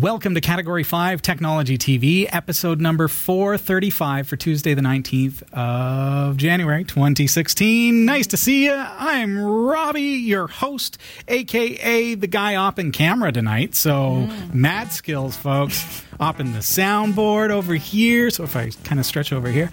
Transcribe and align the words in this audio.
Welcome 0.00 0.34
to 0.34 0.42
Category 0.42 0.82
5 0.82 1.22
Technology 1.22 1.78
TV, 1.78 2.28
episode 2.30 2.82
number 2.82 3.08
435 3.08 4.28
for 4.28 4.36
Tuesday, 4.36 4.74
the 4.74 4.82
19th 4.82 5.42
of 5.54 6.36
January, 6.36 6.84
2016. 6.84 8.04
Nice 8.04 8.26
to 8.26 8.36
see 8.36 8.66
you. 8.66 8.74
I'm 8.74 9.38
Robbie, 9.38 10.02
your 10.02 10.48
host, 10.48 10.98
aka 11.28 12.14
the 12.14 12.26
guy 12.26 12.56
up 12.56 12.78
in 12.78 12.92
camera 12.92 13.32
tonight. 13.32 13.74
So, 13.74 14.28
mm. 14.28 14.52
mad 14.52 14.92
skills, 14.92 15.34
folks. 15.34 16.04
up 16.20 16.40
in 16.40 16.52
the 16.52 16.58
soundboard 16.58 17.48
over 17.48 17.72
here. 17.72 18.28
So, 18.28 18.44
if 18.44 18.54
I 18.54 18.68
kind 18.84 19.00
of 19.00 19.06
stretch 19.06 19.32
over 19.32 19.48
here, 19.48 19.70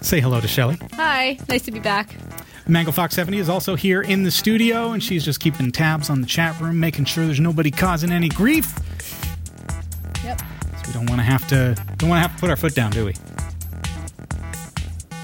say 0.00 0.20
hello 0.20 0.40
to 0.40 0.46
Shelly. 0.46 0.78
Hi, 0.92 1.36
nice 1.48 1.62
to 1.62 1.72
be 1.72 1.80
back. 1.80 2.14
Mango 2.68 2.92
Fox 2.92 3.16
70 3.16 3.38
is 3.38 3.48
also 3.48 3.74
here 3.74 4.02
in 4.02 4.22
the 4.22 4.30
studio, 4.30 4.92
and 4.92 5.02
she's 5.02 5.24
just 5.24 5.40
keeping 5.40 5.72
tabs 5.72 6.10
on 6.10 6.20
the 6.20 6.28
chat 6.28 6.60
room, 6.60 6.78
making 6.78 7.06
sure 7.06 7.26
there's 7.26 7.40
nobody 7.40 7.72
causing 7.72 8.12
any 8.12 8.28
grief. 8.28 8.72
We 10.88 10.94
don't 10.94 11.06
want 11.06 11.20
to 11.20 11.24
have 11.24 11.46
to 11.48 11.74
don't 11.98 12.08
want 12.08 12.18
to 12.24 12.28
have 12.28 12.34
to 12.34 12.40
put 12.40 12.48
our 12.48 12.56
foot 12.56 12.74
down, 12.74 12.90
do 12.92 13.04
we? 13.04 13.12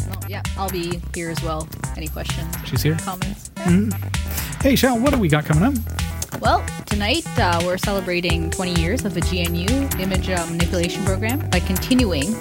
Well, 0.08 0.22
yeah, 0.28 0.42
I'll 0.58 0.68
be 0.68 1.00
here 1.14 1.30
as 1.30 1.42
well. 1.42 1.66
Any 1.96 2.08
questions? 2.08 2.54
She's 2.66 2.82
here. 2.82 2.96
Comments? 3.00 3.50
Hey, 4.62 4.76
Shell, 4.76 4.98
what 5.00 5.12
do 5.14 5.18
we 5.18 5.28
got 5.28 5.46
coming 5.46 5.62
up? 5.62 5.72
Well, 6.40 6.62
tonight 6.84 7.26
uh, 7.38 7.62
we're 7.64 7.78
celebrating 7.78 8.50
20 8.50 8.78
years 8.78 9.06
of 9.06 9.14
the 9.14 9.20
GNU 9.22 9.88
image 10.02 10.28
uh, 10.28 10.44
manipulation 10.50 11.02
program 11.04 11.48
by 11.48 11.60
continuing 11.60 12.34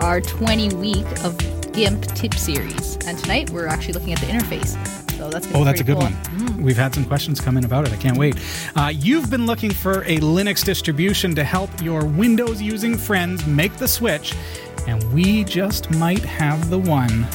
our 0.00 0.20
20 0.20 0.74
week 0.74 1.06
of 1.24 1.38
GIMP 1.72 2.02
tip 2.14 2.34
series. 2.34 2.96
And 3.06 3.16
tonight 3.18 3.50
we're 3.50 3.68
actually 3.68 3.92
looking 3.94 4.12
at 4.14 4.18
the 4.18 4.26
interface. 4.26 5.10
So 5.12 5.30
that's 5.30 5.46
Oh, 5.54 5.62
that's 5.62 5.80
a 5.80 5.84
good 5.84 5.96
cool. 5.96 6.06
one. 6.06 6.16
We've 6.58 6.76
had 6.76 6.94
some 6.94 7.04
questions 7.04 7.40
come 7.40 7.56
in 7.56 7.64
about 7.64 7.86
it. 7.86 7.92
I 7.92 7.96
can't 7.96 8.16
wait. 8.16 8.36
Uh, 8.74 8.92
you've 8.94 9.30
been 9.30 9.46
looking 9.46 9.70
for 9.70 10.02
a 10.02 10.18
Linux 10.18 10.64
distribution 10.64 11.34
to 11.34 11.44
help 11.44 11.70
your 11.82 12.04
Windows 12.04 12.60
using 12.62 12.96
friends 12.96 13.46
make 13.46 13.74
the 13.76 13.88
switch, 13.88 14.34
and 14.86 15.02
we 15.12 15.44
just 15.44 15.90
might 15.90 16.24
have 16.24 16.70
the 16.70 16.78
one. 16.78 17.26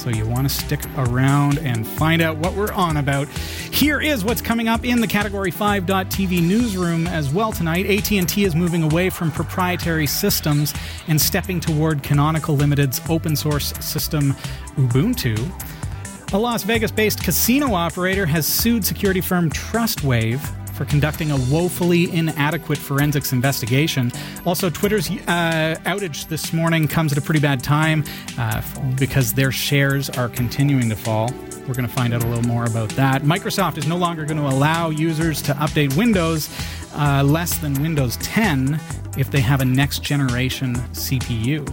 So 0.00 0.08
you 0.08 0.26
want 0.26 0.48
to 0.48 0.54
stick 0.54 0.80
around 0.96 1.58
and 1.58 1.86
find 1.86 2.22
out 2.22 2.38
what 2.38 2.54
we're 2.54 2.72
on 2.72 2.96
about. 2.96 3.28
Here 3.28 4.00
is 4.00 4.24
what's 4.24 4.40
coming 4.40 4.66
up 4.66 4.82
in 4.82 5.02
the 5.02 5.06
Category 5.06 5.52
5.tv 5.52 6.42
newsroom 6.42 7.06
as 7.06 7.28
well 7.30 7.52
tonight. 7.52 7.84
AT&T 7.84 8.44
is 8.44 8.54
moving 8.54 8.82
away 8.82 9.10
from 9.10 9.30
proprietary 9.30 10.06
systems 10.06 10.72
and 11.08 11.20
stepping 11.20 11.60
toward 11.60 12.02
Canonical 12.02 12.56
Limited's 12.56 12.98
open 13.10 13.36
source 13.36 13.74
system 13.84 14.32
Ubuntu. 14.76 15.36
A 16.32 16.38
Las 16.38 16.62
Vegas 16.62 16.92
based 16.92 17.24
casino 17.24 17.74
operator 17.74 18.24
has 18.24 18.46
sued 18.46 18.84
security 18.84 19.20
firm 19.20 19.50
Trustwave 19.50 20.38
for 20.76 20.84
conducting 20.84 21.32
a 21.32 21.36
woefully 21.36 22.08
inadequate 22.12 22.78
forensics 22.78 23.32
investigation. 23.32 24.12
Also, 24.46 24.70
Twitter's 24.70 25.10
uh, 25.10 25.74
outage 25.86 26.28
this 26.28 26.52
morning 26.52 26.86
comes 26.86 27.10
at 27.10 27.18
a 27.18 27.20
pretty 27.20 27.40
bad 27.40 27.64
time 27.64 28.04
uh, 28.38 28.62
because 28.96 29.32
their 29.32 29.50
shares 29.50 30.08
are 30.08 30.28
continuing 30.28 30.88
to 30.88 30.94
fall. 30.94 31.32
We're 31.66 31.74
going 31.74 31.88
to 31.88 31.94
find 31.94 32.14
out 32.14 32.22
a 32.22 32.26
little 32.28 32.44
more 32.44 32.64
about 32.64 32.90
that. 32.90 33.22
Microsoft 33.22 33.76
is 33.76 33.88
no 33.88 33.96
longer 33.96 34.24
going 34.24 34.38
to 34.38 34.46
allow 34.46 34.90
users 34.90 35.42
to 35.42 35.52
update 35.54 35.96
Windows 35.96 36.48
uh, 36.94 37.24
less 37.24 37.58
than 37.58 37.74
Windows 37.82 38.16
10 38.18 38.80
if 39.18 39.32
they 39.32 39.40
have 39.40 39.62
a 39.62 39.64
next 39.64 40.04
generation 40.04 40.76
CPU. 40.92 41.68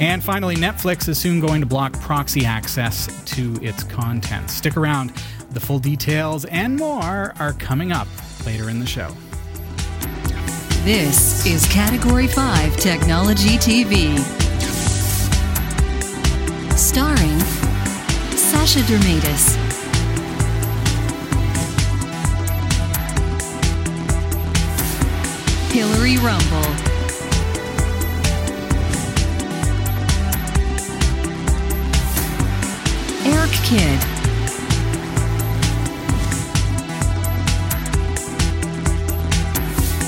And 0.00 0.24
finally, 0.24 0.56
Netflix 0.56 1.08
is 1.10 1.18
soon 1.18 1.40
going 1.40 1.60
to 1.60 1.66
block 1.66 1.92
proxy 2.00 2.46
access 2.46 3.06
to 3.34 3.54
its 3.62 3.84
content. 3.84 4.48
Stick 4.48 4.78
around. 4.78 5.12
The 5.50 5.60
full 5.60 5.78
details 5.78 6.46
and 6.46 6.74
more 6.76 7.34
are 7.38 7.52
coming 7.58 7.92
up 7.92 8.08
later 8.46 8.70
in 8.70 8.80
the 8.80 8.86
show. 8.86 9.14
This 10.84 11.44
is 11.44 11.66
Category 11.66 12.26
5 12.26 12.78
Technology 12.78 13.58
TV. 13.58 14.18
Starring 16.78 17.38
Sasha 18.30 18.80
Dermatis, 18.80 19.56
Hillary 25.70 26.16
Rumble, 26.16 26.89
Eric 33.50 33.62
Kidd, 33.64 33.80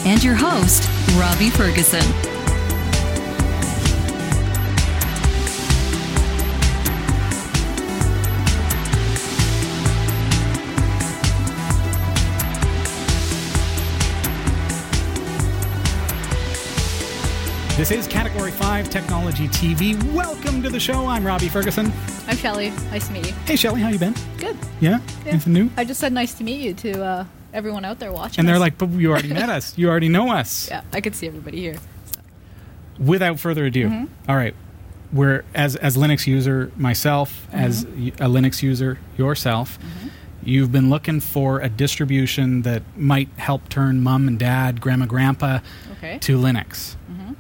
and 0.07 0.23
your 0.23 0.35
host, 0.35 0.89
Robbie 1.17 1.51
Ferguson. 1.51 2.32
This 17.83 17.91
is 17.91 18.07
Category 18.07 18.53
5 18.53 18.91
Technology 18.91 19.49
TV. 19.49 20.01
Welcome 20.15 20.63
to 20.63 20.71
the 20.71 20.79
show. 20.79 21.09
I'm 21.09 21.27
Robbie 21.27 21.49
Ferguson. 21.49 21.93
I'm 22.29 22.37
Shelly. 22.37 22.71
Nice 22.93 23.09
to 23.09 23.13
meet 23.13 23.27
you. 23.27 23.33
Hey, 23.45 23.57
Shelly, 23.57 23.81
how 23.81 23.89
you 23.89 23.99
been? 23.99 24.15
Good. 24.39 24.57
Yeah? 24.81 25.01
Yeah. 25.25 25.33
Anything 25.33 25.53
new? 25.53 25.71
I 25.77 25.83
just 25.85 25.99
said 25.99 26.13
nice 26.13 26.33
to 26.35 26.45
meet 26.45 26.61
you 26.61 26.75
to 26.75 27.03
uh, 27.05 27.25
everyone 27.53 27.85
out 27.85 27.99
there 27.99 28.13
watching. 28.13 28.39
And 28.39 28.49
they're 28.49 28.55
us. 28.55 28.61
like, 28.61 28.79
but 28.79 28.91
you 28.91 29.11
already 29.11 29.33
met 29.33 29.49
us. 29.49 29.77
You 29.77 29.91
already 29.91 30.09
know 30.09 30.31
us. 30.31 30.69
yeah, 30.71 30.83
I 30.93 31.01
could 31.01 31.17
see 31.17 31.27
everybody 31.27 31.59
here. 31.59 31.75
Without 33.01 33.41
further 33.41 33.65
ado, 33.67 33.89
mm-hmm. 33.89 34.31
all 34.31 34.37
right. 34.37 34.55
We're 35.13 35.45
as 35.53 35.75
as 35.75 35.97
Linux 35.97 36.25
user 36.25 36.71
myself, 36.77 37.49
as 37.51 37.85
mm-hmm. 37.85 38.23
a 38.23 38.29
Linux 38.29 38.63
user 38.63 39.01
yourself, 39.19 39.81
mm-hmm. 39.81 40.09
you've 40.45 40.71
been 40.71 40.89
looking 40.89 41.19
for 41.19 41.59
a 41.59 41.69
distribution 41.69 42.63
that 42.63 42.85
might 42.97 43.29
help 43.39 43.69
turn 43.69 44.03
mom 44.03 44.29
and 44.29 44.39
dad, 44.39 44.81
grandma, 44.81 45.07
grandpa 45.07 45.59
Okay. 45.95 46.19
to 46.19 46.39
Linux. 46.39 46.95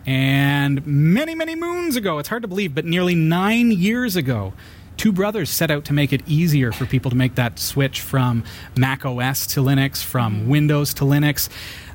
And 0.07 0.85
many, 0.87 1.35
many 1.35 1.55
moons 1.55 1.97
ago, 1.97 2.19
it's 2.19 2.29
hard 2.29 2.43
to 2.43 2.49
believe, 2.49 2.75
but 2.75 2.85
nearly 2.85 3.15
nine 3.15 3.71
years 3.71 4.17
ago, 4.17 4.53
two 4.97 5.13
brothers 5.13 5.51
set 5.51 5.71
out 5.71 5.85
to 5.87 5.93
make 5.93 6.13
it 6.13 6.23
easier 6.27 6.73
for 6.73 6.87
people 6.87 7.11
to 7.11 7.17
make 7.17 7.35
that 7.37 7.59
switch 7.59 8.01
from 8.01 8.45
Mac 8.77 9.05
OS 9.05 9.47
to 9.49 9.61
Linux, 9.61 10.03
from 10.03 10.49
Windows 10.49 10.93
to 10.95 11.05
Linux. 11.05 11.49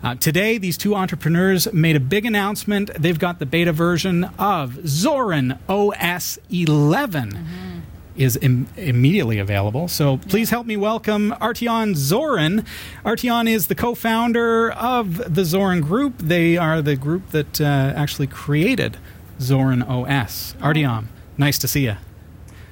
Uh, 0.04 0.16
today, 0.16 0.58
these 0.58 0.78
two 0.78 0.96
entrepreneurs 0.96 1.72
made 1.74 1.96
a 1.96 2.00
big 2.00 2.26
announcement. 2.26 2.92
They've 2.98 3.20
got 3.20 3.40
the 3.40 3.46
beta 3.46 3.74
version 3.74 4.26
of 4.38 4.72
Zorin 4.84 5.58
OS 5.68 6.40
11 6.50 7.84
is 8.18 8.38
Im- 8.42 8.68
immediately 8.76 9.40
available. 9.40 9.88
So 9.88 10.18
please 10.18 10.50
help 10.50 10.66
me 10.66 10.76
welcome 10.78 11.32
Artyom 11.40 11.94
Zorin. 11.96 12.66
Artyom 13.06 13.50
is 13.50 13.68
the 13.68 13.76
co-founder 13.76 14.72
of 14.72 15.34
the 15.34 15.44
Zorin 15.44 15.82
Group. 15.82 16.18
They 16.18 16.58
are 16.58 16.82
the 16.82 16.96
group 16.96 17.30
that 17.32 17.62
uh, 17.62 17.64
actually 17.96 18.28
created 18.28 18.98
Zorin 19.40 19.88
OS. 19.88 20.56
Artyom, 20.60 21.06
nice 21.38 21.58
to 21.60 21.68
see 21.68 21.86
you. 21.86 21.98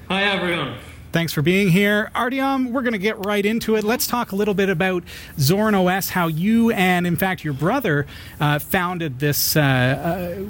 Hi 0.09 0.23
everyone. 0.23 0.75
Thanks 1.15 1.31
for 1.31 1.41
being 1.41 1.69
here. 1.69 2.11
Artyom, 2.13 2.73
we're 2.73 2.81
going 2.81 2.91
to 2.91 2.99
get 2.99 3.25
right 3.25 3.45
into 3.45 3.77
it. 3.77 3.85
Let's 3.85 4.05
talk 4.05 4.33
a 4.33 4.35
little 4.35 4.53
bit 4.53 4.67
about 4.67 5.01
Zorin 5.37 5.73
OS, 5.73 6.09
how 6.09 6.27
you 6.27 6.71
and, 6.71 7.07
in 7.07 7.15
fact, 7.15 7.45
your 7.45 7.53
brother 7.53 8.05
uh, 8.41 8.59
founded 8.59 9.19
this 9.19 9.55
uh, 9.55 9.61
uh, 9.61 10.43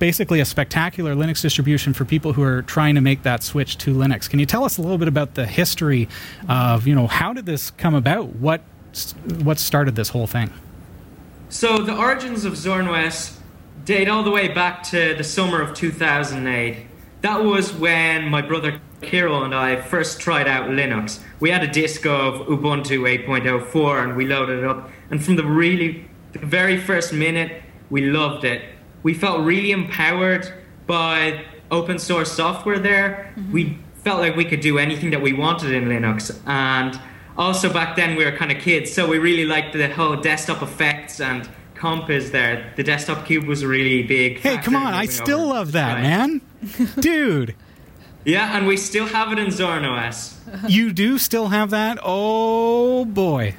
basically 0.00 0.40
a 0.40 0.44
spectacular 0.44 1.14
Linux 1.14 1.40
distribution 1.40 1.92
for 1.92 2.04
people 2.04 2.32
who 2.32 2.42
are 2.42 2.62
trying 2.62 2.96
to 2.96 3.00
make 3.00 3.22
that 3.22 3.44
switch 3.44 3.78
to 3.78 3.94
Linux. 3.94 4.28
Can 4.28 4.40
you 4.40 4.46
tell 4.46 4.64
us 4.64 4.76
a 4.76 4.82
little 4.82 4.98
bit 4.98 5.06
about 5.06 5.36
the 5.36 5.46
history 5.46 6.08
of, 6.48 6.84
you 6.84 6.96
know, 6.96 7.06
how 7.06 7.32
did 7.32 7.46
this 7.46 7.70
come 7.70 7.94
about? 7.94 8.26
What, 8.34 8.62
what 9.44 9.60
started 9.60 9.94
this 9.94 10.08
whole 10.08 10.26
thing? 10.26 10.50
So 11.48 11.78
the 11.78 11.96
origins 11.96 12.44
of 12.44 12.54
Zorin 12.54 12.88
OS 12.88 13.38
date 13.84 14.08
all 14.08 14.24
the 14.24 14.32
way 14.32 14.48
back 14.48 14.82
to 14.88 15.14
the 15.14 15.22
summer 15.22 15.62
of 15.62 15.76
2008. 15.76 16.88
That 17.22 17.44
was 17.44 17.72
when 17.72 18.28
my 18.28 18.42
brother 18.42 18.80
Kirill 19.00 19.44
and 19.44 19.54
I 19.54 19.80
first 19.80 20.20
tried 20.20 20.48
out 20.48 20.70
Linux. 20.70 21.20
We 21.40 21.50
had 21.50 21.62
a 21.62 21.68
disk 21.68 22.04
of 22.04 22.46
Ubuntu 22.46 23.02
8.04 23.26 24.02
and 24.04 24.16
we 24.16 24.26
loaded 24.26 24.58
it 24.58 24.64
up. 24.64 24.90
And 25.10 25.24
from 25.24 25.36
the 25.36 25.44
really, 25.44 26.08
the 26.32 26.40
very 26.40 26.76
first 26.76 27.12
minute, 27.12 27.62
we 27.90 28.02
loved 28.10 28.44
it. 28.44 28.62
We 29.02 29.14
felt 29.14 29.44
really 29.44 29.70
empowered 29.70 30.52
by 30.86 31.44
open 31.70 31.98
source 31.98 32.32
software 32.32 32.78
there. 32.78 33.32
Mm-hmm. 33.36 33.52
We 33.52 33.78
felt 34.02 34.20
like 34.20 34.34
we 34.36 34.44
could 34.44 34.60
do 34.60 34.78
anything 34.78 35.10
that 35.10 35.22
we 35.22 35.32
wanted 35.32 35.72
in 35.72 35.84
Linux. 35.88 36.36
And 36.46 37.00
also 37.36 37.72
back 37.72 37.94
then 37.96 38.16
we 38.16 38.24
were 38.24 38.32
kind 38.32 38.50
of 38.50 38.58
kids, 38.58 38.92
so 38.92 39.08
we 39.08 39.18
really 39.18 39.44
liked 39.44 39.72
the 39.74 39.88
whole 39.88 40.16
desktop 40.16 40.62
effects 40.62 41.20
and 41.20 41.48
Compiz 41.76 42.30
there. 42.30 42.72
The 42.76 42.82
desktop 42.84 43.26
cube 43.26 43.44
was 43.44 43.64
really 43.64 44.02
big. 44.02 44.38
Hey, 44.38 44.56
come 44.58 44.76
on. 44.76 44.92
I 44.94 45.06
still 45.06 45.40
over. 45.40 45.54
love 45.54 45.72
that, 45.72 45.94
Right. 45.94 46.02
man. 46.02 46.40
Dude. 47.00 47.54
Yeah, 48.24 48.56
and 48.56 48.66
we 48.66 48.76
still 48.76 49.06
have 49.06 49.32
it 49.32 49.38
in 49.38 49.48
Zorin 49.48 49.84
OS. 49.88 50.38
You 50.68 50.92
do 50.92 51.18
still 51.18 51.48
have 51.48 51.70
that? 51.70 51.98
Oh 52.02 53.04
boy! 53.06 53.56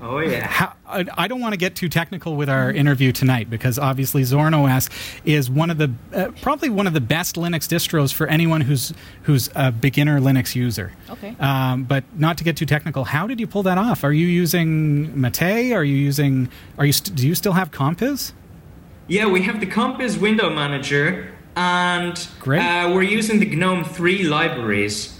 Oh 0.00 0.18
yeah. 0.18 0.46
How, 0.46 0.72
I, 0.86 1.04
I 1.16 1.28
don't 1.28 1.40
want 1.40 1.52
to 1.52 1.58
get 1.58 1.74
too 1.76 1.90
technical 1.90 2.34
with 2.36 2.48
our 2.48 2.72
interview 2.72 3.12
tonight 3.12 3.50
because 3.50 3.78
obviously 3.78 4.22
Zorin 4.22 4.54
OS 4.54 4.88
is 5.26 5.50
one 5.50 5.68
of 5.68 5.76
the 5.76 5.92
uh, 6.14 6.30
probably 6.40 6.70
one 6.70 6.86
of 6.86 6.94
the 6.94 7.02
best 7.02 7.36
Linux 7.36 7.68
distros 7.68 8.14
for 8.14 8.26
anyone 8.28 8.62
who's 8.62 8.94
who's 9.24 9.50
a 9.54 9.70
beginner 9.70 10.20
Linux 10.20 10.54
user. 10.54 10.92
Okay. 11.10 11.36
Um, 11.38 11.84
but 11.84 12.04
not 12.18 12.38
to 12.38 12.44
get 12.44 12.56
too 12.56 12.66
technical, 12.66 13.04
how 13.04 13.26
did 13.26 13.38
you 13.38 13.46
pull 13.46 13.62
that 13.64 13.76
off? 13.76 14.02
Are 14.04 14.12
you 14.12 14.26
using 14.26 15.20
Mate? 15.20 15.72
Are 15.72 15.84
you 15.84 15.96
using? 15.96 16.48
Are 16.78 16.86
you? 16.86 16.92
St- 16.92 17.14
do 17.14 17.28
you 17.28 17.34
still 17.34 17.52
have 17.52 17.70
Compiz? 17.70 18.32
Yeah, 19.06 19.26
we 19.26 19.42
have 19.42 19.60
the 19.60 19.66
Compiz 19.66 20.18
window 20.18 20.48
manager, 20.50 21.34
and 21.56 22.28
Great. 22.40 22.60
Uh, 22.60 22.90
we're 22.94 23.02
using 23.02 23.40
the 23.40 23.46
GNOME 23.56 23.84
3 23.84 24.24
libraries. 24.24 25.18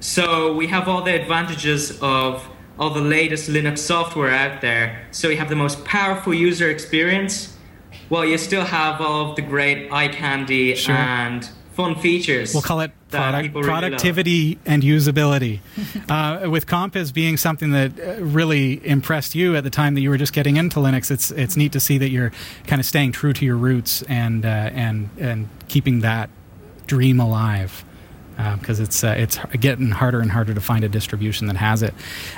So 0.00 0.52
we 0.54 0.66
have 0.68 0.88
all 0.88 1.02
the 1.02 1.14
advantages 1.14 1.98
of 2.00 2.48
all 2.78 2.90
the 2.90 3.00
latest 3.00 3.48
Linux 3.50 3.78
software 3.78 4.30
out 4.30 4.60
there. 4.60 5.06
So 5.10 5.28
you 5.28 5.36
have 5.36 5.48
the 5.48 5.56
most 5.56 5.84
powerful 5.84 6.34
user 6.34 6.70
experience, 6.70 7.56
while 8.08 8.24
you 8.24 8.38
still 8.38 8.64
have 8.64 9.00
all 9.00 9.30
of 9.30 9.36
the 9.36 9.42
great 9.42 9.92
eye 9.92 10.08
candy 10.08 10.74
Sure. 10.74 10.94
and 10.96 11.48
fun 11.72 11.96
features. 11.96 12.54
We'll 12.54 12.62
call 12.62 12.80
it 12.80 12.92
product, 13.10 13.42
people 13.42 13.62
really 13.62 13.72
love. 13.72 13.82
productivity 13.82 14.58
and 14.64 14.82
usability. 14.82 15.60
uh, 16.08 16.50
with 16.50 16.66
Compiz 16.66 17.12
being 17.12 17.36
something 17.36 17.70
that 17.72 17.98
uh, 17.98 18.22
really 18.22 18.86
impressed 18.86 19.34
you 19.34 19.56
at 19.56 19.64
the 19.64 19.70
time 19.70 19.94
that 19.94 20.00
you 20.00 20.10
were 20.10 20.18
just 20.18 20.32
getting 20.32 20.56
into 20.56 20.78
Linux, 20.78 21.10
it's 21.10 21.30
it's 21.30 21.56
neat 21.56 21.72
to 21.72 21.80
see 21.80 21.98
that 21.98 22.10
you're 22.10 22.32
kind 22.66 22.80
of 22.80 22.86
staying 22.86 23.12
true 23.12 23.32
to 23.32 23.44
your 23.44 23.56
roots 23.56 24.02
and 24.02 24.44
uh, 24.44 24.48
and 24.48 25.10
and 25.18 25.48
keeping 25.68 26.00
that 26.00 26.30
dream 26.86 27.20
alive. 27.20 27.84
Because 28.58 28.80
it's 28.80 29.04
uh, 29.04 29.14
it's 29.16 29.38
getting 29.60 29.90
harder 29.90 30.20
and 30.20 30.30
harder 30.30 30.54
to 30.54 30.60
find 30.60 30.84
a 30.84 30.88
distribution 30.88 31.46
that 31.48 31.56
has 31.56 31.82
it. 31.82 31.94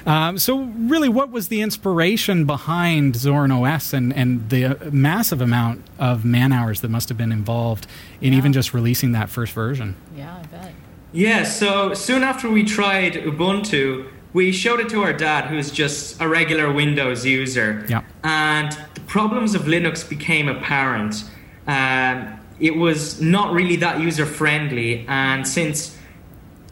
Um, 0.06 0.38
so, 0.38 0.62
really, 0.64 1.08
what 1.08 1.31
was 1.31 1.49
the 1.49 1.61
inspiration 1.62 2.44
behind 2.44 3.14
Zorin 3.14 3.50
OS 3.52 3.93
and, 3.93 4.12
and 4.12 4.49
the 4.50 4.64
uh, 4.67 4.91
massive 4.91 5.41
amount 5.41 5.82
of 5.99 6.25
man 6.25 6.52
hours 6.52 6.81
that 6.81 6.91
must 6.91 7.08
have 7.08 7.19
been 7.19 7.32
involved 7.32 7.87
in 8.20 8.32
Yeah. 8.32 8.38
even 8.38 8.52
just 8.52 8.75
releasing 8.75 9.12
that 9.12 9.29
first 9.31 9.52
version? 9.52 9.94
Yeah, 10.17 10.37
I 10.37 10.46
bet. 10.46 10.73
Yeah, 11.12 11.44
so 11.44 11.94
soon 11.94 12.23
after 12.25 12.50
we 12.50 12.64
tried 12.64 13.14
Ubuntu, 13.14 14.08
we 14.32 14.50
showed 14.50 14.81
it 14.81 14.88
to 14.88 15.02
our 15.02 15.12
dad, 15.12 15.44
who's 15.47 15.70
just 15.70 16.20
a 16.20 16.26
regular 16.29 16.73
Windows 16.73 17.25
user. 17.25 17.87
Yeah. 17.88 18.02
And 18.25 18.73
the 18.94 19.00
problems 19.02 19.55
of 19.55 19.62
Linux 19.62 20.06
became 20.08 20.49
apparent. 20.49 21.23
Um, 21.69 22.40
it 22.61 22.77
was 22.77 23.21
not 23.21 23.53
really 23.53 23.77
that 23.77 24.01
user 24.01 24.27
friendly, 24.27 25.05
and 25.09 25.47
since 25.47 25.97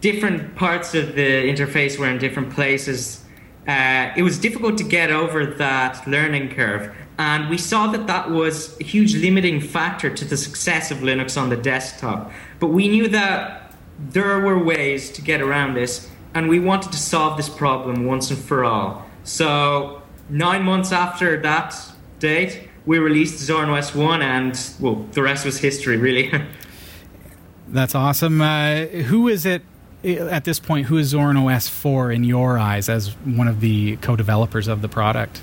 different 0.01 0.55
parts 0.57 0.95
of 0.95 1.15
the 1.15 1.49
interface 1.53 1.99
were 1.99 2.09
in 2.09 2.19
different 2.19 2.53
places, 2.53 3.25
uh, 3.67 4.11
it 4.17 4.23
was 4.23 4.39
difficult 4.39 4.77
to 4.79 4.85
get 4.85 5.11
over 5.11 5.47
that 5.47 6.07
learning 6.07 6.51
curve. 6.51 6.93
And 7.19 7.49
we 7.49 7.59
saw 7.59 7.87
that 7.89 8.07
that 8.09 8.31
was 8.31 8.79
a 8.81 8.85
huge 8.85 9.15
limiting 9.15 9.61
factor 9.61 10.11
to 10.11 10.25
the 10.25 10.37
success 10.37 10.91
of 10.91 10.99
Linux 10.99 11.41
on 11.41 11.51
the 11.51 11.57
desktop. 11.57 12.33
But 12.59 12.69
we 12.69 12.89
knew 12.89 13.07
that 13.09 13.73
there 13.99 14.41
were 14.41 14.59
ways 14.59 15.11
to 15.13 15.23
get 15.23 15.41
around 15.41 15.75
this, 15.75 16.09
and 16.35 16.49
we 16.49 16.59
wanted 16.59 16.91
to 16.93 16.99
solve 16.99 17.37
this 17.37 17.49
problem 17.49 18.07
once 18.07 18.31
and 18.31 18.39
for 18.39 18.65
all. 18.65 19.07
So, 19.23 20.03
nine 20.29 20.65
months 20.65 20.91
after 20.91 21.41
that 21.43 21.77
date, 22.19 22.69
we 22.87 22.99
released 22.99 23.49
Zorin 23.49 23.69
OS 23.69 23.95
1, 23.95 24.23
and 24.23 24.71
well, 24.81 25.07
the 25.13 25.23
rest 25.23 25.45
was 25.45 25.59
history, 25.59 25.97
really. 25.97 26.33
That's 27.69 27.95
awesome. 27.95 28.41
Uh, 28.41 28.87
who 28.87 29.29
is 29.29 29.47
it 29.47 29.63
at 30.05 30.45
this 30.45 30.59
point? 30.59 30.87
Who 30.87 30.99
is 30.99 31.15
Zorin 31.15 31.39
OS 31.39 31.69
for 31.69 32.11
in 32.11 32.25
your 32.25 32.59
eyes 32.59 32.89
as 32.89 33.11
one 33.25 33.49
of 33.49 33.61
the 33.61 33.97
co-developers 33.97 34.69
of 34.69 34.83
the 34.83 34.89
product? 34.89 35.41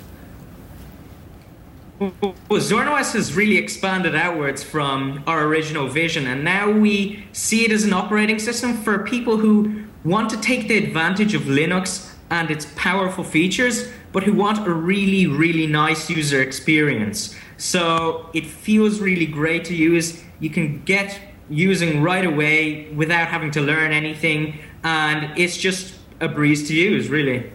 Well, 1.98 2.34
Zorin 2.50 2.90
OS 2.90 3.12
has 3.12 3.34
really 3.34 3.58
expanded 3.58 4.14
outwards 4.14 4.62
from 4.62 5.22
our 5.26 5.44
original 5.44 5.86
vision, 5.88 6.26
and 6.26 6.42
now 6.42 6.70
we 6.70 7.26
see 7.32 7.64
it 7.66 7.72
as 7.72 7.84
an 7.84 7.92
operating 7.92 8.38
system 8.38 8.74
for 8.74 9.00
people 9.00 9.36
who 9.36 9.84
want 10.02 10.30
to 10.30 10.40
take 10.40 10.68
the 10.68 10.78
advantage 10.78 11.34
of 11.34 11.42
Linux 11.42 12.14
and 12.30 12.50
its 12.50 12.66
powerful 12.74 13.22
features, 13.22 13.90
but 14.12 14.22
who 14.22 14.32
want 14.32 14.66
a 14.66 14.72
really, 14.72 15.26
really 15.26 15.66
nice 15.66 16.10
user 16.10 16.42
experience. 16.42 17.36
So 17.56 18.30
it 18.32 18.46
feels 18.46 19.00
really 19.00 19.26
great 19.26 19.64
to 19.66 19.74
use. 19.74 20.22
You 20.40 20.50
can 20.50 20.82
get 20.84 21.18
using 21.48 22.02
right 22.02 22.24
away 22.24 22.90
without 22.92 23.28
having 23.28 23.50
to 23.52 23.60
learn 23.60 23.92
anything, 23.92 24.60
and 24.82 25.38
it's 25.38 25.56
just 25.56 25.94
a 26.20 26.28
breeze 26.28 26.66
to 26.68 26.74
use, 26.74 27.08
really. 27.08 27.52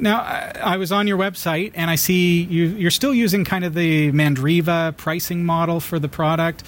Now, 0.00 0.20
I, 0.20 0.52
I 0.60 0.76
was 0.78 0.92
on 0.92 1.06
your 1.06 1.18
website 1.18 1.72
and 1.74 1.90
I 1.90 1.96
see 1.96 2.42
you, 2.42 2.66
you're 2.66 2.90
still 2.90 3.14
using 3.14 3.44
kind 3.44 3.64
of 3.64 3.74
the 3.74 4.10
Mandriva 4.12 4.96
pricing 4.96 5.44
model 5.44 5.78
for 5.80 5.98
the 5.98 6.08
product. 6.08 6.64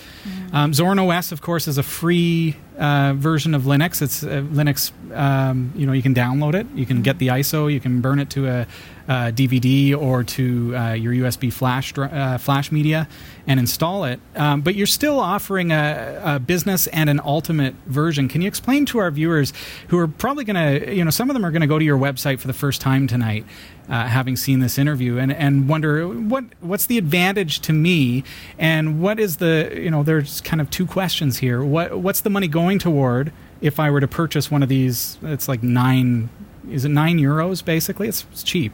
Um, 0.52 0.72
Zorin 0.72 1.00
OS, 1.00 1.32
of 1.32 1.40
course, 1.40 1.66
is 1.66 1.78
a 1.78 1.82
free 1.82 2.56
uh, 2.78 3.14
version 3.14 3.54
of 3.54 3.62
Linux. 3.62 4.02
It's 4.02 4.22
uh, 4.22 4.44
Linux. 4.52 4.92
Um, 5.16 5.72
you 5.74 5.86
know, 5.86 5.92
you 5.92 6.02
can 6.02 6.14
download 6.14 6.54
it. 6.54 6.66
You 6.74 6.84
can 6.84 7.02
get 7.02 7.18
the 7.18 7.28
ISO. 7.28 7.72
You 7.72 7.80
can 7.80 8.00
burn 8.00 8.18
it 8.18 8.28
to 8.30 8.48
a, 8.48 8.66
uh 9.08 9.32
DVD 9.32 9.96
or 9.96 10.24
to 10.24 10.76
uh, 10.76 10.92
your 10.92 11.12
USB 11.12 11.52
flash 11.52 11.96
uh, 11.96 12.38
flash 12.38 12.70
media 12.72 13.08
and 13.46 13.58
install 13.58 14.04
it. 14.04 14.20
Um, 14.36 14.60
but 14.60 14.74
you're 14.74 14.86
still 14.86 15.18
offering 15.18 15.72
a, 15.72 16.20
a 16.24 16.38
business 16.38 16.86
and 16.88 17.10
an 17.10 17.20
ultimate 17.24 17.74
version. 17.86 18.28
Can 18.28 18.40
you 18.42 18.48
explain 18.48 18.86
to 18.86 18.98
our 18.98 19.10
viewers 19.10 19.52
who 19.88 19.98
are 19.98 20.08
probably 20.08 20.44
going 20.44 20.80
to, 20.80 20.94
you 20.94 21.04
know, 21.04 21.10
some 21.10 21.28
of 21.28 21.34
them 21.34 21.44
are 21.44 21.50
going 21.50 21.62
to 21.62 21.66
go 21.66 21.78
to 21.78 21.84
your 21.84 21.98
website 21.98 22.38
for 22.38 22.46
the 22.46 22.52
first 22.52 22.80
time 22.80 23.06
tonight, 23.06 23.44
uh, 23.88 24.06
having 24.06 24.36
seen 24.36 24.60
this 24.60 24.78
interview, 24.78 25.18
and, 25.18 25.32
and 25.32 25.68
wonder 25.68 26.08
what 26.08 26.44
what's 26.60 26.86
the 26.86 26.98
advantage 26.98 27.60
to 27.60 27.72
me, 27.72 28.24
and 28.58 29.00
what 29.00 29.18
is 29.18 29.38
the, 29.38 29.72
you 29.74 29.90
know, 29.90 30.02
there's 30.02 30.40
kind 30.40 30.60
of 30.60 30.70
two 30.70 30.86
questions 30.86 31.38
here. 31.38 31.62
What 31.62 31.98
what's 31.98 32.20
the 32.20 32.30
money 32.30 32.48
going 32.48 32.78
toward 32.78 33.32
if 33.60 33.80
I 33.80 33.90
were 33.90 34.00
to 34.00 34.08
purchase 34.08 34.50
one 34.50 34.62
of 34.62 34.68
these? 34.68 35.18
It's 35.22 35.48
like 35.48 35.62
nine. 35.62 36.28
Is 36.70 36.84
it 36.84 36.90
nine 36.90 37.18
euros? 37.18 37.64
Basically, 37.64 38.06
it's, 38.06 38.24
it's 38.30 38.44
cheap. 38.44 38.72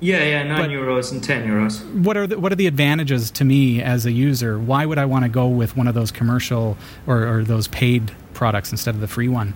Yeah, 0.00 0.22
yeah, 0.24 0.42
9 0.42 0.56
But- 0.58 0.70
euros 0.70 1.10
and 1.12 1.22
10 1.24 1.46
euros. 1.48 1.82
what 2.04 2.16
are 2.16 2.26
the, 2.26 2.38
what 2.38 2.52
are 2.52 2.56
the 2.56 2.66
advantages 2.66 3.30
to 3.32 3.44
me 3.44 3.80
as 3.82 4.04
a 4.04 4.12
user? 4.12 4.58
Why 4.58 4.84
would 4.84 4.98
I 4.98 5.06
want 5.06 5.24
to 5.24 5.28
go 5.30 5.46
with 5.48 5.76
one 5.76 5.86
of 5.88 5.94
those 5.94 6.10
commercial 6.10 6.76
or, 7.06 7.26
or 7.26 7.44
those 7.44 7.66
paid 7.68 8.12
products 8.34 8.70
instead 8.72 8.94
of 8.94 9.00
the 9.00 9.08
free 9.08 9.28
one? 9.28 9.54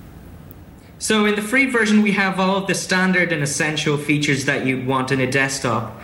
So 0.98 1.24
in 1.26 1.34
the 1.34 1.42
free 1.42 1.66
version, 1.66 2.02
we 2.02 2.12
have 2.12 2.38
all 2.40 2.56
of 2.56 2.66
the 2.66 2.74
standard 2.74 3.32
and 3.32 3.42
essential 3.42 3.96
features 3.96 4.44
that 4.46 4.66
you'd 4.66 4.86
want 4.86 5.10
in 5.12 5.20
a 5.20 5.30
desktop 5.30 5.98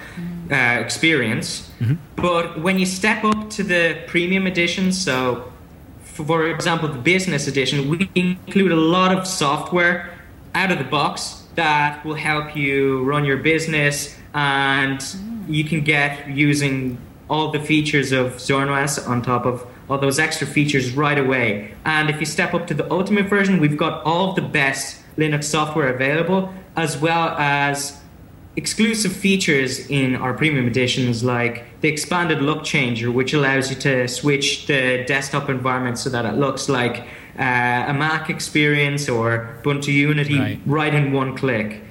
uh, 0.50 0.54
experience. 0.54 1.70
But 2.16 2.60
when 2.60 2.78
you 2.78 2.86
step 2.86 3.24
up 3.24 3.50
to 3.50 3.62
the 3.62 3.98
premium 4.06 4.46
edition, 4.46 4.92
so 4.92 5.52
for 6.02 6.46
example, 6.48 6.88
the 6.88 6.98
business 6.98 7.46
edition, 7.46 7.90
we 7.90 8.08
include 8.14 8.72
a 8.72 8.76
lot 8.76 9.16
of 9.16 9.26
software 9.26 10.14
out 10.54 10.72
of 10.72 10.78
the 10.78 10.84
box 10.84 11.42
that 11.56 12.02
will 12.04 12.14
help 12.14 12.56
you 12.56 13.02
run 13.04 13.24
your 13.26 13.36
business, 13.38 14.16
and 14.36 15.02
you 15.48 15.64
can 15.64 15.80
get 15.82 16.28
using 16.28 16.98
all 17.28 17.50
the 17.50 17.58
features 17.60 18.12
of 18.12 18.26
ZorinOS 18.36 19.08
on 19.08 19.22
top 19.22 19.46
of 19.46 19.66
all 19.88 19.98
those 19.98 20.18
extra 20.18 20.46
features 20.46 20.92
right 20.92 21.18
away. 21.18 21.74
And 21.84 22.10
if 22.10 22.20
you 22.20 22.26
step 22.26 22.52
up 22.54 22.66
to 22.68 22.74
the 22.74 22.88
ultimate 22.92 23.26
version, 23.26 23.58
we've 23.60 23.76
got 23.78 24.04
all 24.04 24.30
of 24.30 24.36
the 24.36 24.42
best 24.42 25.02
Linux 25.16 25.44
software 25.44 25.88
available, 25.92 26.52
as 26.76 26.98
well 26.98 27.30
as 27.38 27.98
exclusive 28.56 29.12
features 29.12 29.88
in 29.90 30.16
our 30.16 30.34
premium 30.34 30.66
editions 30.66 31.22
like 31.24 31.64
the 31.82 31.88
expanded 31.88 32.40
look 32.40 32.64
changer 32.64 33.10
which 33.10 33.34
allows 33.34 33.68
you 33.70 33.76
to 33.76 34.08
switch 34.08 34.66
the 34.66 35.04
desktop 35.06 35.50
environment 35.50 35.98
so 35.98 36.08
that 36.08 36.24
it 36.24 36.32
looks 36.38 36.66
like 36.70 37.00
uh, 37.38 37.92
a 37.92 37.92
mac 37.92 38.30
experience 38.30 39.10
or 39.10 39.58
ubuntu 39.62 39.88
unity 39.92 40.38
Right. 40.38 40.58
right 40.64 40.94
in 40.94 41.12
one 41.12 41.36
click 41.36 41.82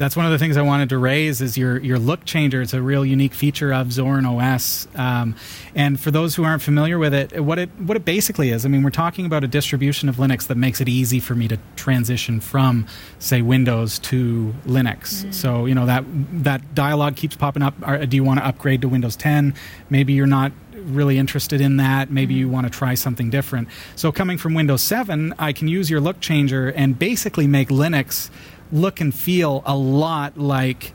That's 0.00 0.16
one 0.16 0.24
of 0.24 0.32
the 0.32 0.38
things 0.38 0.56
I 0.56 0.62
wanted 0.62 0.88
to 0.88 0.98
raise 0.98 1.42
is 1.42 1.58
your 1.58 1.76
your 1.78 1.98
look 1.98 2.24
changer. 2.24 2.62
It's 2.62 2.72
a 2.72 2.80
real 2.80 3.04
unique 3.04 3.34
feature 3.34 3.70
of 3.70 3.88
Zorin 3.88 4.24
OS. 4.26 4.88
Um, 4.94 5.36
and 5.74 6.00
for 6.00 6.10
those 6.10 6.34
who 6.34 6.42
aren't 6.42 6.62
familiar 6.62 6.98
with 6.98 7.12
it, 7.12 7.38
what 7.44 7.58
it 7.58 7.68
what 7.78 7.98
it 7.98 8.06
basically 8.06 8.48
is, 8.48 8.64
I 8.64 8.70
mean, 8.70 8.82
we're 8.82 8.88
talking 8.88 9.26
about 9.26 9.44
a 9.44 9.46
distribution 9.46 10.08
of 10.08 10.16
Linux 10.16 10.46
that 10.46 10.56
makes 10.56 10.80
it 10.80 10.88
easy 10.88 11.20
for 11.20 11.34
me 11.34 11.48
to 11.48 11.58
transition 11.76 12.40
from, 12.40 12.86
say, 13.18 13.42
Windows 13.42 13.98
to 13.98 14.54
Linux. 14.66 15.34
So 15.34 15.66
you 15.66 15.74
know 15.74 15.84
that 15.84 16.04
that 16.44 16.74
dialogue 16.74 17.16
keeps 17.16 17.36
popping 17.36 17.62
up. 17.62 17.74
Do 18.08 18.16
you 18.16 18.24
want 18.24 18.40
to 18.40 18.46
upgrade 18.46 18.80
to 18.80 18.88
Windows 18.88 19.16
10? 19.16 19.52
Maybe 19.90 20.14
you're 20.14 20.26
not 20.26 20.52
really 20.72 21.18
interested 21.18 21.60
in 21.60 21.76
that. 21.76 22.10
Maybe 22.10 22.32
you 22.32 22.48
want 22.48 22.66
to 22.66 22.70
try 22.70 22.94
something 22.94 23.28
different. 23.28 23.68
So 23.96 24.10
coming 24.12 24.38
from 24.38 24.54
Windows 24.54 24.80
7, 24.80 25.34
I 25.38 25.52
can 25.52 25.68
use 25.68 25.90
your 25.90 26.00
look 26.00 26.20
changer 26.20 26.70
and 26.70 26.98
basically 26.98 27.46
make 27.46 27.68
Linux 27.68 28.30
look 28.72 29.00
and 29.00 29.14
feel 29.14 29.62
a 29.66 29.76
lot 29.76 30.36
like 30.38 30.92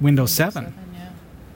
Windows 0.00 0.32
7. 0.32 0.74
yeah. 0.94 1.10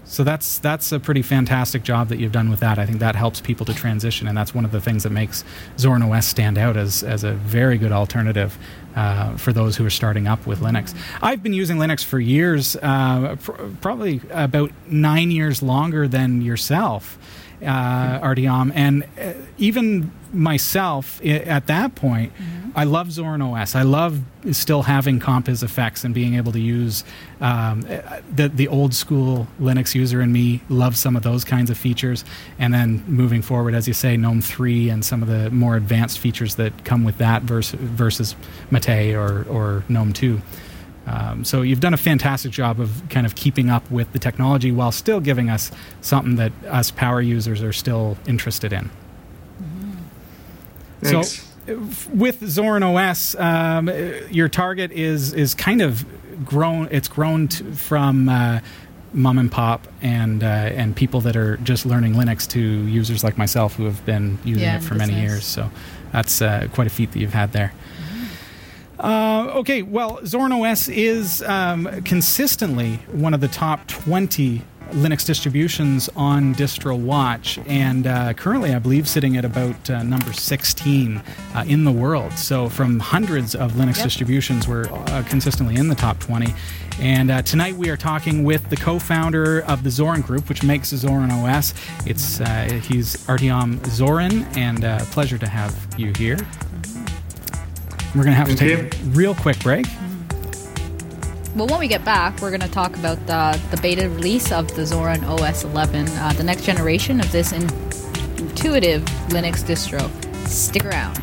So 0.04 0.22
that's 0.22 0.58
that's 0.58 0.92
a 0.92 1.00
pretty 1.00 1.22
fantastic 1.22 1.82
job 1.82 2.08
that 2.08 2.18
you've 2.18 2.32
done 2.32 2.50
with 2.50 2.60
that. 2.60 2.78
I 2.78 2.84
think 2.86 2.98
that 2.98 3.16
helps 3.16 3.40
people 3.40 3.64
to 3.66 3.74
transition, 3.74 4.28
and 4.28 4.36
that's 4.36 4.54
one 4.54 4.64
of 4.64 4.70
the 4.70 4.80
things 4.80 5.02
that 5.04 5.10
makes 5.10 5.44
Zorin 5.78 6.06
OS 6.08 6.26
stand 6.26 6.58
out 6.58 6.76
as 6.76 7.02
as 7.02 7.24
a 7.24 7.32
very 7.32 7.78
good 7.78 7.90
alternative 7.90 8.56
uh, 8.94 9.36
for 9.36 9.52
those 9.52 9.76
who 9.76 9.84
are 9.86 9.90
starting 9.90 10.28
up 10.28 10.46
with 10.46 10.60
Linux. 10.60 10.94
I've 11.22 11.42
been 11.42 11.54
using 11.54 11.78
Linux 11.78 12.04
for 12.04 12.20
years, 12.20 12.76
uh, 12.82 13.36
pr- 13.42 13.52
probably 13.80 14.20
about 14.30 14.70
nine 14.88 15.30
years 15.30 15.62
longer 15.62 16.06
than 16.06 16.42
yourself, 16.42 17.18
uh, 17.62 18.20
Artyom, 18.20 18.72
and 18.74 19.04
uh, 19.20 19.32
even 19.58 20.10
myself 20.32 21.20
i- 21.24 21.28
at 21.28 21.66
that 21.68 21.94
point, 21.94 22.32
I 22.76 22.82
love 22.84 23.06
Zorin 23.08 23.40
OS. 23.40 23.76
I 23.76 23.82
love 23.82 24.20
still 24.50 24.82
having 24.82 25.20
Compiz 25.20 25.62
effects 25.62 26.02
and 26.02 26.12
being 26.12 26.34
able 26.34 26.50
to 26.52 26.58
use 26.60 27.04
um, 27.40 27.86
uh, 27.88 28.20
the 28.34 28.48
the 28.48 28.66
old 28.68 28.94
school 28.94 29.46
Linux 29.60 29.94
user 29.94 30.20
in 30.20 30.32
me 30.32 30.60
loves 30.68 30.98
some 30.98 31.14
of 31.14 31.22
those 31.22 31.44
kinds 31.44 31.70
of 31.70 31.78
features. 31.78 32.24
And 32.58 32.74
then 32.74 33.04
moving 33.06 33.42
forward, 33.42 33.74
as 33.74 33.86
you 33.86 33.94
say, 33.94 34.16
GNOME 34.16 34.40
three 34.40 34.88
and 34.90 35.04
some 35.04 35.22
of 35.22 35.28
the 35.28 35.50
more 35.52 35.76
advanced 35.76 36.18
features 36.18 36.56
that 36.56 36.84
come 36.84 37.04
with 37.04 37.18
that 37.18 37.42
versus 37.42 37.78
versus 37.80 38.34
Mate 38.72 39.14
or 39.14 39.44
or 39.48 39.84
GNOME 39.88 40.12
two. 40.12 40.40
Um, 41.06 41.44
so 41.44 41.60
you've 41.62 41.80
done 41.80 41.92
a 41.94 41.98
fantastic 41.98 42.50
job 42.50 42.80
of 42.80 43.02
kind 43.10 43.26
of 43.26 43.34
keeping 43.34 43.68
up 43.68 43.88
with 43.90 44.12
the 44.12 44.18
technology 44.18 44.72
while 44.72 44.90
still 44.92 45.20
giving 45.20 45.50
us 45.50 45.70
something 46.00 46.36
that 46.36 46.52
us 46.66 46.90
power 46.90 47.20
users 47.20 47.62
are 47.62 47.72
still 47.74 48.16
interested 48.26 48.72
in. 48.72 48.90
Thanks. 51.02 51.42
So, 51.66 51.74
with 52.12 52.40
Zorin 52.42 52.82
OS, 52.82 53.34
um, 53.36 53.88
uh, 53.88 53.92
your 54.30 54.48
target 54.48 54.92
is 54.92 55.32
is 55.32 55.54
kind 55.54 55.80
of 55.82 56.04
grown. 56.44 56.88
It's 56.90 57.08
grown 57.08 57.48
t- 57.48 57.64
from 57.72 58.28
uh, 58.28 58.60
mom 59.12 59.38
and 59.38 59.50
pop 59.50 59.86
and 60.02 60.42
uh, 60.42 60.46
and 60.46 60.94
people 60.96 61.20
that 61.22 61.36
are 61.36 61.56
just 61.58 61.86
learning 61.86 62.14
Linux 62.14 62.48
to 62.50 62.60
users 62.60 63.24
like 63.24 63.38
myself 63.38 63.74
who 63.76 63.84
have 63.84 64.04
been 64.04 64.38
using 64.44 64.62
Yeah, 64.64 64.76
it 64.76 64.82
for 64.82 64.94
many 64.94 65.12
nice. 65.12 65.22
years. 65.22 65.44
So 65.44 65.70
that's 66.12 66.42
uh, 66.42 66.68
quite 66.72 66.86
a 66.86 66.90
feat 66.90 67.12
that 67.12 67.18
you've 67.18 67.32
had 67.34 67.52
there. 67.52 67.72
Uh, 69.04 69.52
okay, 69.56 69.82
well, 69.82 70.16
Zorin 70.22 70.50
OS 70.50 70.88
is 70.88 71.42
um, 71.42 72.02
consistently 72.04 72.94
one 73.12 73.34
of 73.34 73.42
the 73.42 73.48
top 73.48 73.86
20 73.86 74.62
Linux 74.92 75.26
distributions 75.26 76.08
on 76.16 76.54
Distro 76.54 76.98
Watch, 76.98 77.58
and 77.66 78.06
uh, 78.06 78.32
currently, 78.32 78.72
I 78.74 78.78
believe, 78.78 79.06
sitting 79.06 79.36
at 79.36 79.44
about 79.44 79.90
uh, 79.90 80.02
number 80.02 80.32
16 80.32 81.18
uh, 81.54 81.64
in 81.68 81.84
the 81.84 81.92
world. 81.92 82.32
So, 82.38 82.70
from 82.70 82.98
hundreds 82.98 83.54
of 83.54 83.72
Linux 83.72 83.96
Yep. 83.96 84.04
distributions, 84.04 84.66
we're 84.66 84.86
uh, 84.90 85.22
consistently 85.28 85.76
in 85.76 85.88
the 85.88 85.94
top 85.94 86.18
20. 86.20 86.54
And 86.98 87.30
uh, 87.30 87.42
tonight, 87.42 87.74
we 87.74 87.90
are 87.90 87.98
talking 87.98 88.42
with 88.42 88.70
the 88.70 88.76
co-founder 88.76 89.64
of 89.64 89.82
the 89.84 89.90
Zorin 89.90 90.24
Group, 90.24 90.48
which 90.48 90.62
makes 90.62 90.94
Zorin 90.94 91.30
OS. 91.30 91.74
It's 92.06 92.40
uh, 92.40 92.80
he's 92.88 93.16
Artyom 93.26 93.80
Zorin, 93.80 94.46
and 94.56 94.82
uh, 94.82 95.04
pleasure 95.06 95.36
to 95.36 95.48
have 95.48 95.76
you 95.98 96.12
here. 96.16 96.38
We're 98.14 98.22
going 98.22 98.32
to 98.32 98.38
have 98.38 98.48
to 98.48 98.54
Thank 98.54 98.92
take 98.92 99.00
a 99.00 99.04
real 99.06 99.34
quick 99.34 99.58
break. 99.58 99.86
Well, 101.56 101.66
when 101.66 101.80
we 101.80 101.88
get 101.88 102.04
back, 102.04 102.40
we're 102.40 102.50
going 102.50 102.60
to 102.60 102.70
talk 102.70 102.96
about 102.96 103.18
the, 103.26 103.60
the 103.74 103.80
beta 103.82 104.08
release 104.08 104.52
of 104.52 104.68
the 104.76 104.82
Zorin 104.82 105.22
OS 105.24 105.64
11, 105.64 106.08
uh, 106.08 106.32
the 106.34 106.44
next 106.44 106.64
generation 106.64 107.18
of 107.18 107.30
this 107.32 107.52
in- 107.52 107.62
intuitive 108.38 109.02
Linux 109.30 109.64
distro. 109.64 110.08
Stick 110.46 110.84
around. 110.84 111.20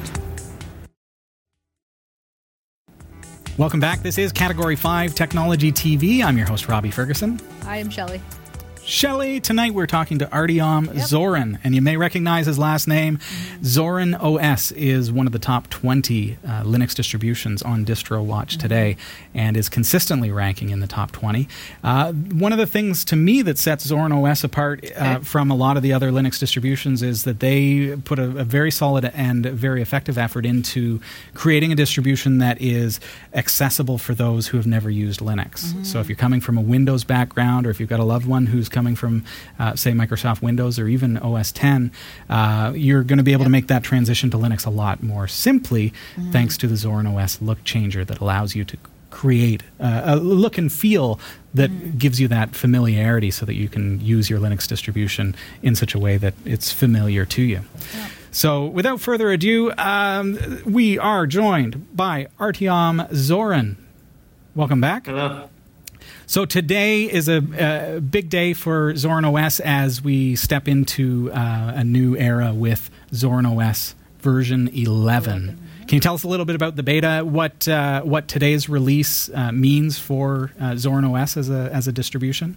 Welcome 3.57 3.79
back. 3.79 4.01
This 4.01 4.17
is 4.17 4.33
Category 4.33 4.75
5 4.75 5.15
Technology 5.15 5.71
TV. 5.71 6.23
I'm 6.23 6.37
your 6.37 6.47
host, 6.47 6.67
Robbie 6.67 6.91
Ferguson. 6.91 7.39
I 7.65 7.77
am 7.77 7.89
Shelley. 7.89 8.21
Shelley, 8.95 9.39
tonight 9.39 9.73
we're 9.73 9.87
talking 9.87 10.19
to 10.19 10.25
Artyom 10.25 10.87
Zorin, 10.95 11.59
and 11.63 11.73
you 11.73 11.81
may 11.81 11.95
recognize 11.95 12.45
his 12.45 12.59
last 12.59 12.89
name. 12.89 13.19
Zorin 13.61 14.21
OS 14.21 14.73
is 14.73 15.09
one 15.13 15.25
of 15.27 15.31
the 15.31 15.39
top 15.39 15.69
20 15.69 16.37
uh, 16.45 16.63
Linux 16.63 16.93
distributions 16.93 17.61
on 17.61 17.85
DistroWatch 17.85 18.59
today 18.59 18.97
and 19.33 19.55
is 19.55 19.69
consistently 19.69 20.29
ranking 20.29 20.71
in 20.71 20.81
the 20.81 20.87
top 20.87 21.13
20. 21.13 21.47
Uh, 21.81 22.11
one 22.11 22.51
of 22.51 22.57
the 22.57 22.67
things 22.67 23.05
to 23.05 23.15
me 23.15 23.41
that 23.43 23.57
sets 23.57 23.89
Zorin 23.89 24.13
OS 24.13 24.43
apart 24.43 24.83
uh, 24.83 24.87
Okay. 25.15 25.23
from 25.23 25.49
a 25.49 25.55
lot 25.55 25.77
of 25.77 25.83
the 25.83 25.93
other 25.93 26.11
Linux 26.11 26.37
distributions 26.37 27.01
is 27.01 27.23
that 27.23 27.39
they 27.39 27.95
put 28.03 28.19
a, 28.19 28.23
a 28.39 28.43
very 28.43 28.71
solid 28.71 29.05
and 29.15 29.45
very 29.45 29.81
effective 29.81 30.17
effort 30.17 30.45
into 30.45 30.99
creating 31.33 31.71
a 31.71 31.75
distribution 31.75 32.39
that 32.39 32.61
is 32.61 32.99
accessible 33.33 33.97
for 33.97 34.13
those 34.13 34.47
who 34.47 34.57
have 34.57 34.67
never 34.67 34.89
used 34.89 35.21
Linux. 35.21 35.85
So 35.85 36.01
if 36.01 36.09
you're 36.09 36.17
coming 36.17 36.41
from 36.41 36.57
a 36.57 36.61
Windows 36.61 37.05
background 37.05 37.65
or 37.65 37.69
if 37.69 37.79
you've 37.79 37.87
got 37.87 38.01
a 38.01 38.03
loved 38.03 38.25
one 38.27 38.47
who's 38.47 38.67
coming 38.67 38.80
from, 38.95 39.23
uh, 39.59 39.75
say, 39.75 39.91
Microsoft 39.91 40.41
Windows 40.41 40.77
or 40.79 40.87
even 40.87 41.17
OS 41.17 41.51
10, 41.51 41.91
uh, 42.29 42.73
you're 42.75 43.03
going 43.03 43.17
to 43.17 43.23
be 43.23 43.33
able 43.33 43.43
to 43.45 43.49
make 43.49 43.67
that 43.67 43.83
transition 43.83 44.29
to 44.31 44.37
Linux 44.37 44.65
a 44.65 44.69
lot 44.69 45.01
more 45.03 45.27
simply 45.27 45.93
thanks 46.31 46.57
to 46.57 46.67
the 46.67 46.75
Zorin 46.75 47.07
OS 47.07 47.41
look 47.41 47.63
changer 47.63 48.03
that 48.05 48.19
allows 48.19 48.55
you 48.55 48.65
to 48.65 48.77
create 49.11 49.61
uh, 49.79 50.01
a 50.05 50.15
look 50.15 50.57
and 50.57 50.71
feel 50.71 51.19
that 51.53 51.99
gives 51.99 52.19
you 52.19 52.27
that 52.29 52.55
familiarity 52.55 53.29
so 53.29 53.45
that 53.45 53.55
you 53.55 53.67
can 53.67 53.99
use 53.99 54.29
your 54.29 54.39
Linux 54.39 54.67
distribution 54.67 55.35
in 55.61 55.75
such 55.75 55.93
a 55.93 55.99
way 55.99 56.17
that 56.17 56.33
it's 56.45 56.71
familiar 56.71 57.25
to 57.25 57.41
you. 57.41 57.61
So, 58.31 58.65
without 58.65 59.01
further 59.01 59.29
ado, 59.31 59.73
um, 59.77 60.61
we 60.65 60.97
are 60.97 61.27
joined 61.27 61.95
by 61.95 62.27
Artyom 62.39 63.09
Zorin. 63.11 63.75
Welcome 64.55 64.79
back. 64.79 65.05
Hello. 65.05 65.49
So 66.31 66.45
today 66.45 67.11
is 67.11 67.27
a, 67.27 67.97
a 67.97 67.99
big 67.99 68.29
day 68.29 68.53
for 68.53 68.93
Zorin 68.93 69.25
OS 69.27 69.59
as 69.59 70.01
we 70.01 70.37
step 70.37 70.69
into 70.69 71.29
uh, 71.33 71.73
a 71.75 71.83
new 71.83 72.15
era 72.15 72.53
with 72.53 72.89
Zorin 73.11 73.45
OS 73.45 73.95
version 74.19 74.69
11. 74.69 75.59
Can 75.87 75.95
you 75.97 75.99
tell 75.99 76.13
us 76.13 76.23
a 76.23 76.29
little 76.29 76.45
bit 76.45 76.55
about 76.55 76.77
the 76.77 76.83
beta? 76.83 77.23
What 77.25 77.67
uh, 77.67 78.03
what 78.03 78.29
today's 78.29 78.69
release 78.69 79.29
uh, 79.31 79.51
means 79.51 79.99
for 79.99 80.53
uh, 80.57 80.71
Zorin 80.75 81.03
OS 81.03 81.35
as 81.35 81.49
a 81.49 81.69
as 81.73 81.89
a 81.89 81.91
distribution? 81.91 82.55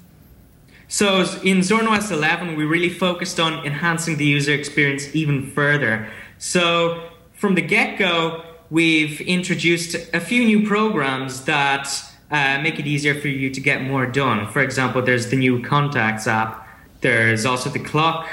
So 0.86 1.22
in 1.42 1.58
Zorin 1.58 1.88
OS 1.88 2.12
11, 2.12 2.54
we 2.54 2.64
really 2.64 2.90
focused 2.90 3.40
on 3.40 3.66
enhancing 3.66 4.18
the 4.18 4.24
user 4.24 4.52
experience 4.52 5.12
even 5.16 5.50
further. 5.50 6.08
So 6.38 7.10
from 7.32 7.56
the 7.56 7.62
get-go, 7.62 8.44
we've 8.70 9.20
introduced 9.20 9.96
a 10.14 10.20
few 10.20 10.44
new 10.44 10.64
programs 10.64 11.46
that 11.46 12.13
uh, 12.30 12.60
make 12.62 12.78
it 12.78 12.86
easier 12.86 13.14
for 13.14 13.28
you 13.28 13.50
to 13.50 13.60
get 13.60 13.82
more 13.82 14.06
done. 14.06 14.46
For 14.50 14.60
example, 14.60 15.02
there's 15.02 15.28
the 15.30 15.36
new 15.36 15.62
Contacts 15.62 16.26
app. 16.26 16.66
There's 17.00 17.44
also 17.44 17.70
the 17.70 17.78
Clock 17.78 18.28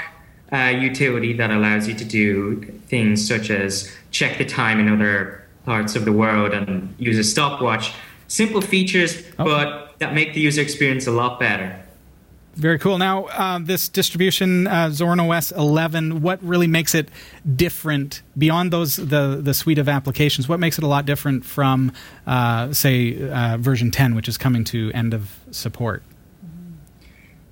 uh, 0.52 0.72
utility 0.78 1.32
that 1.34 1.50
allows 1.50 1.88
you 1.88 1.94
to 1.94 2.04
do 2.04 2.62
things 2.88 3.26
such 3.26 3.50
as 3.50 3.92
check 4.10 4.38
the 4.38 4.44
time 4.44 4.80
in 4.80 4.88
other 4.88 5.44
parts 5.64 5.96
of 5.96 6.04
the 6.04 6.12
world 6.12 6.52
and 6.52 6.94
use 6.98 7.18
a 7.18 7.24
stopwatch. 7.24 7.92
Simple 8.28 8.60
features, 8.60 9.22
but 9.36 9.94
that 9.98 10.14
make 10.14 10.34
the 10.34 10.40
user 10.40 10.62
experience 10.62 11.06
a 11.06 11.10
lot 11.10 11.38
better. 11.38 11.81
Very 12.54 12.78
cool. 12.78 12.98
Now, 12.98 13.24
uh, 13.26 13.58
this 13.62 13.88
distribution, 13.88 14.66
uh, 14.66 14.88
Zorin 14.88 15.26
OS 15.26 15.52
11, 15.52 16.20
what 16.20 16.42
really 16.42 16.66
makes 16.66 16.94
it 16.94 17.08
different 17.56 18.20
beyond 18.36 18.70
those 18.70 18.96
the 18.96 19.40
the 19.42 19.54
suite 19.54 19.78
of 19.78 19.88
applications? 19.88 20.48
What 20.48 20.60
makes 20.60 20.76
it 20.76 20.84
a 20.84 20.86
lot 20.86 21.06
different 21.06 21.46
from, 21.46 21.92
uh, 22.26 22.72
say, 22.72 23.30
uh, 23.30 23.56
version 23.56 23.90
10, 23.90 24.14
which 24.14 24.28
is 24.28 24.36
coming 24.36 24.64
to 24.64 24.90
end 24.92 25.14
of 25.14 25.40
support? 25.50 26.02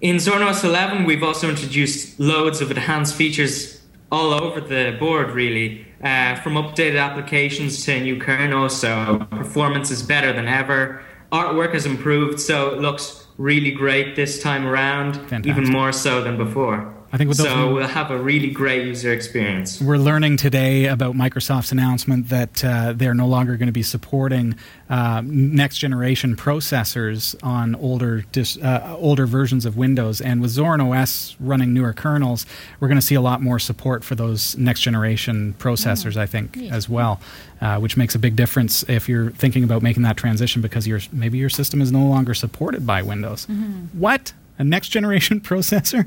In 0.02 0.16
Zorin 0.16 0.47
OS 0.47 0.64
11, 0.64 1.04
we've 1.04 1.23
also 1.23 1.49
introduced 1.49 2.21
loads 2.21 2.61
of 2.61 2.71
enhanced 2.71 3.14
features 3.14 3.80
all 4.12 4.35
over 4.35 4.61
the 4.61 4.97
board, 4.99 5.30
really, 5.30 5.87
uh, 6.02 6.35
from 6.37 6.54
updated 6.54 7.00
applications 7.00 7.85
to 7.85 7.92
a 7.92 8.00
new 8.00 8.19
kernel. 8.19 8.69
So 8.69 9.26
performance 9.30 9.90
is 9.90 10.02
better 10.02 10.33
than 10.33 10.47
ever. 10.47 11.02
Artwork 11.33 11.73
has 11.75 11.87
improved, 11.87 12.40
so 12.40 12.71
it 12.71 12.80
looks 12.80 13.26
really 13.40 13.70
great 13.70 14.16
this 14.16 14.42
time 14.42 14.66
around, 14.66 15.14
Fantastic. 15.14 15.47
even 15.47 15.64
more 15.64 15.92
so 15.92 16.23
than 16.23 16.37
before. 16.37 16.94
I 17.12 17.17
think 17.17 17.29
with 17.29 17.38
those 17.38 17.49
so 17.49 17.75
we'll 17.75 17.88
have 17.88 18.12
a 18.12 18.19
really 18.19 18.50
great 18.50 18.87
user 18.87 19.12
experience. 19.12 19.81
We're 19.81 19.97
learning 19.97 20.37
today 20.37 20.87
about 20.87 21.17
Microsoft's 21.17 21.73
announcement 21.73 22.29
that 22.29 22.64
uh, 22.64 22.93
they're 22.93 23.14
no 23.14 23.26
longer 23.26 23.57
going 23.57 23.67
to 23.67 23.73
be 23.73 23.83
supporting 23.83 24.55
uh, 24.88 25.21
next 25.25 25.79
generation 25.79 26.37
processors 26.37 27.35
on 27.43 27.75
older 27.75 28.23
dis- 28.31 28.59
uh, 28.59 28.97
older 28.97 29.26
versions 29.26 29.67
of 29.67 29.76
Windows. 29.76 30.21
And 30.21 30.40
with 30.40 30.52
Zorin 30.52 30.81
OS 30.81 31.35
running 31.40 31.75
newer 31.75 31.93
kernels, 31.93 32.47
we're 32.79 32.88
going 32.88 33.00
to 33.00 33.07
see 33.07 33.17
a 33.17 33.21
lot 33.21 33.43
more 33.43 33.59
support 33.59 34.05
for 34.05 34.14
those 34.14 34.57
next 34.57 34.83
generation 34.83 35.55
processors. 35.59 36.17
I 36.17 36.26
think 36.26 36.59
as 36.71 36.88
well, 36.88 37.21
uh, 37.61 37.79
which 37.81 37.97
makes 37.97 38.14
a 38.14 38.21
big 38.21 38.37
difference 38.37 38.85
if 38.88 39.09
you're 39.09 39.33
thinking 39.33 39.64
about 39.64 39.83
making 39.83 40.05
that 40.05 40.17
transition 40.17 40.62
because 40.62 40.87
your 40.87 41.00
maybe 41.11 41.38
your 41.38 41.50
system 41.50 41.83
is 41.83 41.90
no 41.90 42.05
longer 42.05 42.35
supported 42.35 42.87
by 42.87 43.02
Windows. 43.02 43.47
What? 43.93 44.33
A 44.61 44.64
next 44.64 44.90
generation 44.90 45.40
processor. 45.50 46.07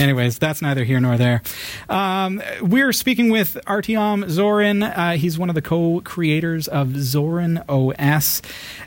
Anyways, 0.00 0.38
that's 0.38 0.62
neither 0.62 0.84
here 0.84 0.98
nor 0.98 1.16
there. 1.16 1.42
Um, 1.88 2.42
we're 2.62 2.92
speaking 2.92 3.30
with 3.30 3.58
Artyom 3.66 4.24
Zorin. 4.24 4.82
Uh, 4.96 5.16
he's 5.16 5.38
one 5.38 5.50
of 5.50 5.54
the 5.54 5.62
co-creators 5.62 6.66
of 6.66 6.88
Zorin 6.88 7.62
OS. 7.68 8.40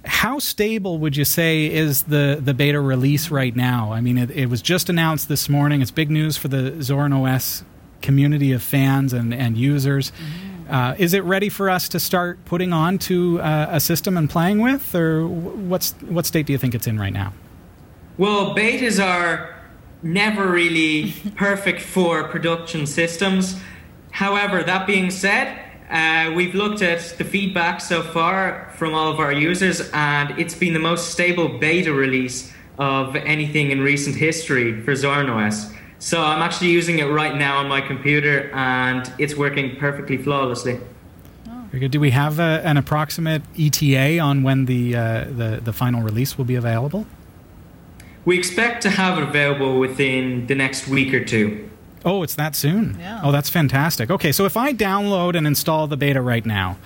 How 0.03 0.39
stable 0.39 0.97
would 0.97 1.15
you 1.15 1.25
say 1.25 1.71
is 1.71 2.03
the 2.03 2.39
the 2.41 2.53
beta 2.53 2.81
release 2.81 3.29
right 3.29 3.55
now? 3.55 3.93
I 3.93 4.01
mean, 4.01 4.17
it, 4.17 4.31
it 4.31 4.47
was 4.47 4.61
just 4.61 4.89
announced 4.89 5.29
this 5.29 5.47
morning. 5.47 5.81
It's 5.81 5.91
big 5.91 6.09
news 6.09 6.35
for 6.35 6.47
the 6.47 6.71
Zorin 6.79 7.13
OS 7.13 7.63
community 8.01 8.51
of 8.51 8.63
fans 8.63 9.13
and, 9.13 9.33
and 9.33 9.55
users. 9.55 10.11
Uh, 10.67 10.95
is 10.97 11.13
it 11.13 11.23
ready 11.23 11.49
for 11.49 11.69
us 11.69 11.87
to 11.89 11.99
start 11.99 12.43
putting 12.45 12.73
on 12.73 12.97
to 12.97 13.39
uh, 13.41 13.67
a 13.69 13.79
system 13.79 14.17
and 14.17 14.29
playing 14.29 14.59
with, 14.59 14.95
or 14.95 15.27
what's 15.27 15.91
what 16.01 16.25
state 16.25 16.47
do 16.47 16.53
you 16.53 16.57
think 16.57 16.73
it's 16.73 16.87
in 16.87 16.99
right 16.99 17.13
now? 17.13 17.31
Well, 18.17 18.55
betas 18.55 19.03
are 19.03 19.55
never 20.03 20.47
really 20.47 21.13
perfect 21.35 21.81
for 21.81 22.25
production 22.25 22.85
systems. 22.85 23.59
However, 24.11 24.63
that 24.63 24.85
being 24.85 25.09
said, 25.09 25.59
uh, 25.89 26.31
we've 26.35 26.53
looked 26.53 26.83
at 26.83 26.99
the 27.17 27.23
feedback 27.23 27.81
so 27.81 28.03
far 28.03 28.71
from 28.75 28.93
all 28.93 29.11
of 29.11 29.19
our 29.19 29.33
users, 29.33 29.89
and 29.93 30.39
it's 30.39 30.53
been 30.53 30.73
the 30.73 30.79
most 30.79 31.11
stable 31.11 31.57
beta 31.57 31.91
release 31.91 32.53
of 32.77 33.15
anything 33.15 33.71
in 33.71 33.81
recent 33.81 34.15
history 34.15 34.79
for 34.81 34.91
Zorin 34.91 35.29
OS. 35.29 35.73
So 35.97 36.21
I'm 36.21 36.41
actually 36.41 36.69
using 36.69 36.99
it 36.99 37.05
right 37.05 37.35
now 37.35 37.57
on 37.57 37.67
my 37.67 37.81
computer, 37.81 38.51
and 38.53 39.11
it's 39.17 39.35
working 39.35 39.75
perfectly 39.77 40.17
flawlessly. 40.17 40.79
Very 41.71 41.79
good. 41.79 41.91
Do 41.91 41.99
we 41.99 42.11
have 42.11 42.37
a, 42.37 42.61
an 42.63 42.77
approximate 42.77 43.41
ETA 43.57 44.19
on 44.19 44.43
when 44.43 44.65
the, 44.65 44.95
uh, 44.95 45.23
the 45.25 45.59
the 45.63 45.73
final 45.73 46.03
release 46.03 46.37
will 46.37 46.45
be 46.45 46.53
available? 46.53 47.07
We 48.25 48.37
expect 48.37 48.81
to 48.83 48.89
have 48.89 49.17
it 49.17 49.23
available 49.23 49.79
within 49.79 50.47
the 50.47 50.55
next 50.55 50.87
week 50.87 51.13
or 51.13 51.23
two. 51.23 51.69
Oh, 52.05 52.23
it's 52.23 52.35
that 52.35 52.55
soon. 52.55 52.97
Yeah. 52.99 53.21
Oh, 53.23 53.31
that's 53.31 53.49
fantastic. 53.49 54.09
Okay, 54.09 54.31
so 54.31 54.45
if 54.45 54.57
I 54.57 54.73
download 54.73 55.35
and 55.35 55.47
install 55.47 55.87
the 55.87 55.97
beta 55.97 56.21
right 56.21 56.45
now 56.45 56.77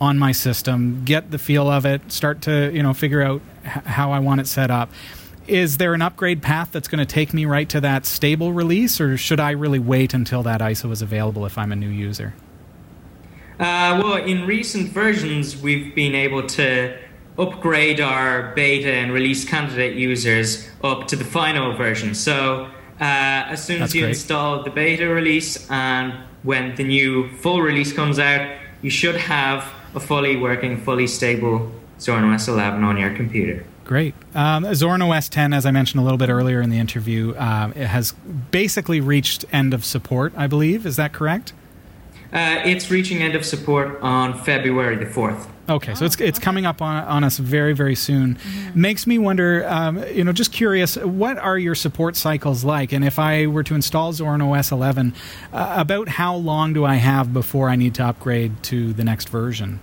on 0.00 0.18
my 0.18 0.32
system, 0.32 1.02
get 1.04 1.30
the 1.30 1.38
feel 1.38 1.68
of 1.68 1.84
it, 1.84 2.12
start 2.12 2.42
to 2.42 2.70
you 2.72 2.82
know 2.82 2.94
figure 2.94 3.22
out 3.22 3.42
h- 3.64 3.84
how 3.84 4.12
I 4.12 4.18
want 4.20 4.40
it 4.40 4.46
set 4.46 4.70
up. 4.70 4.90
Is 5.48 5.78
there 5.78 5.92
an 5.94 6.02
upgrade 6.02 6.40
path 6.42 6.70
that's 6.70 6.86
going 6.86 7.00
to 7.00 7.12
take 7.12 7.34
me 7.34 7.44
right 7.44 7.68
to 7.70 7.80
that 7.80 8.06
stable 8.06 8.52
release, 8.52 9.00
or 9.00 9.16
should 9.16 9.40
I 9.40 9.50
really 9.50 9.80
wait 9.80 10.14
until 10.14 10.44
that 10.44 10.60
ISO 10.60 10.92
is 10.92 11.02
available 11.02 11.44
if 11.44 11.58
I'm 11.58 11.72
a 11.72 11.76
new 11.76 11.88
user? 11.88 12.32
Uh, 13.58 14.00
well, 14.02 14.16
in 14.16 14.46
recent 14.46 14.90
versions, 14.90 15.56
we've 15.56 15.94
been 15.94 16.14
able 16.14 16.46
to 16.46 16.96
upgrade 17.38 18.00
our 18.00 18.52
beta 18.54 18.92
and 18.92 19.12
release 19.12 19.44
candidate 19.44 19.96
users 19.96 20.68
up 20.82 21.08
to 21.08 21.16
the 21.16 21.24
final 21.24 21.72
version. 21.74 22.14
So, 22.14 22.68
uh, 23.00 23.04
as 23.54 23.64
soon 23.64 23.80
That's 23.80 23.90
as 23.90 23.94
you 23.94 24.02
great. 24.02 24.10
install 24.10 24.62
the 24.62 24.70
beta 24.70 25.08
release 25.08 25.68
and 25.70 26.12
when 26.42 26.74
the 26.76 26.84
new 26.84 27.28
full 27.38 27.62
release 27.62 27.92
comes 27.92 28.18
out, 28.18 28.50
you 28.82 28.90
should 28.90 29.16
have 29.16 29.72
a 29.94 30.00
fully 30.00 30.36
working, 30.36 30.76
fully 30.76 31.06
stable 31.06 31.72
Zorin 31.98 32.34
OS 32.34 32.48
11 32.48 32.82
on 32.82 32.96
your 32.96 33.14
computer. 33.14 33.64
Great. 33.84 34.14
Um, 34.34 34.64
Zorin 34.64 35.06
OS 35.06 35.28
10, 35.28 35.52
as 35.52 35.66
I 35.66 35.70
mentioned 35.70 36.00
a 36.00 36.04
little 36.04 36.18
bit 36.18 36.28
earlier 36.28 36.60
in 36.60 36.70
the 36.70 36.78
interview, 36.78 37.34
um, 37.36 37.72
it 37.72 37.86
has 37.86 38.12
basically 38.50 39.00
reached 39.00 39.44
end 39.52 39.74
of 39.74 39.84
support, 39.84 40.32
I 40.36 40.46
believe. 40.46 40.86
Is 40.86 40.96
that 40.96 41.12
correct? 41.12 41.52
Uh, 42.32 42.62
it's 42.64 42.90
reaching 42.90 43.22
end 43.22 43.34
of 43.34 43.44
support 43.44 44.00
on 44.00 44.38
February 44.42 44.96
the 44.96 45.04
4th. 45.04 45.46
Okay, 45.68 45.94
so 45.94 46.04
it's 46.04 46.20
it's 46.20 46.38
coming 46.38 46.66
up 46.66 46.82
on, 46.82 47.04
on 47.04 47.24
us 47.24 47.38
very 47.38 47.72
very 47.72 47.94
soon. 47.94 48.36
Makes 48.74 49.06
me 49.06 49.18
wonder, 49.18 49.66
um, 49.68 50.04
you 50.08 50.24
know, 50.24 50.32
just 50.32 50.52
curious, 50.52 50.96
what 50.96 51.38
are 51.38 51.56
your 51.56 51.74
support 51.74 52.16
cycles 52.16 52.64
like? 52.64 52.92
And 52.92 53.04
if 53.04 53.18
I 53.18 53.46
were 53.46 53.62
to 53.62 53.74
install 53.74 54.12
Zorin 54.12 54.42
OS 54.42 54.72
11, 54.72 55.14
uh, 55.52 55.74
about 55.76 56.08
how 56.08 56.34
long 56.34 56.72
do 56.72 56.84
I 56.84 56.96
have 56.96 57.32
before 57.32 57.68
I 57.68 57.76
need 57.76 57.94
to 57.96 58.04
upgrade 58.04 58.62
to 58.64 58.92
the 58.92 59.04
next 59.04 59.28
version? 59.28 59.78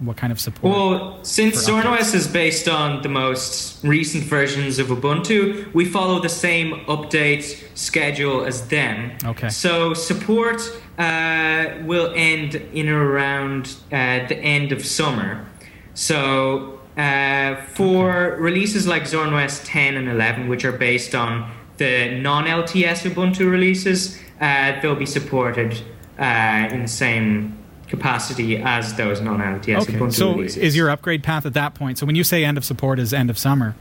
What 0.00 0.16
kind 0.16 0.32
of 0.32 0.40
support? 0.40 0.72
Well, 0.72 1.24
since 1.24 1.66
for 1.66 1.72
Zorin 1.72 1.82
updates. 1.82 2.00
OS 2.00 2.14
is 2.14 2.26
based 2.26 2.68
on 2.68 3.02
the 3.02 3.10
most 3.10 3.84
recent 3.84 4.24
versions 4.24 4.78
of 4.78 4.86
Ubuntu, 4.86 5.72
we 5.74 5.84
follow 5.84 6.20
the 6.20 6.28
same 6.28 6.84
update 6.86 7.76
schedule 7.76 8.44
as 8.46 8.66
them. 8.68 9.12
Okay. 9.24 9.50
So 9.50 9.92
support 9.92 10.62
uh, 10.98 11.66
will 11.84 12.12
end 12.16 12.54
in 12.54 12.88
around 12.88 13.76
uh, 13.92 14.26
the 14.26 14.38
end 14.38 14.72
of 14.72 14.86
summer. 14.86 15.46
So 15.92 16.80
uh, 16.96 17.56
for 17.74 18.36
releases 18.38 18.86
like 18.86 19.02
Zorin 19.02 19.32
OS 19.32 19.62
10 19.64 19.96
and 19.96 20.08
11, 20.08 20.48
which 20.48 20.64
are 20.64 20.72
based 20.72 21.14
on 21.14 21.50
the 21.76 22.18
non-LTS 22.18 23.10
Ubuntu 23.10 23.50
releases, 23.50 24.18
uh, 24.40 24.80
they'll 24.80 24.94
be 24.94 25.04
supported 25.04 25.82
uh, 26.18 26.68
in 26.70 26.82
the 26.82 26.88
same 26.88 27.59
capacity 27.90 28.56
as 28.56 28.94
those 28.94 29.20
non-LTS 29.20 29.82
okay, 29.82 29.92
Ubuntu 29.94 30.12
so 30.14 30.32
releases. 30.32 30.56
is 30.56 30.76
your 30.76 30.88
upgrade 30.88 31.22
path 31.22 31.44
at 31.44 31.54
that 31.54 31.74
point? 31.74 31.98
So 31.98 32.06
when 32.06 32.14
you 32.14 32.24
say 32.24 32.44
end 32.44 32.56
of 32.56 32.64
support 32.64 32.98
is 32.98 33.12
end 33.12 33.28
of 33.28 33.38
summer, 33.38 33.74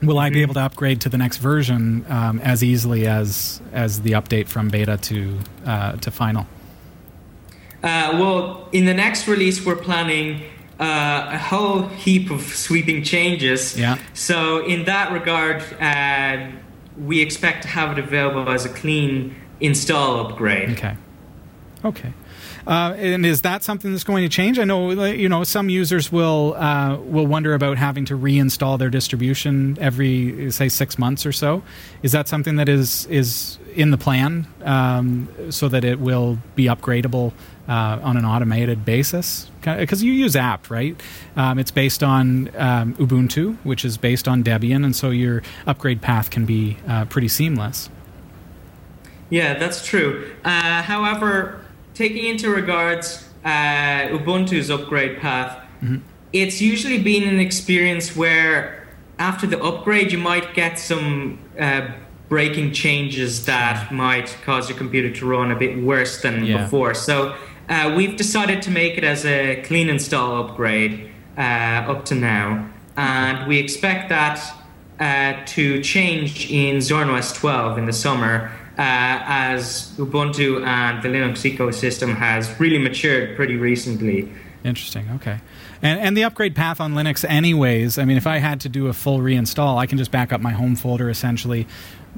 will 0.00 0.18
I 0.18 0.30
be 0.30 0.42
able 0.42 0.54
to 0.54 0.60
upgrade 0.60 1.00
to 1.02 1.08
the 1.08 1.18
next 1.18 1.38
version 1.38 2.06
um, 2.08 2.38
as 2.40 2.62
easily 2.62 3.06
as 3.06 3.60
as 3.72 4.02
the 4.02 4.12
update 4.12 4.46
from 4.46 4.68
beta 4.68 4.96
to 4.96 5.38
uh, 5.66 5.96
to 5.96 6.10
final? 6.10 6.46
Uh, 7.82 8.12
well, 8.14 8.68
in 8.72 8.84
the 8.86 8.94
next 8.94 9.28
release, 9.28 9.64
we're 9.64 9.76
planning 9.76 10.42
uh, 10.80 11.30
a 11.32 11.38
whole 11.38 11.82
heap 11.88 12.30
of 12.30 12.42
sweeping 12.42 13.02
changes. 13.02 13.78
Yeah. 13.78 13.98
So, 14.14 14.64
in 14.64 14.84
that 14.86 15.12
regard, 15.12 15.62
uh, 15.80 16.50
we 16.98 17.20
expect 17.20 17.62
to 17.62 17.68
have 17.68 17.96
it 17.96 18.02
available 18.02 18.50
as 18.50 18.64
a 18.64 18.70
clean 18.70 19.36
install 19.60 20.26
upgrade. 20.26 20.70
Okay. 20.70 20.96
Okay. 21.84 22.12
Uh, 22.66 22.94
and 22.98 23.24
is 23.24 23.42
that 23.42 23.62
something 23.62 23.92
that's 23.92 24.04
going 24.04 24.24
to 24.24 24.28
change? 24.28 24.58
I 24.58 24.64
know, 24.64 24.90
you 24.90 25.28
know, 25.28 25.44
some 25.44 25.68
users 25.68 26.10
will 26.10 26.54
uh, 26.54 26.96
will 26.96 27.26
wonder 27.26 27.54
about 27.54 27.78
having 27.78 28.04
to 28.06 28.18
reinstall 28.18 28.78
their 28.78 28.90
distribution 28.90 29.78
every, 29.80 30.50
say, 30.50 30.68
six 30.68 30.98
months 30.98 31.24
or 31.24 31.32
so. 31.32 31.62
Is 32.02 32.12
that 32.12 32.26
something 32.26 32.56
that 32.56 32.68
is 32.68 33.06
is 33.06 33.58
in 33.74 33.92
the 33.92 33.98
plan 33.98 34.46
um, 34.64 35.28
so 35.50 35.68
that 35.68 35.84
it 35.84 36.00
will 36.00 36.38
be 36.56 36.64
upgradable 36.64 37.32
uh, 37.68 38.00
on 38.02 38.16
an 38.16 38.24
automated 38.24 38.84
basis? 38.84 39.48
Because 39.60 40.02
you 40.02 40.12
use 40.12 40.34
apt, 40.34 40.68
right? 40.68 41.00
Um, 41.36 41.58
it's 41.60 41.70
based 41.70 42.02
on 42.02 42.50
um, 42.56 42.94
Ubuntu, 42.94 43.56
which 43.62 43.84
is 43.84 43.96
based 43.96 44.26
on 44.26 44.42
Debian, 44.42 44.84
and 44.84 44.96
so 44.96 45.10
your 45.10 45.42
upgrade 45.66 46.00
path 46.02 46.30
can 46.30 46.46
be 46.46 46.78
uh, 46.88 47.04
pretty 47.04 47.28
seamless. 47.28 47.90
Yeah, 49.28 49.58
that's 49.58 49.84
true. 49.84 50.32
Uh, 50.44 50.82
however, 50.82 51.55
taking 51.96 52.26
into 52.26 52.50
regards 52.50 53.24
uh, 53.44 54.08
Ubuntu's 54.18 54.70
upgrade 54.70 55.18
path, 55.18 55.62
it's 56.32 56.60
usually 56.60 56.98
been 57.02 57.24
an 57.26 57.40
experience 57.40 58.14
where 58.14 58.86
after 59.18 59.46
the 59.46 59.58
upgrade, 59.62 60.12
you 60.12 60.18
might 60.18 60.52
get 60.54 60.78
some 60.78 61.38
uh, 61.58 61.88
breaking 62.28 62.72
changes 62.72 63.46
that 63.46 63.90
might 63.92 64.36
cause 64.44 64.68
your 64.68 64.76
computer 64.76 65.10
to 65.10 65.24
run 65.26 65.50
a 65.50 65.56
bit 65.56 65.78
worse 65.82 66.20
than 66.20 66.44
Yeah. 66.44 66.64
before. 66.64 66.92
So 66.92 67.34
uh, 67.70 67.94
we've 67.96 68.16
decided 68.16 68.60
to 68.62 68.70
make 68.70 68.98
it 68.98 69.04
as 69.04 69.24
a 69.24 69.62
clean 69.62 69.88
install 69.88 70.44
upgrade 70.44 71.10
uh, 71.38 71.40
up 71.92 72.04
to 72.06 72.14
now, 72.14 72.68
and 72.96 73.46
we 73.48 73.58
expect 73.58 74.08
that 74.10 74.38
uh, 75.00 75.44
to 75.46 75.82
change 75.82 76.50
in 76.50 76.76
Zorin 76.78 77.08
OS 77.08 77.32
12 77.32 77.78
in 77.78 77.86
the 77.86 77.92
summer. 77.92 78.50
Uh, 78.78 79.22
as 79.24 79.94
Ubuntu 79.96 80.62
and 80.66 81.02
the 81.02 81.08
Linux 81.08 81.50
ecosystem 81.50 82.14
has 82.14 82.60
really 82.60 82.78
matured 82.78 83.34
pretty 83.34 83.56
recently. 83.56 84.30
Interesting. 84.64 85.08
Okay. 85.14 85.38
And 85.80 86.00
and 86.00 86.16
the 86.16 86.24
upgrade 86.24 86.54
path 86.54 86.80
on 86.80 86.92
Linux, 86.92 87.24
anyways. 87.26 87.98
I 87.98 88.04
mean, 88.04 88.16
if 88.16 88.26
I 88.26 88.38
had 88.38 88.60
to 88.62 88.68
do 88.68 88.88
a 88.88 88.92
full 88.92 89.20
reinstall, 89.20 89.78
I 89.78 89.86
can 89.86 89.96
just 89.96 90.10
back 90.10 90.32
up 90.32 90.40
my 90.40 90.52
home 90.52 90.76
folder, 90.76 91.08
essentially, 91.08 91.66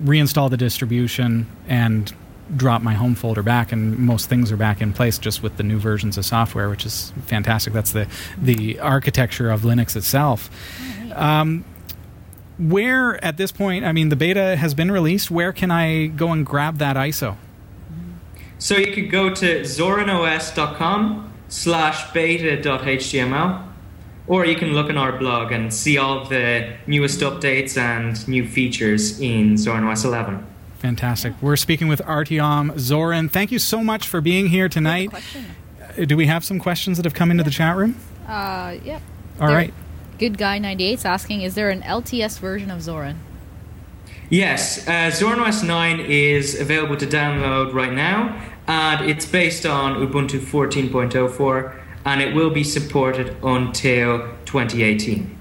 reinstall 0.03 0.51
the 0.51 0.57
distribution, 0.57 1.47
and 1.68 2.12
drop 2.57 2.83
my 2.83 2.94
home 2.94 3.14
folder 3.14 3.42
back, 3.42 3.71
and 3.71 3.99
most 3.99 4.29
things 4.29 4.51
are 4.51 4.57
back 4.57 4.81
in 4.81 4.92
place 4.92 5.18
just 5.18 5.42
with 5.42 5.59
the 5.59 5.62
new 5.62 5.79
versions 5.79 6.16
of 6.16 6.25
software, 6.25 6.71
which 6.71 6.87
is 6.87 7.12
fantastic. 7.27 7.73
That's 7.73 7.92
the 7.92 8.09
the 8.37 8.81
architecture 8.81 9.51
of 9.51 9.62
Linux 9.62 9.94
itself. 9.94 10.51
Um, 11.14 11.64
where 12.59 13.23
at 13.25 13.37
this 13.37 13.53
point, 13.53 13.85
I 13.85 13.92
mean, 13.92 14.09
the 14.09 14.16
beta 14.16 14.57
has 14.57 14.75
been 14.75 14.90
released. 14.90 15.31
Where 15.31 15.53
can 15.53 15.71
I 15.71 16.07
go 16.09 16.33
and 16.33 16.44
grab 16.44 16.79
that 16.79 16.97
ISO? 16.97 17.37
So 18.59 18.77
you 18.77 18.92
could 18.92 19.11
go 19.11 19.33
to 19.35 19.61
zorinos.com 19.61 21.33
slash 21.49 22.12
beta.html 22.12 23.64
or 24.27 24.44
you 24.44 24.57
can 24.57 24.75
look 24.75 24.90
on 24.90 24.99
our 24.99 25.16
blog 25.16 25.53
and 25.53 25.73
see 25.73 25.97
all 25.97 26.25
the 26.27 26.75
newest 26.87 27.21
updates 27.21 27.79
and 27.79 28.27
new 28.29 28.47
features 28.47 29.18
in 29.21 29.55
Zorin 29.55 29.88
OS 29.90 30.05
11. 30.05 30.44
Fantastic. 30.81 31.33
We're 31.40 31.57
speaking 31.57 31.88
with 31.88 32.01
Artyom 32.03 32.73
Zorin. 32.75 33.31
Thank 33.31 33.51
you 33.51 33.59
so 33.59 33.83
much 33.83 34.07
for 34.07 34.21
being 34.21 34.49
here 34.49 34.68
tonight. 34.68 35.12
Uh, 35.14 36.05
Do 36.05 36.16
we 36.16 36.27
have 36.27 36.44
some 36.44 36.59
questions 36.59 36.99
that 36.99 37.05
have 37.05 37.14
come 37.14 37.31
into 37.31 37.42
the 37.42 37.51
chat 37.51 37.75
room? 37.77 37.97
Uh, 38.27 38.77
yep. 38.85 39.01
All 39.40 39.47
There- 39.49 39.57
right. 39.57 39.75
Good 40.18 40.37
guy 40.37 40.59
98 40.59 40.92
is 40.94 41.04
asking, 41.04 41.42
is 41.42 41.54
there 41.54 41.70
an 41.70 41.83
LTS 41.83 42.40
version 42.40 42.72
of 42.72 42.81
Zorin? 42.81 43.18
Yes, 44.28 44.87
uh, 44.88 45.12
Zorin 45.12 45.38
OS 45.38 45.62
9 45.62 46.00
is 46.00 46.59
available 46.59 46.96
to 46.96 47.07
download 47.07 47.72
right 47.72 47.92
now, 47.92 48.37
and 48.66 49.09
it's 49.09 49.24
based 49.24 49.64
on 49.64 49.94
Ubuntu 50.04 50.40
14.04, 50.40 51.81
and 52.04 52.20
it 52.20 52.35
will 52.35 52.50
be 52.50 52.64
supported 52.64 53.37
until 53.44 54.28
2018. 54.44 55.38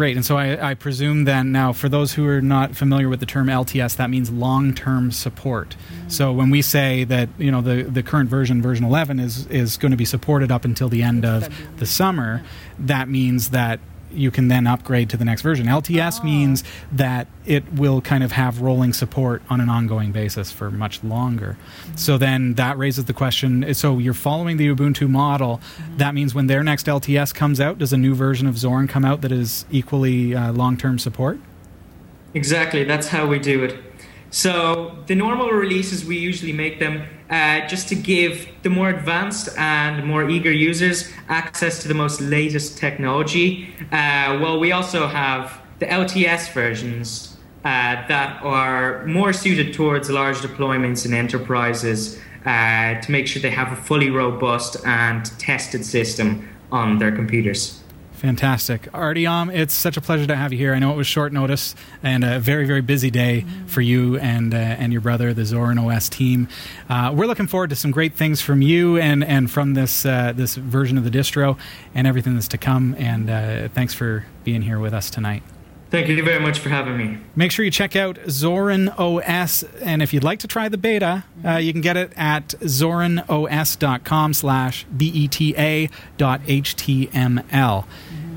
Great. 0.00 0.16
And 0.16 0.24
so 0.24 0.38
I, 0.38 0.70
I, 0.70 0.72
presume 0.72 1.24
then 1.24 1.52
now, 1.52 1.74
for 1.74 1.90
those 1.90 2.14
who 2.14 2.26
are 2.26 2.40
not 2.40 2.74
familiar 2.74 3.10
with 3.10 3.20
the 3.20 3.26
term 3.26 3.48
LTS, 3.48 3.96
that 3.96 4.08
means 4.08 4.30
long-term 4.30 5.12
support. 5.12 5.76
Mm-hmm. 5.76 6.08
So 6.08 6.32
when 6.32 6.48
we 6.48 6.62
say 6.62 7.04
that 7.04 7.28
you 7.36 7.50
know 7.50 7.60
the, 7.60 7.82
the 7.82 8.02
current 8.02 8.30
version, 8.30 8.62
version 8.62 8.86
11, 8.86 9.20
is 9.20 9.46
is 9.48 9.76
going 9.76 9.90
to 9.90 9.98
be 9.98 10.06
supported 10.06 10.50
up 10.50 10.64
until 10.64 10.88
the 10.88 11.02
end 11.02 11.26
of 11.26 11.54
the 11.76 11.84
summer, 11.84 12.42
that 12.78 13.10
means 13.10 13.50
that 13.50 13.78
you 14.12 14.30
can 14.30 14.48
then 14.48 14.66
upgrade 14.66 15.10
to 15.10 15.16
the 15.16 15.24
next 15.24 15.42
version. 15.42 15.66
LTS 15.66 16.20
oh. 16.20 16.24
means 16.24 16.64
that 16.92 17.26
it 17.46 17.70
will 17.72 18.00
kind 18.00 18.22
of 18.22 18.32
have 18.32 18.60
rolling 18.60 18.92
support 18.92 19.42
on 19.48 19.60
an 19.60 19.68
ongoing 19.68 20.12
basis 20.12 20.50
for 20.50 20.70
much 20.70 21.02
longer. 21.02 21.56
Mm-hmm. 21.82 21.96
So 21.96 22.18
then 22.18 22.54
that 22.54 22.78
raises 22.78 23.06
the 23.06 23.12
question 23.12 23.72
so 23.74 23.98
you're 23.98 24.14
following 24.14 24.56
the 24.56 24.68
Ubuntu 24.68 25.08
model. 25.08 25.58
Mm-hmm. 25.58 25.96
That 25.98 26.14
means 26.14 26.34
when 26.34 26.46
their 26.46 26.62
next 26.62 26.86
LTS 26.86 27.34
comes 27.34 27.60
out, 27.60 27.78
does 27.78 27.92
a 27.92 27.96
new 27.96 28.14
version 28.14 28.46
of 28.46 28.54
Zorin 28.54 28.88
come 28.88 29.04
out 29.04 29.20
that 29.22 29.32
is 29.32 29.64
equally 29.70 30.34
uh, 30.34 30.52
long 30.52 30.76
term 30.76 30.98
support? 30.98 31.38
Exactly, 32.32 32.84
that's 32.84 33.08
how 33.08 33.26
we 33.26 33.38
do 33.38 33.64
it. 33.64 33.89
So 34.30 34.96
the 35.06 35.14
normal 35.14 35.50
releases, 35.50 36.04
we 36.04 36.16
usually 36.16 36.52
make 36.52 36.78
them 36.78 37.02
uh, 37.28 37.66
just 37.66 37.88
to 37.88 37.94
give 37.94 38.48
the 38.62 38.70
more 38.70 38.88
advanced 38.88 39.48
and 39.56 40.06
more 40.06 40.28
eager 40.28 40.52
users 40.52 41.10
access 41.28 41.82
to 41.82 41.88
the 41.88 41.94
most 41.94 42.20
latest 42.20 42.78
technology. 42.78 43.74
Uh, 43.92 44.38
well, 44.40 44.58
we 44.60 44.72
also 44.72 45.06
have 45.08 45.60
the 45.80 45.86
LTS 45.86 46.52
versions 46.52 47.36
uh, 47.64 48.06
that 48.08 48.42
are 48.42 49.04
more 49.06 49.32
suited 49.32 49.74
towards 49.74 50.08
large 50.10 50.38
deployments 50.38 51.04
and 51.04 51.14
enterprises 51.14 52.18
uh, 52.46 53.00
to 53.00 53.12
make 53.12 53.26
sure 53.26 53.42
they 53.42 53.50
have 53.50 53.72
a 53.72 53.76
fully 53.76 54.10
robust 54.10 54.76
and 54.86 55.26
tested 55.38 55.84
system 55.84 56.48
on 56.72 56.98
their 56.98 57.12
computers. 57.12 57.79
Fantastic. 58.20 58.82
Artyom, 58.92 59.50
it's 59.50 59.72
such 59.72 59.96
a 59.96 60.00
pleasure 60.02 60.26
to 60.26 60.36
have 60.36 60.52
you 60.52 60.58
here. 60.58 60.74
I 60.74 60.78
know 60.78 60.92
it 60.92 60.96
was 60.96 61.06
short 61.06 61.32
notice 61.32 61.74
and 62.02 62.22
a 62.22 62.38
very, 62.38 62.66
very 62.66 62.82
busy 62.82 63.10
day 63.10 63.46
mm-hmm. 63.46 63.66
for 63.66 63.80
you 63.80 64.18
and 64.18 64.52
uh, 64.52 64.58
and 64.58 64.92
your 64.92 65.00
brother, 65.00 65.32
the 65.32 65.40
Zorin 65.40 65.82
OS 65.82 66.10
team. 66.10 66.46
Uh, 66.90 67.14
we're 67.16 67.24
looking 67.24 67.46
forward 67.46 67.70
to 67.70 67.76
some 67.76 67.90
great 67.90 68.14
things 68.14 68.42
from 68.42 68.60
you 68.60 68.98
and, 68.98 69.24
and 69.24 69.50
from 69.50 69.72
this 69.72 70.04
uh, 70.04 70.34
this 70.36 70.54
version 70.56 70.98
of 70.98 71.04
the 71.04 71.10
distro 71.10 71.56
and 71.94 72.06
everything 72.06 72.34
that's 72.34 72.48
to 72.48 72.58
come. 72.58 72.94
And 72.98 73.30
uh, 73.30 73.68
thanks 73.68 73.94
for 73.94 74.26
being 74.44 74.60
here 74.60 74.78
with 74.78 74.92
us 74.92 75.08
tonight. 75.08 75.42
Thank 75.90 76.06
you 76.06 76.22
very 76.22 76.38
much 76.38 76.60
for 76.60 76.68
having 76.68 76.96
me. 76.96 77.18
Make 77.34 77.50
sure 77.50 77.64
you 77.64 77.70
check 77.70 77.96
out 77.96 78.14
Zorin 78.26 78.96
OS, 78.96 79.64
and 79.82 80.02
if 80.02 80.14
you'd 80.14 80.22
like 80.22 80.38
to 80.40 80.46
try 80.46 80.68
the 80.68 80.78
beta, 80.78 81.24
uh, 81.44 81.56
you 81.56 81.72
can 81.72 81.80
get 81.80 81.96
it 81.96 82.12
at 82.16 82.50
zorinos.com 82.60 84.34
slash 84.34 84.84
beta 84.84 85.88
dot 86.16 86.42
html. 86.42 87.86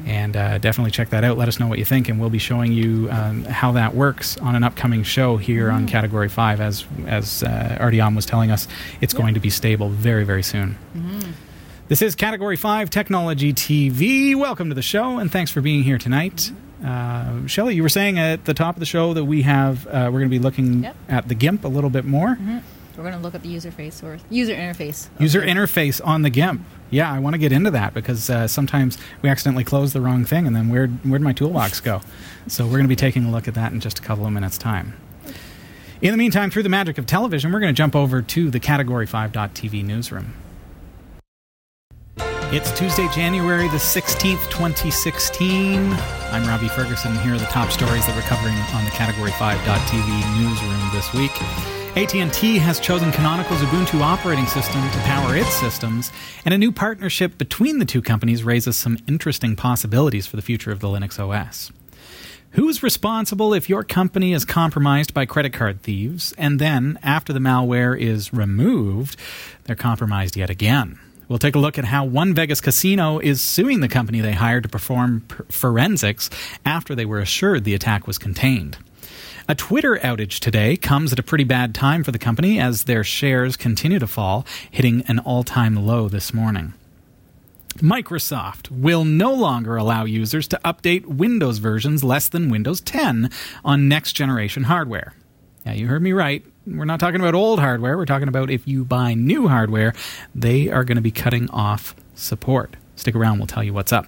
And 0.06 0.36
uh, 0.36 0.58
definitely 0.58 0.92
check 0.92 1.12
that 1.12 1.24
out. 1.24 1.38
Let 1.38 1.48
us 1.48 1.60
know 1.60 1.68
what 1.68 1.78
you 1.78 1.86
think, 1.86 2.10
and 2.10 2.20
we'll 2.20 2.32
be 2.32 2.40
showing 2.40 2.74
you 2.74 3.08
um, 3.12 3.46
how 3.46 3.72
that 3.74 3.96
works 3.96 4.36
on 4.38 4.56
an 4.56 4.64
upcoming 4.64 5.04
show 5.04 5.38
here 5.38 5.68
mm-hmm. 5.68 5.78
on 5.78 5.88
Category 5.88 6.30
5. 6.30 6.60
As, 6.60 6.86
as 7.06 7.44
uh, 7.44 7.78
Artyom 7.80 8.16
was 8.16 8.26
telling 8.26 8.52
us, 8.52 8.68
it's 9.00 9.14
yep. 9.14 9.22
going 9.22 9.36
to 9.36 9.40
be 9.40 9.50
stable 9.50 9.90
very, 9.90 10.26
very 10.26 10.44
soon. 10.44 10.78
Mm-hmm. 10.96 11.32
This 11.88 12.02
is 12.02 12.16
Category 12.16 12.58
5 12.58 12.90
Technology 12.90 13.54
TV. 13.54 14.36
Welcome 14.36 14.70
to 14.70 14.76
the 14.76 14.82
show, 14.82 15.20
and 15.20 15.32
thanks 15.32 15.52
for 15.52 15.62
being 15.62 15.84
here 15.84 15.98
tonight. 15.98 16.52
Uh, 16.84 17.48
Shelly, 17.48 17.76
you 17.76 17.84
were 17.84 17.90
saying 17.90 18.20
at 18.20 18.46
the 18.46 18.54
top 18.54 18.76
of 18.76 18.80
the 18.80 18.86
show 18.86 19.14
that 19.14 19.26
we 19.26 19.44
have 19.44 19.88
uh, 19.88 20.10
we're 20.12 20.20
going 20.20 20.30
to 20.30 20.38
be 20.38 20.40
looking 20.40 20.84
yep. 20.84 20.96
at 21.08 21.28
the 21.28 21.36
GIMP 21.36 21.64
a 21.64 21.68
little 21.68 21.90
bit 21.90 22.06
more. 22.06 22.30
Mm-hmm. 22.30 22.60
We're 22.98 23.04
going 23.04 23.16
to 23.16 23.22
look 23.22 23.34
at 23.34 23.42
the 23.42 23.50
user 23.50 23.72
face 23.72 24.04
or 24.04 24.20
user 24.30 24.54
interface. 24.54 25.10
User 25.18 25.42
interface 25.42 26.06
on 26.06 26.22
the 26.22 26.30
GIMP. 26.30 26.62
Yeah, 26.92 27.12
I 27.12 27.18
want 27.18 27.34
to 27.34 27.40
get 27.40 27.52
into 27.52 27.72
that 27.72 27.94
because 27.96 28.30
uh, 28.30 28.48
sometimes 28.48 29.00
we 29.24 29.30
accidentally 29.30 29.64
close 29.64 29.94
the 29.94 30.02
wrong 30.02 30.26
thing, 30.26 30.46
and 30.46 30.56
then 30.56 30.70
where 30.70 30.88
where'd 30.88 31.22
my 31.22 31.34
toolbox 31.34 31.80
go? 31.80 32.02
So 32.48 32.66
we're 32.66 32.74
going 32.74 32.84
to 32.84 32.90
be 32.90 32.96
taking 32.96 33.26
a 33.26 33.32
look 33.32 33.48
at 33.48 33.56
that 33.56 33.72
in 33.72 33.80
just 33.80 33.98
a 33.98 34.02
couple 34.04 34.28
of 34.28 34.32
minutes' 34.32 34.60
time. 34.60 34.94
In 36.02 36.12
the 36.12 36.18
meantime, 36.18 36.52
through 36.52 36.64
the 36.64 36.70
magic 36.70 36.98
of 36.98 37.06
television, 37.06 37.52
we're 37.52 37.62
going 37.62 37.74
to 37.74 37.78
jump 37.78 37.96
over 37.96 38.22
to 38.22 38.52
the 38.52 38.60
Category 38.60 39.08
5.tv 39.08 39.84
newsroom. 39.86 40.34
It's 42.54 42.72
Tuesday, 42.78 43.08
January 43.08 43.68
the 43.70 43.78
16th, 43.78 44.48
2016. 44.52 45.92
I'm 46.32 46.48
Robbie 46.48 46.68
Ferguson, 46.68 47.18
here 47.18 47.34
are 47.34 47.40
the 47.40 47.46
top 47.46 47.72
stories 47.72 48.06
that 48.06 48.16
we're 48.16 48.22
covering 48.30 48.54
on 48.54 48.86
the 48.86 48.92
Category 48.92 49.32
5.tv 49.32 50.40
newsroom 50.40 50.90
this 50.94 51.12
week. 51.14 51.32
AT&T 51.98 52.60
has 52.60 52.80
chosen 52.80 53.12
Canonical's 53.12 53.62
Ubuntu 53.62 54.02
operating 54.02 54.46
system 54.46 54.88
to 54.88 54.98
power 55.00 55.36
its 55.36 55.52
systems, 55.52 56.12
and 56.46 56.54
a 56.54 56.58
new 56.60 56.72
partnership 56.72 57.40
between 57.40 57.80
the 57.80 57.86
two 57.86 58.04
companies 58.04 58.44
raises 58.44 58.78
some 58.78 59.00
interesting 59.08 59.56
possibilities 59.56 60.28
for 60.28 60.36
the 60.36 60.44
future 60.44 60.72
of 60.72 60.80
the 60.80 60.90
Linux 60.90 61.18
OS. 61.20 61.72
Who's 62.52 62.84
responsible 62.84 63.56
if 63.56 63.68
your 63.68 63.84
company 63.84 64.32
is 64.32 64.46
compromised 64.46 65.12
by 65.12 65.26
credit 65.26 65.54
card 65.54 65.82
thieves, 65.82 66.36
and 66.38 66.60
then, 66.60 67.00
after 67.02 67.34
the 67.34 67.40
malware 67.40 68.00
is 68.00 68.32
removed, 68.32 69.18
they're 69.64 69.76
compromised 69.76 70.38
yet 70.38 70.52
again? 70.52 71.00
We'll 71.28 71.40
take 71.40 71.56
a 71.56 71.60
look 71.60 71.78
at 71.78 71.86
how 71.86 72.06
one 72.06 72.34
Vegas 72.34 72.62
casino 72.62 73.20
is 73.20 73.42
suing 73.42 73.80
the 73.80 73.88
company 73.88 74.22
they 74.22 74.34
hired 74.34 74.64
to 74.64 74.70
perform 74.70 75.22
per- 75.22 75.46
forensics 75.46 76.30
after 76.66 76.96
they 76.96 77.06
were 77.06 77.20
assured 77.20 77.64
the 77.64 77.74
attack 77.74 78.08
was 78.08 78.18
contained. 78.18 78.78
A 79.48 79.56
Twitter 79.56 79.98
outage 79.98 80.40
today 80.40 80.78
comes 80.78 81.12
at 81.12 81.20
a 81.20 81.24
pretty 81.24 81.44
bad 81.44 81.76
time 81.76 82.04
for 82.04 82.12
the 82.12 82.20
company 82.20 82.60
as 82.60 82.86
their 82.86 83.04
shares 83.04 83.58
continue 83.58 84.00
to 84.00 84.08
fall, 84.08 84.46
hitting 84.72 85.02
an 85.08 85.20
all 85.20 85.44
time 85.44 85.76
low 85.76 86.08
this 86.08 86.34
morning. 86.34 86.74
Microsoft 87.78 88.70
will 88.70 89.04
no 89.04 89.34
longer 89.34 89.76
allow 89.76 90.06
users 90.06 90.48
to 90.48 90.60
update 90.64 91.06
Windows 91.08 91.58
versions 91.58 92.04
less 92.04 92.30
than 92.30 92.50
Windows 92.50 92.80
10 92.82 93.30
on 93.66 93.90
next 93.90 94.14
generation 94.14 94.64
hardware. 94.64 95.14
Yeah, 95.66 95.74
you 95.74 95.88
heard 95.88 96.04
me 96.04 96.14
right. 96.14 96.46
We're 96.66 96.86
not 96.86 97.00
talking 97.00 97.20
about 97.20 97.36
old 97.36 97.60
hardware. 97.60 97.98
We're 97.98 98.06
talking 98.06 98.28
about 98.28 98.50
if 98.50 98.68
you 98.68 98.86
buy 98.86 99.14
new 99.14 99.48
hardware, 99.48 99.94
they 100.34 100.70
are 100.70 100.84
going 100.84 100.96
to 100.96 101.02
be 101.02 101.12
cutting 101.12 101.50
off 101.50 101.96
support. 102.16 102.76
Stick 102.96 103.16
around, 103.16 103.40
we'll 103.40 103.48
tell 103.48 103.64
you 103.64 103.74
what's 103.74 103.92
up. 103.92 104.08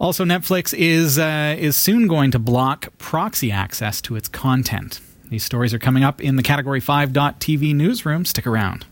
Also, 0.00 0.24
Netflix 0.24 0.74
is 0.76 1.18
uh, 1.18 1.54
is 1.58 1.76
soon 1.76 2.08
going 2.08 2.30
to 2.32 2.38
block 2.38 2.96
proxy 2.98 3.52
access 3.52 4.00
to 4.02 4.16
its 4.16 4.28
content. 4.28 5.00
These 5.28 5.44
stories 5.44 5.72
are 5.72 5.78
coming 5.78 6.02
up 6.02 6.20
in 6.20 6.36
the 6.36 6.42
Category 6.42 6.80
5.tv 6.80 7.74
newsroom. 7.74 8.24
Stick 8.24 8.46
around. 8.46 8.86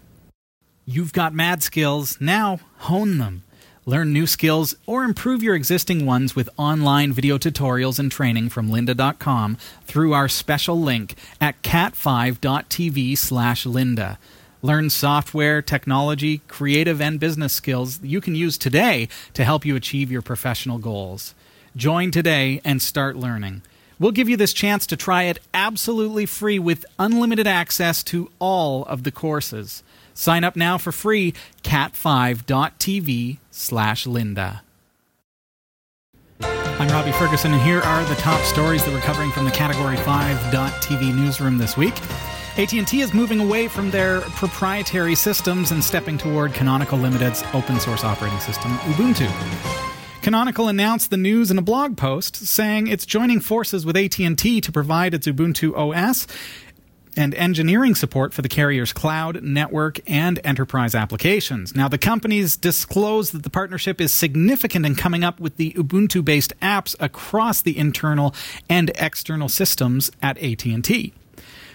You've 0.84 1.12
got 1.12 1.34
mad 1.34 1.62
skills. 1.62 2.20
Now 2.20 2.60
hone 2.78 3.18
them. 3.18 3.42
Learn 3.84 4.12
new 4.12 4.28
skills 4.28 4.76
or 4.86 5.02
improve 5.02 5.42
your 5.42 5.56
existing 5.56 6.06
ones 6.06 6.36
with 6.36 6.48
online 6.56 7.12
video 7.12 7.36
tutorials 7.36 7.98
and 7.98 8.12
training 8.12 8.48
from 8.48 8.70
lynda.com 8.70 9.58
through 9.86 10.12
our 10.12 10.28
special 10.28 10.80
link 10.80 11.16
at 11.40 11.60
cat5.tv 11.62 13.18
slash 13.18 13.64
lynda. 13.64 14.18
Learn 14.62 14.88
software, 14.88 15.60
technology, 15.60 16.42
creative, 16.46 17.00
and 17.00 17.18
business 17.18 17.52
skills 17.52 18.00
you 18.04 18.20
can 18.20 18.36
use 18.36 18.56
today 18.56 19.08
to 19.34 19.42
help 19.42 19.66
you 19.66 19.74
achieve 19.74 20.12
your 20.12 20.22
professional 20.22 20.78
goals. 20.78 21.34
Join 21.74 22.12
today 22.12 22.60
and 22.64 22.80
start 22.80 23.16
learning. 23.16 23.62
We'll 23.98 24.12
give 24.12 24.28
you 24.28 24.36
this 24.36 24.52
chance 24.52 24.86
to 24.86 24.96
try 24.96 25.24
it 25.24 25.40
absolutely 25.52 26.26
free 26.26 26.60
with 26.60 26.86
unlimited 27.00 27.48
access 27.48 28.04
to 28.04 28.30
all 28.38 28.84
of 28.84 29.02
the 29.02 29.10
courses. 29.10 29.82
Sign 30.14 30.44
up 30.44 30.56
now 30.56 30.78
for 30.78 30.92
free, 30.92 31.34
cat5.tv 31.62 33.38
slash 33.50 34.04
lynda. 34.04 34.60
I'm 36.42 36.88
Robbie 36.88 37.12
Ferguson, 37.12 37.52
and 37.52 37.62
here 37.62 37.80
are 37.80 38.04
the 38.06 38.16
top 38.16 38.40
stories 38.40 38.84
that 38.84 38.92
we're 38.92 39.00
covering 39.00 39.30
from 39.30 39.44
the 39.44 39.52
Category 39.52 39.96
5.tv 39.96 41.14
newsroom 41.14 41.58
this 41.58 41.76
week. 41.76 41.94
AT&T 42.58 43.00
is 43.00 43.14
moving 43.14 43.40
away 43.40 43.68
from 43.68 43.90
their 43.90 44.20
proprietary 44.22 45.14
systems 45.14 45.70
and 45.70 45.82
stepping 45.82 46.18
toward 46.18 46.52
Canonical 46.52 46.98
Limited's 46.98 47.44
open 47.54 47.78
source 47.78 48.04
operating 48.04 48.40
system, 48.40 48.72
Ubuntu. 48.78 49.30
Canonical 50.22 50.68
announced 50.68 51.10
the 51.10 51.16
news 51.16 51.50
in 51.50 51.58
a 51.58 51.62
blog 51.62 51.96
post 51.96 52.36
saying 52.36 52.86
it's 52.86 53.06
joining 53.06 53.40
forces 53.40 53.86
with 53.86 53.96
AT&T 53.96 54.60
to 54.60 54.72
provide 54.72 55.14
its 55.14 55.26
Ubuntu 55.26 55.76
OS 55.76 56.26
and 57.16 57.34
engineering 57.34 57.94
support 57.94 58.32
for 58.32 58.42
the 58.42 58.48
carrier's 58.48 58.92
cloud, 58.92 59.42
network, 59.42 60.00
and 60.06 60.40
enterprise 60.44 60.94
applications. 60.94 61.74
Now, 61.74 61.88
the 61.88 61.98
companies 61.98 62.56
disclose 62.56 63.30
that 63.32 63.42
the 63.42 63.50
partnership 63.50 64.00
is 64.00 64.12
significant 64.12 64.86
in 64.86 64.94
coming 64.94 65.24
up 65.24 65.40
with 65.40 65.56
the 65.56 65.72
Ubuntu-based 65.72 66.58
apps 66.60 66.94
across 67.00 67.60
the 67.60 67.76
internal 67.76 68.34
and 68.68 68.90
external 68.96 69.48
systems 69.48 70.10
at 70.22 70.38
AT&T. 70.38 71.12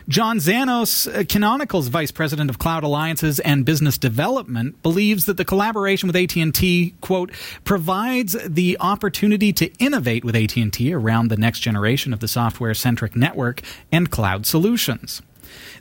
John 0.09 0.37
Zannos, 0.37 1.13
uh, 1.13 1.25
Canonical's 1.25 1.89
vice 1.89 2.11
president 2.11 2.49
of 2.49 2.57
cloud 2.57 2.85
alliances 2.85 3.41
and 3.41 3.65
business 3.65 3.97
development, 3.97 4.81
believes 4.81 5.25
that 5.25 5.35
the 5.35 5.43
collaboration 5.43 6.07
with 6.07 6.15
AT&T, 6.15 6.93
quote, 7.01 7.33
provides 7.65 8.37
the 8.47 8.77
opportunity 8.79 9.51
to 9.51 9.69
innovate 9.79 10.23
with 10.23 10.33
AT&T 10.33 10.93
around 10.93 11.27
the 11.27 11.35
next 11.35 11.59
generation 11.59 12.13
of 12.13 12.21
the 12.21 12.27
software-centric 12.29 13.17
network 13.17 13.61
and 13.91 14.09
cloud 14.09 14.45
solutions. 14.45 15.21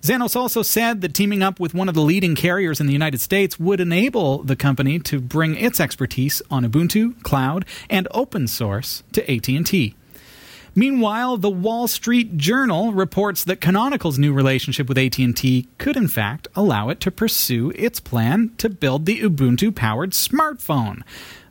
Zannos 0.07 0.37
also 0.37 0.63
said 0.63 1.01
that 1.01 1.15
teaming 1.15 1.43
up 1.43 1.59
with 1.59 1.75
one 1.75 1.89
of 1.89 1.97
the 1.97 2.01
leading 2.01 2.37
carriers 2.37 2.81
in 2.81 2.87
the 2.87 2.93
United 2.93 3.21
States 3.21 3.59
would 3.59 3.81
enable 3.81 4.41
the 4.45 4.55
company 4.55 5.01
to 5.01 5.19
bring 5.21 5.57
its 5.57 5.81
expertise 5.81 6.41
on 6.49 6.65
Ubuntu, 6.65 7.21
cloud, 7.25 7.65
and 7.91 8.07
open 8.13 8.47
source 8.47 9.03
to 9.11 9.29
AT&T. 9.29 9.97
Meanwhile, 10.77 11.39
the 11.39 11.51
Wall 11.51 11.89
Street 11.89 12.37
Journal 12.37 12.93
reports 12.93 13.43
that 13.43 13.61
Canonical's 13.61 14.17
new 14.17 14.33
relationship 14.33 14.89
with 14.89 14.97
AT&T 14.97 15.67
could 15.79 15.97
in 15.97 16.07
fact 16.07 16.47
allow 16.55 16.89
it 16.89 17.01
to 17.01 17.11
pursue 17.11 17.73
its 17.75 17.99
plan 17.99 18.53
to 18.59 18.69
build 18.69 19.07
the 19.07 19.23
Ubuntu-powered 19.23 20.13
smartphone 20.13 21.03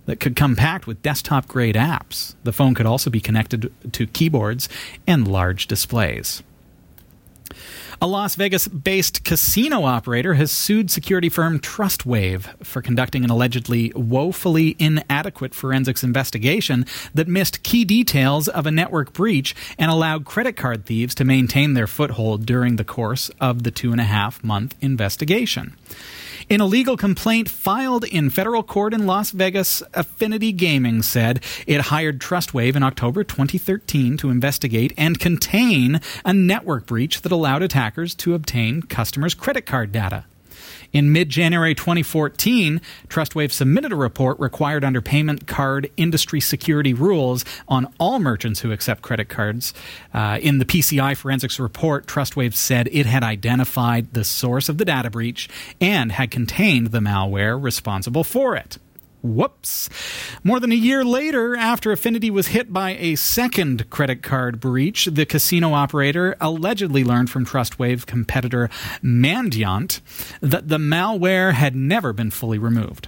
that 0.06 0.22
could 0.22 0.38
come 0.38 0.56
packed 0.56 0.88
with 0.88 1.02
desktop-grade 1.02 1.76
apps. 1.76 2.36
The 2.46 2.54
phone 2.54 2.74
could 2.74 2.86
also 2.86 3.10
be 3.10 3.20
connected 3.20 3.70
to 3.92 4.08
keyboards 4.08 4.70
and 5.06 5.28
large 5.28 5.68
displays. 5.68 6.42
A 8.02 8.08
Las 8.08 8.36
Vegas 8.36 8.68
based 8.68 9.24
casino 9.24 9.86
operator 9.86 10.34
has 10.34 10.52
sued 10.52 10.92
security 10.92 11.30
firm 11.30 11.60
Trustwave 11.60 12.62
for 12.64 12.82
conducting 12.82 13.24
an 13.24 13.30
allegedly 13.30 13.94
woefully 13.96 14.76
inadequate 14.80 15.56
forensics 15.56 16.04
investigation 16.04 16.86
that 17.14 17.30
missed 17.30 17.64
key 17.64 17.86
details 17.86 18.50
of 18.50 18.66
a 18.66 18.72
network 18.72 19.14
breach 19.14 19.56
and 19.80 19.90
allowed 19.90 20.26
credit 20.26 20.58
card 20.58 20.86
thieves 20.86 21.16
to 21.16 21.24
maintain 21.24 21.74
their 21.74 21.88
foothold 21.88 22.46
during 22.46 22.76
the 22.76 22.84
course 22.84 23.32
of 23.40 23.64
the 23.64 23.72
two 23.72 23.94
and 23.94 24.02
a 24.02 24.06
half 24.06 24.44
month 24.44 24.76
investigation. 24.82 25.74
In 26.48 26.62
a 26.62 26.68
legal 26.68 26.96
complaint 26.96 27.50
filed 27.50 28.04
in 28.04 28.30
federal 28.30 28.62
court 28.62 28.94
in 28.94 29.08
Las 29.08 29.32
Vegas, 29.32 29.82
Affinity 29.96 30.52
Gaming 30.52 31.02
said 31.02 31.44
it 31.66 31.82
hired 31.82 32.20
Trustwave 32.20 32.76
in 32.76 32.84
October 32.84 33.24
2013 33.24 34.16
to 34.18 34.30
investigate 34.30 34.94
and 34.96 35.20
contain 35.20 36.00
a 36.24 36.34
network 36.34 36.86
breach 36.86 37.24
that 37.24 37.32
allowed 37.32 37.64
attackers 37.64 38.14
to 38.16 38.36
obtain 38.36 38.84
customers' 38.84 39.34
credit 39.34 39.66
card 39.66 39.92
data. 39.92 40.26
In 40.96 41.12
mid 41.12 41.28
January 41.28 41.76
2014, 41.76 42.80
Trustwave 43.10 43.52
submitted 43.52 43.92
a 43.92 43.98
report 43.98 44.40
required 44.40 44.86
under 44.86 45.02
payment 45.02 45.46
card 45.46 45.92
industry 45.98 46.40
security 46.40 46.94
rules 46.94 47.44
on 47.68 47.94
all 48.00 48.18
merchants 48.18 48.62
who 48.62 48.72
accept 48.72 49.02
credit 49.02 49.28
cards. 49.28 49.74
Uh, 50.14 50.40
in 50.42 50.60
the 50.60 50.64
PCI 50.64 51.18
forensics 51.18 51.60
report, 51.60 52.08
Trustwave 52.08 52.56
said 52.56 52.88
it 52.94 53.06
had 53.06 53.24
identified 53.24 54.14
the 54.14 54.24
source 54.24 54.70
of 54.70 54.78
the 54.78 54.86
data 54.86 55.10
breach 55.10 55.50
and 55.82 56.14
had 56.14 56.32
contained 56.32 56.92
the 56.92 57.02
malware 57.02 57.62
responsible 57.62 58.24
for 58.24 58.56
it. 58.56 58.78
Whoops. 59.26 59.90
More 60.44 60.60
than 60.60 60.72
a 60.72 60.76
year 60.76 61.04
later, 61.04 61.56
after 61.56 61.92
Affinity 61.92 62.30
was 62.30 62.48
hit 62.48 62.72
by 62.72 62.92
a 62.92 63.16
second 63.16 63.90
credit 63.90 64.22
card 64.22 64.60
breach, 64.60 65.06
the 65.06 65.26
casino 65.26 65.74
operator 65.74 66.36
allegedly 66.40 67.04
learned 67.04 67.30
from 67.30 67.46
Trustwave 67.46 68.06
competitor 68.06 68.70
Mandiant 69.02 70.02
that 70.42 70.68
the 70.68 70.78
malware 70.78 71.54
had 71.54 71.76
never 71.76 72.14
been 72.14 72.30
fully 72.30 72.60
removed. 72.60 73.08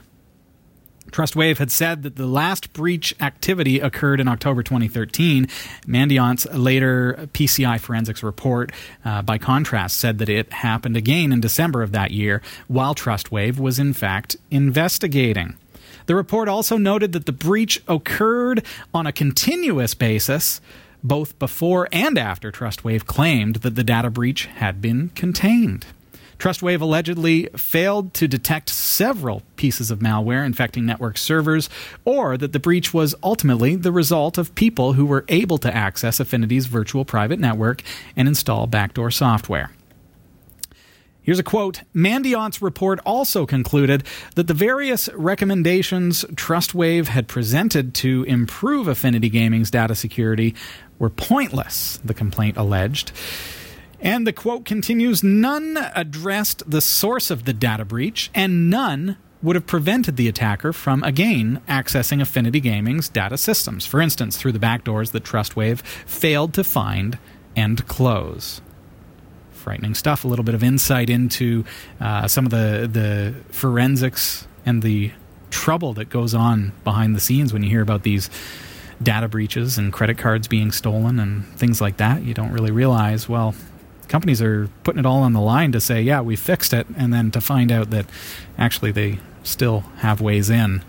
Trustwave 1.12 1.58
had 1.58 1.72
said 1.72 2.04
that 2.04 2.16
the 2.16 2.28
last 2.28 2.74
breach 2.74 3.16
activity 3.22 3.80
occurred 3.80 4.20
in 4.20 4.28
October 4.28 4.62
2013. 4.62 5.48
Mandiant's 5.86 6.46
later 6.54 7.30
PCI 7.34 7.80
forensics 7.80 8.24
report, 8.24 8.72
uh, 9.06 9.22
by 9.22 9.38
contrast, 9.38 9.98
said 9.98 10.18
that 10.20 10.30
it 10.30 10.52
happened 10.52 10.98
again 10.98 11.32
in 11.32 11.40
December 11.40 11.82
of 11.82 11.92
that 11.92 12.12
year, 12.12 12.42
while 12.68 12.94
Trustwave 12.94 13.60
was 13.60 13.80
in 13.80 13.94
fact 13.94 14.36
investigating. 14.52 15.58
The 16.08 16.16
report 16.16 16.48
also 16.48 16.78
noted 16.78 17.12
that 17.12 17.26
the 17.26 17.34
breach 17.34 17.84
occurred 17.88 18.66
on 18.94 19.06
a 19.06 19.12
continuous 19.12 19.94
basis, 19.94 20.62
both 21.04 21.38
before 21.38 21.90
and 21.92 22.18
after 22.18 22.52
Trustwave 22.52 23.06
claimed 23.06 23.58
that 23.58 23.76
the 23.76 23.84
data 23.84 24.10
breach 24.10 24.46
had 24.46 24.82
been 24.82 25.10
contained. 25.10 25.86
Trustwave 26.40 26.82
allegedly 26.82 27.50
failed 27.58 28.14
to 28.14 28.28
detect 28.28 28.70
several 28.70 29.42
pieces 29.58 29.92
of 29.92 30.00
malware 30.00 30.46
infecting 30.46 30.86
network 30.86 31.18
servers, 31.18 31.70
or 32.06 32.38
that 32.38 32.54
the 32.54 32.60
breach 32.60 32.94
was 32.94 33.14
ultimately 33.22 33.76
the 33.76 33.92
result 33.92 34.38
of 34.38 34.56
people 34.56 34.94
who 34.94 35.06
were 35.06 35.26
able 35.28 35.58
to 35.58 35.76
access 35.76 36.20
Affinity's 36.20 36.68
virtual 36.68 37.06
private 37.06 37.40
network 37.40 37.82
and 38.16 38.28
install 38.28 38.66
backdoor 38.66 39.12
software. 39.12 39.72
Here's 41.28 41.40
a 41.40 41.44
quote 41.44 41.82
Mandiant's 41.94 42.62
report 42.62 43.02
also 43.06 43.46
concluded 43.46 44.06
that 44.36 44.48
the 44.48 44.54
various 44.54 45.10
recommendations 45.14 46.24
Trustwave 46.36 47.08
had 47.08 47.28
presented 47.28 47.94
to 47.96 48.24
improve 48.24 48.88
Affinity 48.88 49.28
Gaming's 49.28 49.70
data 49.70 49.94
security 49.94 50.56
were 51.00 51.10
pointless, 51.10 52.00
the 52.02 52.14
complaint 52.14 52.56
alleged. 52.56 53.12
And 54.00 54.26
the 54.26 54.32
quote 54.32 54.64
continues 54.64 55.22
None 55.22 55.78
addressed 55.94 56.64
the 56.66 56.80
source 56.80 57.30
of 57.30 57.44
the 57.44 57.52
data 57.52 57.84
breach, 57.84 58.32
and 58.34 58.70
none 58.70 59.18
would 59.42 59.58
have 59.58 59.68
prevented 59.68 60.16
the 60.16 60.30
attacker 60.30 60.72
from 60.72 61.04
again 61.04 61.60
accessing 61.68 62.22
Affinity 62.22 62.62
Gaming's 62.62 63.10
data 63.10 63.38
systems, 63.38 63.86
for 63.86 64.00
instance, 64.00 64.38
through 64.38 64.54
the 64.54 64.60
backdoors 64.60 65.12
that 65.12 65.26
Trustwave 65.26 65.82
failed 65.82 66.54
to 66.54 66.64
find 66.64 67.18
and 67.54 67.86
close 67.86 68.62
frightening 69.68 69.94
stuff. 69.94 70.24
A 70.24 70.30
little 70.30 70.46
bit 70.46 70.56
of 70.56 70.64
insight 70.64 71.10
into 71.10 71.66
uh, 72.00 72.26
some 72.30 72.46
of 72.46 72.52
the 72.52 72.90
the 72.90 73.36
forensics 73.54 74.48
and 74.66 74.82
the 74.82 75.12
trouble 75.50 75.92
that 75.92 76.10
goes 76.10 76.34
on 76.34 76.72
behind 76.86 77.14
the 77.14 77.20
scenes 77.20 77.52
when 77.52 77.64
you 77.64 77.70
hear 77.70 77.82
about 77.82 78.04
these 78.04 78.30
data 79.04 79.28
breaches 79.28 79.78
and 79.78 79.92
credit 79.92 80.18
cards 80.18 80.48
being 80.48 80.72
stolen 80.72 81.20
and 81.20 81.46
things 81.58 81.82
like 81.82 81.98
that. 81.98 82.24
You 82.24 82.34
don't 82.34 82.54
really 82.54 82.72
realize, 82.72 83.28
well, 83.28 83.56
companies 84.08 84.42
are 84.42 84.70
putting 84.86 85.00
it 85.00 85.06
all 85.06 85.22
on 85.22 85.34
the 85.34 85.42
line 85.42 85.74
to 85.74 85.82
say, 85.82 86.02
yeah, 86.02 86.22
we 86.22 86.38
fixed 86.38 86.72
it, 86.72 86.88
and 86.96 87.14
then 87.14 87.30
to 87.32 87.42
find 87.42 87.70
out 87.70 87.90
that 87.90 88.06
actually 88.58 88.94
they 88.94 89.20
still 89.44 89.82
have 89.98 90.22
ways 90.22 90.50
in. 90.50 90.82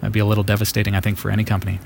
That'd 0.00 0.14
be 0.14 0.20
a 0.20 0.24
little 0.24 0.44
devastating, 0.44 0.94
I 0.94 1.00
think, 1.00 1.18
for 1.18 1.30
any 1.30 1.44
company. 1.44 1.78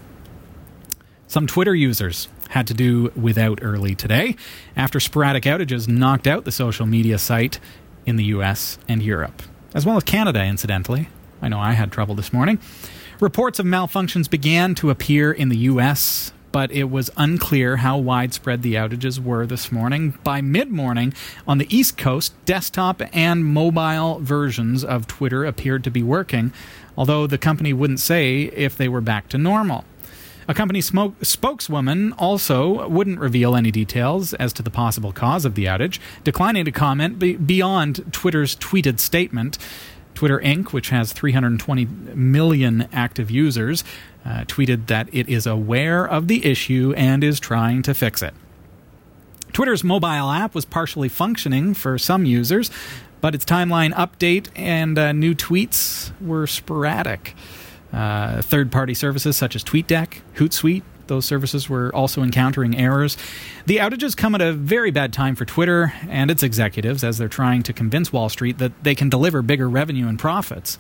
Some 1.27 1.49
Twitter 1.49 1.75
users 1.75 2.29
had 2.53 2.67
to 2.67 2.75
do 2.75 3.11
without 3.17 3.61
early 3.63 3.95
today 3.95 4.37
after 4.77 5.01
sporadic 5.01 5.45
outages 5.45 5.89
knocked 5.89 6.27
out 6.27 6.45
the 6.45 6.53
social 6.53 6.85
media 6.85 7.19
site 7.19 7.59
in 8.05 8.17
the 8.17 8.25
US 8.25 8.79
and 8.87 9.03
Europe, 9.03 9.43
as 9.73 9.87
well 9.87 9.97
as 9.97 10.05
Canada, 10.05 10.45
incidentally. 10.45 11.09
I 11.41 11.49
know 11.49 11.59
I 11.59 11.73
had 11.73 11.91
trouble 11.91 12.15
this 12.15 12.31
morning. 12.31 12.59
Reports 13.21 13.59
of 13.59 13.65
malfunctions 13.65 14.29
began 14.29 14.75
to 14.77 14.91
appear 14.91 15.33
in 15.33 15.49
the 15.49 15.57
US, 15.59 16.35
but 16.53 16.71
it 16.71 16.91
was 16.91 17.09
unclear 17.17 17.79
how 17.79 17.97
widespread 17.97 18.61
the 18.61 18.75
outages 18.75 19.19
were 19.19 19.47
this 19.47 19.73
morning. 19.73 20.19
By 20.23 20.43
mid 20.43 20.71
morning, 20.71 21.15
on 21.49 21.57
the 21.57 21.75
East 21.75 21.97
Coast, 21.97 22.35
desktop 22.45 23.01
and 23.15 23.47
mobile 23.47 24.19
versions 24.21 24.85
of 24.85 25.07
Twitter 25.07 25.47
appeared 25.47 25.85
to 25.85 25.91
be 25.91 26.03
working, 26.03 26.53
although 26.99 27.27
the 27.27 27.39
company 27.39 27.73
wouldn't 27.73 28.01
say 28.01 28.43
if 28.43 28.77
they 28.77 28.89
were 28.89 29.01
back 29.01 29.31
to 29.31 29.39
normal. 29.39 29.87
A 30.49 30.55
company 30.55 30.81
smoke- 30.81 31.25
spokeswoman 31.25 32.13
also 32.15 32.89
wouldn't 32.89 33.21
reveal 33.21 33.55
any 33.55 33.71
details 33.71 34.35
as 34.35 34.53
to 34.55 34.63
the 34.63 34.71
possible 34.71 35.13
cause 35.13 35.45
of 35.45 35.55
the 35.55 35.67
outage, 35.67 35.99
declining 36.25 36.65
to 36.65 36.73
comment 36.73 37.19
be- 37.19 37.37
beyond 37.37 38.13
Twitter's 38.13 38.57
tweeted 38.57 38.99
statement. 38.99 39.57
Twitter 40.15 40.41
Inc., 40.41 40.73
which 40.73 40.91
has 40.91 41.13
320 41.13 41.87
million 42.15 42.89
active 42.93 43.31
users, 43.31 43.83
uh, 44.27 44.45
tweeted 44.45 44.87
that 44.89 45.09
it 45.13 45.29
is 45.29 45.47
aware 45.47 46.05
of 46.07 46.29
the 46.29 46.45
issue 46.45 46.93
and 46.97 47.25
is 47.25 47.41
trying 47.41 47.83
to 47.83 47.95
fix 47.95 48.23
it. 48.23 48.35
Twitter's 49.53 49.85
mobile 49.85 50.31
app 50.31 50.55
was 50.55 50.65
partially 50.65 51.09
functioning 51.09 51.75
for 51.75 51.99
some 51.99 52.25
users, 52.25 52.71
but 53.21 53.35
its 53.35 53.45
timeline 53.45 53.93
update 53.95 54.49
and 54.57 54.99
uh, 54.99 55.13
new 55.13 55.35
tweets 55.35 56.11
were 56.21 56.47
sporadic. 56.47 57.35
Uh, 57.93 58.41
third 58.43 58.73
party 58.73 58.95
services 58.95 59.37
such 59.37 59.55
as 59.55 59.63
TweetDeck, 59.63 60.21
Hootsuite, 60.37 60.83
those 61.09 61.25
services 61.27 61.69
were 61.69 61.95
also 61.95 62.23
encountering 62.23 62.77
errors. 62.77 63.19
The 63.67 63.79
outages 63.79 64.17
come 64.17 64.35
at 64.35 64.41
a 64.41 64.53
very 64.53 64.91
bad 64.91 65.13
time 65.13 65.35
for 65.35 65.45
Twitter 65.45 65.93
and 66.09 66.31
its 66.31 66.43
executives 66.43 67.05
as 67.05 67.19
they're 67.19 67.29
trying 67.29 67.63
to 67.65 67.73
convince 67.73 68.13
Wall 68.13 68.29
Street 68.29 68.59
that 68.59 68.73
they 68.83 68.95
can 68.95 69.09
deliver 69.09 69.43
bigger 69.43 69.69
revenue 69.69 70.09
and 70.09 70.19
profits. 70.19 70.79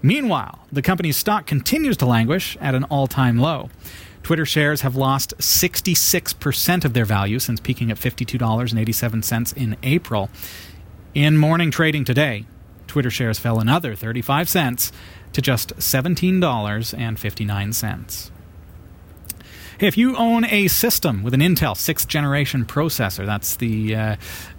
Meanwhile, 0.00 0.58
the 0.70 0.82
company's 0.82 1.16
stock 1.16 1.46
continues 1.46 1.96
to 1.98 2.06
languish 2.06 2.56
at 2.60 2.74
an 2.74 2.84
all 2.84 3.06
time 3.06 3.38
low. 3.38 3.70
Twitter 4.22 4.46
shares 4.46 4.82
have 4.82 4.94
lost 4.94 5.36
66% 5.38 6.84
of 6.84 6.94
their 6.94 7.04
value 7.04 7.40
since 7.40 7.58
peaking 7.58 7.90
at 7.90 7.98
$52.87 7.98 9.56
in 9.56 9.76
April. 9.82 10.30
In 11.12 11.36
morning 11.36 11.70
trading 11.70 12.04
today, 12.04 12.46
Twitter 12.86 13.10
shares 13.10 13.38
fell 13.38 13.58
another 13.58 13.94
35 13.96 14.48
cents 14.48 14.92
to 15.32 15.42
just 15.42 15.76
$17.59. 15.76 18.30
If 19.80 19.96
you 19.96 20.16
own 20.16 20.44
a 20.44 20.68
system 20.68 21.24
with 21.24 21.34
an 21.34 21.40
Intel 21.40 21.76
sixth 21.76 22.06
generation 22.06 22.64
processor, 22.64 23.26
that's 23.26 23.56
the 23.56 23.96
uh, 23.96 24.14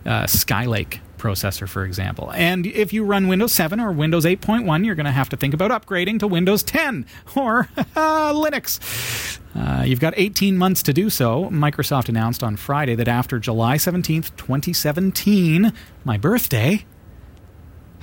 uh, 0.06 0.24
Skylake 0.24 1.00
processor, 1.18 1.70
for 1.70 1.86
example. 1.86 2.34
And 2.34 2.68
if 2.68 2.92
you 2.92 3.06
run 3.06 3.30
Windows 3.30 3.54
7 3.54 3.80
or 3.80 3.94
Windows 3.94 4.26
8.1, 4.26 4.86
you're 4.86 4.96
going 4.96 5.06
to 5.06 5.12
have 5.12 5.30
to 5.30 5.38
think 5.38 5.54
about 5.54 5.72
upgrading 5.72 6.20
to 6.20 6.28
Windows 6.28 6.62
10 6.64 7.06
or 7.38 7.70
Linux. 7.96 9.40
Uh, 9.56 9.84
you've 9.84 10.02
got 10.02 10.14
18 10.18 10.58
months 10.58 10.84
to 10.84 10.92
do 10.92 11.10
so. 11.10 11.46
Microsoft 11.46 12.10
announced 12.10 12.44
on 12.44 12.58
Friday 12.58 12.96
that 12.96 13.08
after 13.08 13.40
July 13.40 13.78
17th, 13.78 14.36
2017, 14.36 15.72
my 16.04 16.18
birthday, 16.18 16.84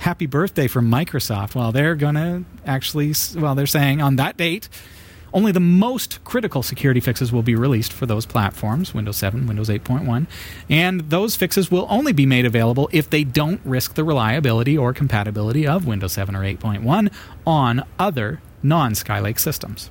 happy 0.01 0.25
birthday 0.25 0.67
from 0.67 0.89
Microsoft. 0.89 1.53
Well, 1.55 1.71
they're 1.71 1.95
going 1.95 2.15
to 2.15 2.43
actually, 2.65 3.13
well, 3.35 3.55
they're 3.55 3.67
saying 3.67 4.01
on 4.01 4.15
that 4.15 4.35
date, 4.35 4.67
only 5.33 5.51
the 5.51 5.59
most 5.59 6.23
critical 6.23 6.63
security 6.63 6.99
fixes 6.99 7.31
will 7.31 7.43
be 7.43 7.55
released 7.55 7.93
for 7.93 8.05
those 8.05 8.25
platforms 8.25 8.93
Windows 8.93 9.17
7, 9.17 9.47
Windows 9.47 9.69
8.1, 9.69 10.27
and 10.69 11.01
those 11.09 11.35
fixes 11.35 11.71
will 11.71 11.87
only 11.89 12.11
be 12.11 12.25
made 12.25 12.45
available 12.45 12.89
if 12.91 13.09
they 13.09 13.23
don't 13.23 13.61
risk 13.63 13.93
the 13.93 14.03
reliability 14.03 14.77
or 14.77 14.91
compatibility 14.91 15.65
of 15.65 15.87
Windows 15.87 16.13
7 16.13 16.35
or 16.35 16.41
8.1 16.41 17.13
on 17.45 17.85
other 17.97 18.41
non 18.61 18.93
Skylake 18.93 19.39
systems. 19.39 19.89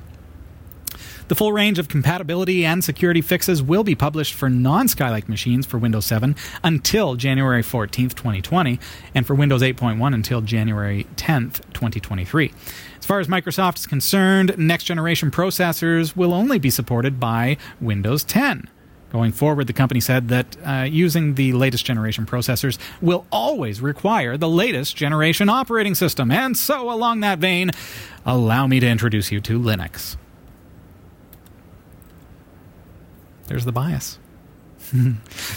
The 1.30 1.36
full 1.36 1.52
range 1.52 1.78
of 1.78 1.86
compatibility 1.86 2.66
and 2.66 2.82
security 2.82 3.20
fixes 3.20 3.62
will 3.62 3.84
be 3.84 3.94
published 3.94 4.34
for 4.34 4.50
non 4.50 4.88
Skylake 4.88 5.28
machines 5.28 5.64
for 5.64 5.78
Windows 5.78 6.04
7 6.06 6.34
until 6.64 7.14
January 7.14 7.62
14th, 7.62 8.16
2020, 8.16 8.80
and 9.14 9.24
for 9.24 9.36
Windows 9.36 9.62
8.1 9.62 10.12
until 10.12 10.40
January 10.40 11.06
10th, 11.14 11.60
2023. 11.72 12.52
As 12.98 13.06
far 13.06 13.20
as 13.20 13.28
Microsoft 13.28 13.78
is 13.78 13.86
concerned, 13.86 14.58
next 14.58 14.82
generation 14.82 15.30
processors 15.30 16.16
will 16.16 16.34
only 16.34 16.58
be 16.58 16.68
supported 16.68 17.20
by 17.20 17.56
Windows 17.80 18.24
10. 18.24 18.68
Going 19.12 19.30
forward, 19.30 19.68
the 19.68 19.72
company 19.72 20.00
said 20.00 20.30
that 20.30 20.56
uh, 20.66 20.82
using 20.82 21.36
the 21.36 21.52
latest 21.52 21.86
generation 21.86 22.26
processors 22.26 22.76
will 23.00 23.24
always 23.30 23.80
require 23.80 24.36
the 24.36 24.48
latest 24.48 24.96
generation 24.96 25.48
operating 25.48 25.94
system. 25.94 26.32
And 26.32 26.56
so, 26.56 26.90
along 26.90 27.20
that 27.20 27.38
vein, 27.38 27.70
allow 28.26 28.66
me 28.66 28.80
to 28.80 28.88
introduce 28.88 29.30
you 29.30 29.40
to 29.42 29.60
Linux. 29.60 30.16
There's 33.50 33.64
the 33.64 33.72
bias. 33.72 34.16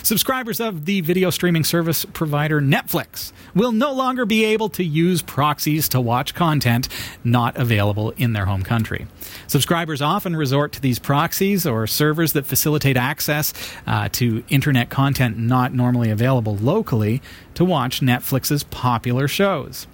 Subscribers 0.02 0.60
of 0.60 0.86
the 0.86 1.02
video 1.02 1.30
streaming 1.30 1.64
service 1.64 2.06
provider 2.06 2.60
Netflix 2.60 3.32
will 3.54 3.72
no 3.72 3.94
longer 3.94 4.26
be 4.26 4.44
able 4.46 4.68
to 4.70 4.84
use 4.84 5.22
proxies 5.22 5.88
to 5.90 6.02
watch 6.02 6.34
content 6.34 6.90
not 7.24 7.56
available 7.56 8.10
in 8.18 8.34
their 8.34 8.46
home 8.46 8.64
country. 8.64 9.06
Subscribers 9.46 10.02
often 10.02 10.36
resort 10.36 10.72
to 10.72 10.82
these 10.82 10.98
proxies 10.98 11.68
or 11.68 11.86
servers 11.86 12.34
that 12.34 12.48
facilitate 12.48 12.98
access 12.98 13.54
uh, 13.86 14.10
to 14.14 14.44
internet 14.50 14.90
content 14.90 15.38
not 15.38 15.72
normally 15.72 16.10
available 16.10 16.56
locally 16.56 17.22
to 17.54 17.64
watch 17.64 18.02
Netflix's 18.02 18.64
popular 18.64 19.28
shows. 19.28 19.86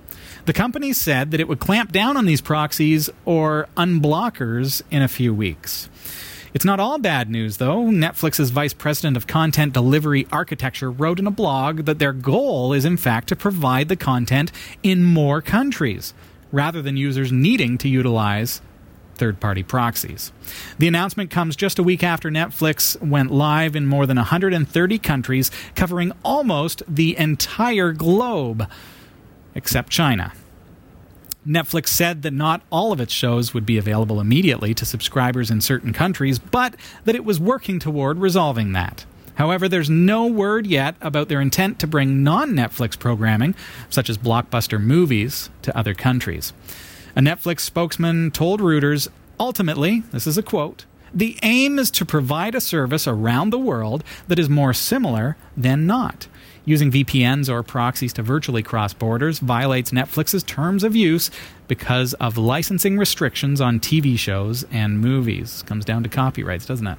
The 0.45 0.53
company 0.53 0.93
said 0.93 1.31
that 1.31 1.41
it 1.41 1.49
would 1.49 1.59
clamp 1.59 1.91
down 1.91 2.15
on 2.15 2.25
these 2.25 2.39
proxies 2.39 3.09
or 3.25 3.67
unblockers 3.75 4.83
in 4.89 5.01
a 5.01 5.09
few 5.09 5.33
weeks. 5.33 5.89
It's 6.53 6.65
not 6.65 6.79
all 6.79 6.97
bad 6.97 7.29
news, 7.29 7.57
though. 7.57 7.83
Netflix's 7.85 8.49
vice 8.49 8.73
president 8.73 9.15
of 9.15 9.27
content 9.27 9.73
delivery 9.73 10.27
architecture 10.31 10.89
wrote 10.89 11.19
in 11.19 11.27
a 11.27 11.31
blog 11.31 11.85
that 11.85 11.99
their 11.99 12.13
goal 12.13 12.73
is, 12.73 12.85
in 12.85 12.97
fact, 12.97 13.27
to 13.29 13.35
provide 13.35 13.87
the 13.87 13.95
content 13.95 14.51
in 14.81 15.03
more 15.03 15.41
countries, 15.41 16.13
rather 16.51 16.81
than 16.81 16.97
users 16.97 17.31
needing 17.31 17.77
to 17.77 17.87
utilize 17.87 18.61
third 19.15 19.39
party 19.39 19.61
proxies. 19.61 20.31
The 20.79 20.87
announcement 20.87 21.29
comes 21.29 21.55
just 21.55 21.77
a 21.77 21.83
week 21.83 22.03
after 22.03 22.29
Netflix 22.29 22.99
went 23.01 23.31
live 23.31 23.75
in 23.75 23.85
more 23.85 24.05
than 24.05 24.17
130 24.17 24.99
countries, 24.99 25.51
covering 25.75 26.13
almost 26.23 26.81
the 26.87 27.17
entire 27.17 27.91
globe, 27.91 28.67
except 29.53 29.91
China. 29.91 30.33
Netflix 31.49 31.87
said 31.87 32.21
that 32.21 32.33
not 32.33 32.61
all 32.69 32.91
of 32.91 33.01
its 33.01 33.11
shows 33.11 33.53
would 33.55 33.65
be 33.65 33.79
available 33.79 34.21
immediately 34.21 34.75
to 34.75 34.85
subscribers 34.85 35.49
in 35.49 35.61
certain 35.61 35.93
countries, 35.93 36.37
but 36.37 36.75
that 37.05 37.15
it 37.15 37.25
was 37.25 37.39
working 37.39 37.79
toward 37.79 38.19
resolving 38.19 38.73
that. 38.73 39.03
However, 39.33 39.67
there's 39.67 39.89
no 39.89 40.27
word 40.27 40.67
yet 40.67 40.95
about 41.01 41.27
their 41.27 41.41
intent 41.41 41.79
to 41.79 41.87
bring 41.87 42.23
non 42.23 42.51
Netflix 42.51 42.99
programming, 42.99 43.55
such 43.89 44.09
as 44.09 44.17
blockbuster 44.17 44.79
movies, 44.79 45.49
to 45.63 45.75
other 45.75 45.95
countries. 45.95 46.53
A 47.15 47.21
Netflix 47.21 47.61
spokesman 47.61 48.29
told 48.29 48.61
Reuters 48.61 49.07
ultimately, 49.39 50.03
this 50.11 50.27
is 50.27 50.37
a 50.37 50.43
quote, 50.43 50.85
the 51.13 51.39
aim 51.41 51.79
is 51.79 51.89
to 51.91 52.05
provide 52.05 52.53
a 52.53 52.61
service 52.61 53.07
around 53.07 53.49
the 53.49 53.57
world 53.57 54.03
that 54.27 54.37
is 54.37 54.49
more 54.49 54.73
similar 54.73 55.35
than 55.57 55.87
not. 55.87 56.27
Using 56.65 56.91
VPNs 56.91 57.49
or 57.49 57.63
proxies 57.63 58.13
to 58.13 58.21
virtually 58.21 58.61
cross 58.61 58.93
borders 58.93 59.39
violates 59.39 59.91
Netflix's 59.91 60.43
terms 60.43 60.83
of 60.83 60.95
use 60.95 61.31
because 61.67 62.13
of 62.15 62.37
licensing 62.37 62.97
restrictions 62.97 63.61
on 63.61 63.79
TV 63.79 64.17
shows 64.17 64.65
and 64.71 64.99
movies. 64.99 65.63
Comes 65.63 65.85
down 65.85 66.03
to 66.03 66.09
copyrights, 66.09 66.65
doesn't 66.65 66.87
it? 66.87 66.97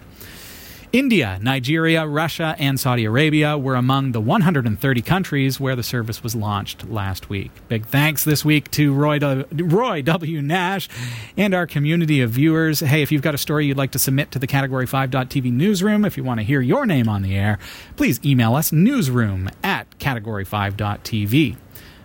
India, 0.93 1.39
Nigeria, 1.41 2.05
Russia, 2.05 2.57
and 2.59 2.81
Saudi 2.81 3.05
Arabia 3.05 3.57
were 3.57 3.77
among 3.77 4.11
the 4.11 4.21
130 4.21 5.03
countries 5.03 5.61
where 5.61 5.77
the 5.77 5.85
service 5.85 6.25
was 6.25 6.35
launched 6.35 6.89
last 6.89 7.31
week. 7.31 7.53
Big 7.69 7.87
thanks 7.87 8.25
this 8.25 8.45
week 8.45 8.69
to 8.73 8.93
Roy, 8.93 9.21
w. 9.21 10.43
Nash 10.43 10.89
and 11.37 11.55
our 11.55 11.69
community 11.69 12.21
of 12.21 12.31
viewers. 12.31 12.81
Hey, 12.81 13.03
if 13.03 13.13
you've 13.13 13.23
got 13.23 13.37
a 13.37 13.39
story 13.39 13.67
you'd 13.67 13.77
like 13.77 13.93
to 13.93 14.01
submit 14.01 14.33
to 14.33 14.41
the 14.41 14.49
Category5.tv 14.49 15.53
newsroom, 15.53 16.05
if 16.05 16.17
you 16.17 16.25
want 16.25 16.41
to 16.41 16.45
hear 16.45 16.61
your 16.61 16.85
name 16.87 17.09
on 17.09 17.23
the 17.23 17.37
air, 17.37 17.61
please 17.95 18.19
email 18.25 18.57
us 18.57 18.73
newsroom 18.73 19.49
at 19.63 19.89
Category5.tv. 20.01 21.57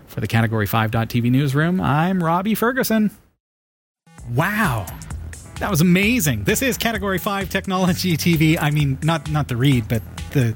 For 0.06 0.22
the 0.22 0.28
Category5.tv 0.28 1.32
newsroom, 1.32 1.82
I'm 1.82 2.24
Robbie 2.24 2.54
Ferguson. 2.54 3.10
Wow. 4.32 4.86
That 5.60 5.72
was 5.72 5.80
amazing. 5.80 6.44
This 6.44 6.62
is 6.62 6.78
Category 6.78 7.18
5 7.18 7.50
Technology 7.50 8.18
TV. 8.18 8.58
I 8.60 8.72
mean, 8.72 8.98
not 9.02 9.32
not 9.32 9.48
the 9.48 9.56
read, 9.56 9.88
but 9.88 10.02
the 10.32 10.54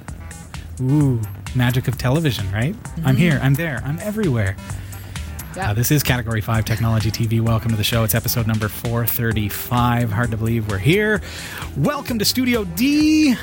ooh, 0.82 1.22
magic 1.56 1.88
of 1.88 1.98
television, 1.98 2.52
right? 2.52 2.74
Mm-hmm. 2.74 3.08
I'm 3.08 3.16
here, 3.16 3.40
I'm 3.42 3.54
there, 3.54 3.82
I'm 3.86 3.98
everywhere. 4.00 4.58
Uh, 5.58 5.74
this 5.74 5.90
is 5.90 6.04
Category 6.04 6.42
5 6.42 6.66
Technology 6.66 7.12
TV. 7.12 7.40
Welcome 7.40 7.72
to 7.72 7.78
the 7.78 7.84
show. 7.84 8.04
It's 8.04 8.14
episode 8.14 8.46
number 8.46 8.68
435. 8.68 10.12
Hard 10.12 10.32
to 10.32 10.38
believe 10.38 10.70
we're 10.70 10.78
here. 10.78 11.22
Welcome 11.78 12.20
to 12.20 12.26
Studio 12.26 12.66
D. 12.66 13.36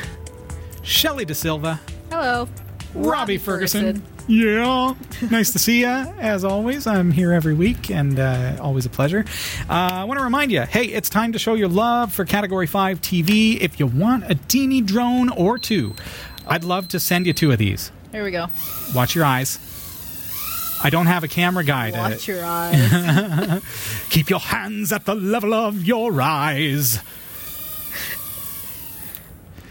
Shelly 0.83 1.25
Desilva. 1.25 1.81
Hello. 2.11 2.49
Robbie, 2.97 3.09
Robbie 3.09 3.39
Ferguson. 3.39 4.01
Ferguson. 4.01 4.13
Yeah. 4.29 4.95
nice 5.31 5.53
to 5.53 5.59
see 5.59 5.81
you, 5.81 5.87
as 5.87 6.45
always. 6.45 6.87
I'm 6.87 7.13
here 7.13 7.33
every 7.33 7.55
week 7.55 7.91
and 7.91 8.19
uh, 8.19 8.57
always 8.61 8.87
a 8.87 8.89
pleasure. 8.89 9.25
Uh, 9.69 9.73
I 9.93 10.05
want 10.05 10.19
to 10.19 10.25
remind 10.25 10.51
you 10.51 10.63
hey, 10.63 10.85
it's 10.87 11.09
time 11.09 11.33
to 11.33 11.39
show 11.39 11.55
your 11.55 11.69
love 11.69 12.13
for 12.13 12.25
Category 12.25 12.67
5 12.67 13.01
TV. 13.01 13.59
If 13.61 13.79
you 13.79 13.87
want 13.87 14.25
a 14.25 14.35
Dini 14.35 14.85
drone 14.85 15.29
or 15.29 15.59
two, 15.59 15.95
I'd 16.47 16.65
love 16.65 16.89
to 16.89 17.01
send 17.01 17.27
you 17.27 17.33
two 17.33 17.53
of 17.53 17.59
these. 17.59 17.93
Here 18.13 18.25
we 18.25 18.31
go. 18.31 18.47
Watch 18.95 19.15
your 19.15 19.25
eyes. 19.25 19.59
I 20.83 20.91
don't 20.91 21.07
have 21.07 21.25
a 21.25 21.29
camera 21.29 21.65
guide. 21.65 21.95
Watch 21.95 22.29
your 22.29 22.45
eyes. 22.45 23.63
Keep 24.11 24.31
your 24.31 24.41
hands 24.41 24.93
at 24.93 25.05
the 25.05 25.15
level 25.15 25.55
of 25.55 25.85
your 25.85 26.21
eyes. 26.21 26.99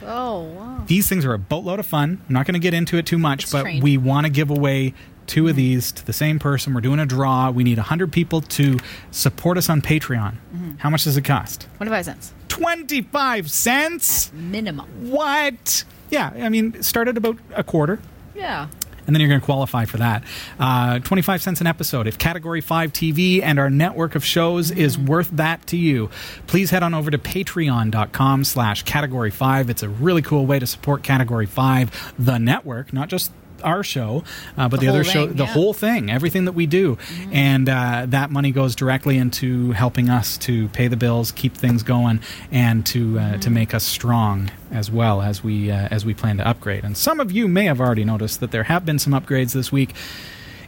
Oh, 0.07 0.43
wow. 0.43 0.83
These 0.87 1.07
things 1.09 1.25
are 1.25 1.33
a 1.33 1.39
boatload 1.39 1.79
of 1.79 1.85
fun. 1.85 2.21
I'm 2.27 2.33
not 2.33 2.45
going 2.45 2.53
to 2.53 2.59
get 2.59 2.73
into 2.73 2.97
it 2.97 3.05
too 3.05 3.17
much, 3.17 3.43
it's 3.43 3.51
but 3.51 3.63
trained. 3.63 3.83
we 3.83 3.97
want 3.97 4.25
to 4.25 4.31
give 4.31 4.49
away 4.49 4.93
two 5.27 5.47
of 5.47 5.55
these 5.55 5.91
to 5.91 6.05
the 6.05 6.13
same 6.13 6.39
person. 6.39 6.73
We're 6.73 6.81
doing 6.81 6.99
a 6.99 7.05
draw. 7.05 7.49
We 7.49 7.63
need 7.63 7.77
100 7.77 8.11
people 8.11 8.41
to 8.41 8.77
support 9.11 9.57
us 9.57 9.69
on 9.69 9.81
Patreon. 9.81 10.35
Mm-hmm. 10.53 10.75
How 10.77 10.89
much 10.89 11.03
does 11.05 11.17
it 11.17 11.23
cost? 11.23 11.67
25 11.77 12.05
cents. 12.05 12.33
25 12.49 13.49
cents? 13.49 14.27
At 14.27 14.33
minimum. 14.35 15.09
What? 15.09 15.83
Yeah, 16.09 16.31
I 16.35 16.49
mean, 16.49 16.81
start 16.83 17.07
at 17.07 17.17
about 17.17 17.37
a 17.55 17.63
quarter. 17.63 17.99
Yeah 18.35 18.67
and 19.07 19.15
then 19.15 19.21
you're 19.21 19.29
going 19.29 19.41
to 19.41 19.45
qualify 19.45 19.85
for 19.85 19.97
that. 19.97 20.23
Uh, 20.59 20.99
25 20.99 21.41
cents 21.41 21.61
an 21.61 21.67
episode. 21.67 22.07
If 22.07 22.17
Category 22.17 22.61
5 22.61 22.91
TV 22.93 23.41
and 23.41 23.59
our 23.59 23.69
network 23.69 24.15
of 24.15 24.23
shows 24.23 24.71
mm-hmm. 24.71 24.79
is 24.79 24.97
worth 24.97 25.29
that 25.31 25.65
to 25.67 25.77
you, 25.77 26.09
please 26.47 26.71
head 26.71 26.83
on 26.83 26.93
over 26.93 27.11
to 27.11 27.17
patreon.com 27.17 28.43
slash 28.43 28.83
category 28.83 29.31
5. 29.31 29.69
It's 29.69 29.83
a 29.83 29.89
really 29.89 30.21
cool 30.21 30.45
way 30.45 30.59
to 30.59 30.67
support 30.67 31.03
Category 31.03 31.45
5, 31.45 32.13
the 32.19 32.37
network, 32.37 32.93
not 32.93 33.09
just 33.09 33.31
our 33.65 33.83
show, 33.83 34.23
uh, 34.57 34.69
but 34.69 34.79
the, 34.79 34.85
the 34.85 34.91
other 34.91 35.03
show, 35.03 35.27
the 35.27 35.43
yeah. 35.43 35.49
whole 35.49 35.73
thing, 35.73 36.09
everything 36.09 36.45
that 36.45 36.53
we 36.53 36.65
do, 36.65 36.95
mm-hmm. 36.95 37.33
and 37.33 37.67
uh, 37.69 38.05
that 38.07 38.31
money 38.31 38.51
goes 38.51 38.75
directly 38.75 39.17
into 39.17 39.71
helping 39.71 40.09
us 40.09 40.37
to 40.39 40.69
pay 40.69 40.87
the 40.87 40.97
bills, 40.97 41.31
keep 41.31 41.55
things 41.55 41.83
going, 41.83 42.19
and 42.51 42.85
to 42.85 43.19
uh, 43.19 43.21
mm-hmm. 43.21 43.39
to 43.39 43.49
make 43.49 43.73
us 43.73 43.83
strong 43.83 44.51
as 44.71 44.89
well 44.89 45.21
as 45.21 45.43
we 45.43 45.71
uh, 45.71 45.87
as 45.91 46.05
we 46.05 46.13
plan 46.13 46.37
to 46.37 46.47
upgrade. 46.47 46.83
And 46.83 46.95
some 46.95 47.19
of 47.19 47.31
you 47.31 47.47
may 47.47 47.65
have 47.65 47.81
already 47.81 48.05
noticed 48.05 48.39
that 48.39 48.51
there 48.51 48.63
have 48.63 48.85
been 48.85 48.99
some 48.99 49.13
upgrades 49.13 49.53
this 49.53 49.71
week, 49.71 49.93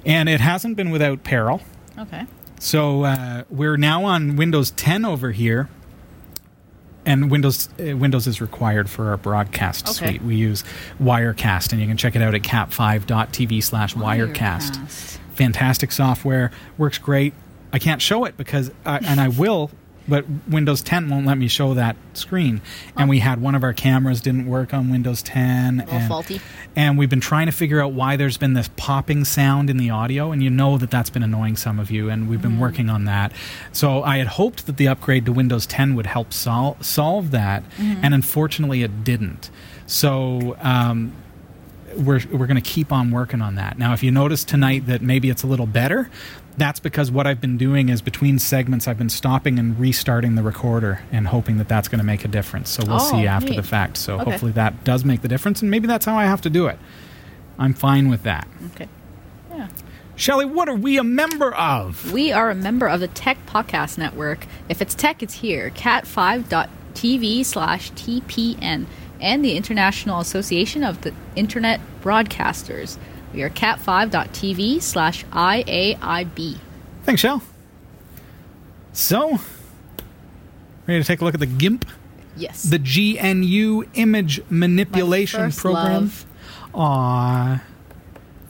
and 0.06 0.28
it 0.28 0.42
hasn't 0.42 0.76
been 0.76 0.90
without 0.90 1.24
peril. 1.24 1.62
Okay. 1.98 2.26
So 2.60 3.04
uh, 3.04 3.44
we're 3.50 3.78
now 3.78 4.04
on 4.06 4.36
Windows 4.36 4.72
10 4.72 5.06
over 5.06 5.32
here 5.32 5.70
and 7.08 7.32
Windows 7.32 7.70
uh, 7.80 7.98
Windows 7.98 8.28
is 8.28 8.40
required 8.42 8.88
for 8.90 9.10
our 9.10 9.18
broadcast 9.18 9.88
Okay. 9.90 10.10
suite. 10.12 10.22
We 10.22 10.36
use 10.36 10.64
Wirecast, 11.02 11.72
and 11.72 11.82
you 11.82 11.88
can 11.88 11.98
check 11.98 12.16
it 12.16 12.22
out 12.22 12.36
at 12.36 12.42
cat5.tv 12.44 13.64
slash 13.64 13.96
Wirecast. 13.96 14.78
Wirecast. 14.78 15.18
Fantastic 15.34 15.92
software, 15.92 16.52
works 16.78 16.98
great. 17.00 17.34
I 17.74 17.80
can't 17.80 18.02
show 18.02 18.26
it 18.26 18.38
because, 18.38 18.72
I, 18.86 18.98
and 18.98 19.20
I 19.20 19.28
will, 19.30 19.72
but 20.08 20.26
Windows 20.48 20.82
10 20.82 21.10
won't 21.10 21.26
let 21.26 21.38
me 21.38 21.48
show 21.48 21.74
that 21.74 21.96
screen. 22.14 22.62
And 22.96 23.10
we 23.10 23.20
had 23.20 23.42
one 23.42 23.56
of 23.56 23.64
our 23.64 23.74
cameras 23.74 24.22
didn't 24.22 24.46
work 24.48 24.74
on 24.74 24.90
Windows 24.90 25.22
10. 25.22 25.78
little 25.78 25.94
and, 25.94 26.08
faulty. 26.08 26.42
and 26.76 26.98
we've 26.98 27.10
been 27.10 27.22
trying 27.22 27.48
to 27.48 27.52
figure 27.52 27.82
out 27.82 27.94
why 27.94 28.16
there's 28.16 28.38
been 28.38 28.54
this 28.54 28.70
popping 28.78 29.26
sound 29.26 29.70
in 29.70 29.78
the 29.78 29.90
audio, 29.90 30.32
and 30.32 30.44
you 30.44 30.50
know 30.50 30.78
that 30.78 30.90
that's 30.92 31.10
been 31.10 31.24
annoying 31.24 31.56
some 31.56 31.80
of 31.80 31.92
you, 31.92 32.10
and 32.10 32.30
we've 32.30 32.42
been 32.42 32.60
working 32.60 32.90
on 32.90 33.06
that. 33.06 33.32
So 33.72 34.04
I 34.04 34.18
had 34.18 34.28
hoped 34.28 34.66
that 34.66 34.78
the 34.78 34.88
upgrade 34.88 35.26
to 35.26 35.32
Windows 35.32 35.66
10 35.66 35.96
would 35.96 36.06
help 36.08 36.34
sol- 36.34 36.78
solve 36.82 37.32
that, 37.32 37.64
and 37.80 38.14
unfortunately 38.14 38.84
it 38.84 39.04
didn't. 39.04 39.50
So 39.86 40.58
um, 40.60 41.14
we're 41.96 42.22
we're 42.32 42.48
going 42.48 42.62
to 42.62 42.70
keep 42.70 42.92
on 42.92 43.12
working 43.12 43.42
on 43.42 43.56
that. 43.56 43.78
Now, 43.78 43.94
if 43.94 44.04
you 44.04 44.12
notice 44.12 44.44
tonight 44.44 44.86
that 44.88 45.02
maybe 45.02 45.30
it's 45.30 45.44
a 45.44 45.48
little 45.48 45.66
better, 45.66 46.10
that's 46.58 46.80
because 46.80 47.12
what 47.12 47.28
I've 47.28 47.40
been 47.40 47.58
doing 47.58 47.90
is 47.90 48.02
between 48.02 48.40
segments, 48.40 48.88
I've 48.88 48.98
been 48.98 49.10
stopping 49.10 49.60
and 49.60 49.80
restarting 49.80 50.36
the 50.36 50.42
recorder 50.44 51.02
and 51.12 51.28
hoping 51.28 51.58
that 51.60 51.68
that's 51.68 51.88
going 51.88 52.00
to 52.00 52.06
make 52.06 52.26
a 52.26 52.28
difference. 52.28 52.70
So 52.72 52.84
we'll 52.86 52.96
Oh, 52.96 53.12
see 53.12 53.28
after 53.28 53.52
neat. 53.52 53.58
the 53.58 53.64
fact. 53.64 53.98
So 53.98 54.16
Okay. 54.16 54.24
hopefully 54.32 54.52
that 54.54 54.84
does 54.84 55.06
make 55.06 55.22
the 55.22 55.28
difference, 55.28 55.62
and 55.62 55.70
maybe 55.70 55.88
that's 55.88 56.06
how 56.06 56.18
I 56.18 56.26
have 56.26 56.42
to 56.42 56.50
do 56.50 56.66
it. 56.68 56.80
I'm 57.60 57.74
fine 57.74 58.10
with 58.10 58.24
that. 58.24 58.48
Okay. 58.76 58.88
Yeah. 59.56 59.68
Shelly, 60.16 60.46
what 60.46 60.68
are 60.68 60.76
we 60.76 60.98
a 60.98 61.04
member 61.04 61.54
of? 61.54 62.12
We 62.12 62.32
are 62.32 62.50
a 62.50 62.56
member 62.56 62.88
of 62.88 63.00
the 63.02 63.08
Tech 63.08 63.38
Podcast 63.46 64.00
Network. 64.00 64.48
If 64.68 64.82
it's 64.82 64.96
tech, 64.96 65.22
it's 65.22 65.36
here. 65.36 65.70
Cat5.tv 65.70 67.46
slash 67.46 67.92
TPN 67.92 68.86
and 69.22 69.44
the 69.46 69.56
International 69.56 70.20
Association 70.20 70.84
of 70.84 71.02
the 71.02 71.14
Internet 71.36 71.82
Broadcasters. 72.04 72.98
We 73.38 73.44
are 73.44 73.52
cat5.tv 73.52 74.82
slash 74.82 75.24
IAIB. 75.26 76.58
Thanks, 77.04 77.22
Shell. 77.22 77.44
So, 78.94 79.38
ready 80.88 81.04
to 81.04 81.08
take 81.08 81.22
a 81.22 81.24
look 81.24 81.36
at 81.36 81.40
the 81.40 81.46
GIMP, 81.46 81.86
Yes. 82.36 82.64
the 82.64 82.80
GNU 82.80 83.84
Image 83.94 84.42
Manipulation 84.50 85.52
first 85.52 85.60
Program. 85.60 85.94
love. 85.94 86.26
Aw. 86.74 87.62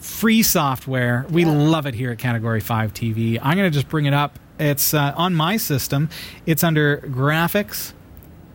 Free 0.00 0.42
software. 0.42 1.26
We 1.28 1.44
Yeah. 1.44 1.50
love 1.50 1.84
it 1.84 1.92
here 1.94 2.10
at 2.12 2.18
Category 2.18 2.60
5 2.60 2.94
TV. 2.94 3.38
I'm 3.42 3.58
going 3.58 3.70
to 3.70 3.74
just 3.74 3.90
bring 3.90 4.06
it 4.06 4.14
up. 4.14 4.38
It's 4.58 4.94
uh, 4.94 5.12
on 5.18 5.34
my 5.34 5.58
system. 5.58 6.08
It's 6.46 6.64
under 6.64 6.96
Graphics, 7.06 7.92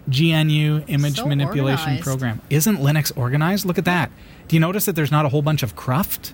GNU 0.07 0.81
Image 0.88 1.17
So 1.17 1.27
Manipulation 1.27 1.84
organized. 1.89 2.03
Program. 2.03 2.41
Isn't 2.49 2.77
Linux 2.77 3.11
organized? 3.15 3.65
Look 3.67 3.77
at 3.77 3.86
that. 3.86 4.09
Do 4.48 4.56
you 4.56 4.60
notice 4.60 4.86
that 4.86 4.96
there's 4.96 5.12
not 5.12 5.26
a 5.26 5.30
whole 5.30 5.41
bunch 5.41 5.64
of 5.64 5.76
cruft? 5.76 6.34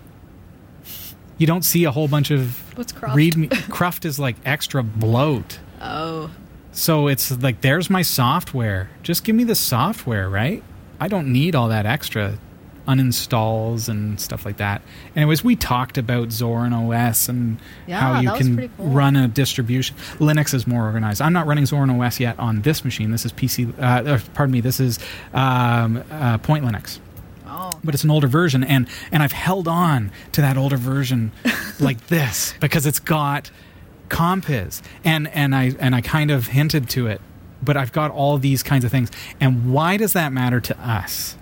You 1.38 1.48
don't 1.48 1.64
see 1.64 1.86
a 1.86 1.92
whole 1.92 2.08
bunch 2.08 2.32
of 2.32 2.58
What's 2.78 2.92
cruft? 2.92 3.16
read 3.16 3.38
me. 3.38 3.48
cruft 3.70 4.04
is 4.06 4.20
like 4.20 4.36
extra 4.46 4.84
bloat. 4.84 5.60
oh. 5.82 6.32
So 6.72 7.08
it's 7.08 7.32
like 7.42 7.62
there's 7.62 7.90
my 7.90 8.04
software. 8.04 8.90
Just 9.02 9.24
give 9.24 9.36
me 9.36 9.44
the 9.44 9.56
software, 9.56 10.30
right? 10.30 10.64
I 11.00 11.08
don't 11.08 11.32
need 11.34 11.56
all 11.56 11.68
that 11.70 11.86
extra 11.88 12.38
uninstalls 12.88 13.90
and 13.90 14.20
stuff 14.20 14.46
like 14.46 14.58
that. 14.58 14.82
Anyways, 15.16 15.44
we 15.44 15.56
talked 15.56 15.98
about 15.98 16.30
Zorin 16.30 16.72
OS 16.74 17.28
and 17.28 17.60
Yeah, 17.88 18.00
how 18.00 18.20
you 18.22 18.32
can 18.34 18.70
cool. 18.78 18.86
run 18.88 19.16
a 19.16 19.28
distribution. 19.28 19.96
Linux 20.20 20.54
is 20.54 20.68
more 20.68 20.84
organized. 20.86 21.22
I'm 21.22 21.34
not 21.34 21.48
running 21.48 21.66
Zorin 21.66 22.00
OS 22.00 22.20
yet 22.20 22.38
on 22.40 22.62
this 22.62 22.84
machine. 22.86 23.12
This 23.12 23.26
is 23.26 23.34
PC. 23.34 23.74
Uh, 23.80 24.20
pardon 24.34 24.52
me. 24.54 24.62
This 24.62 24.80
is 24.80 25.00
um, 25.34 26.04
uh, 26.12 26.38
Point 26.40 26.66
Linux. 26.66 27.00
But 27.84 27.94
it's 27.94 28.04
an 28.04 28.12
older 28.12 28.28
version 28.28 28.64
and 28.64 28.88
and 29.12 29.24
I've 29.24 29.32
held 29.32 29.68
on 29.68 30.12
to 30.34 30.42
that 30.42 30.58
older 30.58 30.78
version 30.78 31.32
like 31.80 32.08
this 32.08 32.54
because 32.60 32.86
it's 32.86 33.00
got 33.00 33.52
compiz 34.10 34.82
and 35.04 35.28
and 35.30 35.56
I 35.56 35.74
and 35.80 35.96
I 35.96 36.02
kind 36.02 36.32
of 36.32 36.48
hinted 36.48 36.90
to 36.92 37.08
it 37.08 37.22
but 37.62 37.78
I've 37.78 37.92
got 37.92 38.12
all 38.12 38.38
these 38.38 38.64
kinds 38.64 38.86
of 38.86 38.92
things. 38.92 39.12
And 39.40 39.72
why 39.72 39.98
does 39.98 40.14
that 40.14 40.32
matter 40.32 40.60
to 40.62 40.80
us 40.80 41.36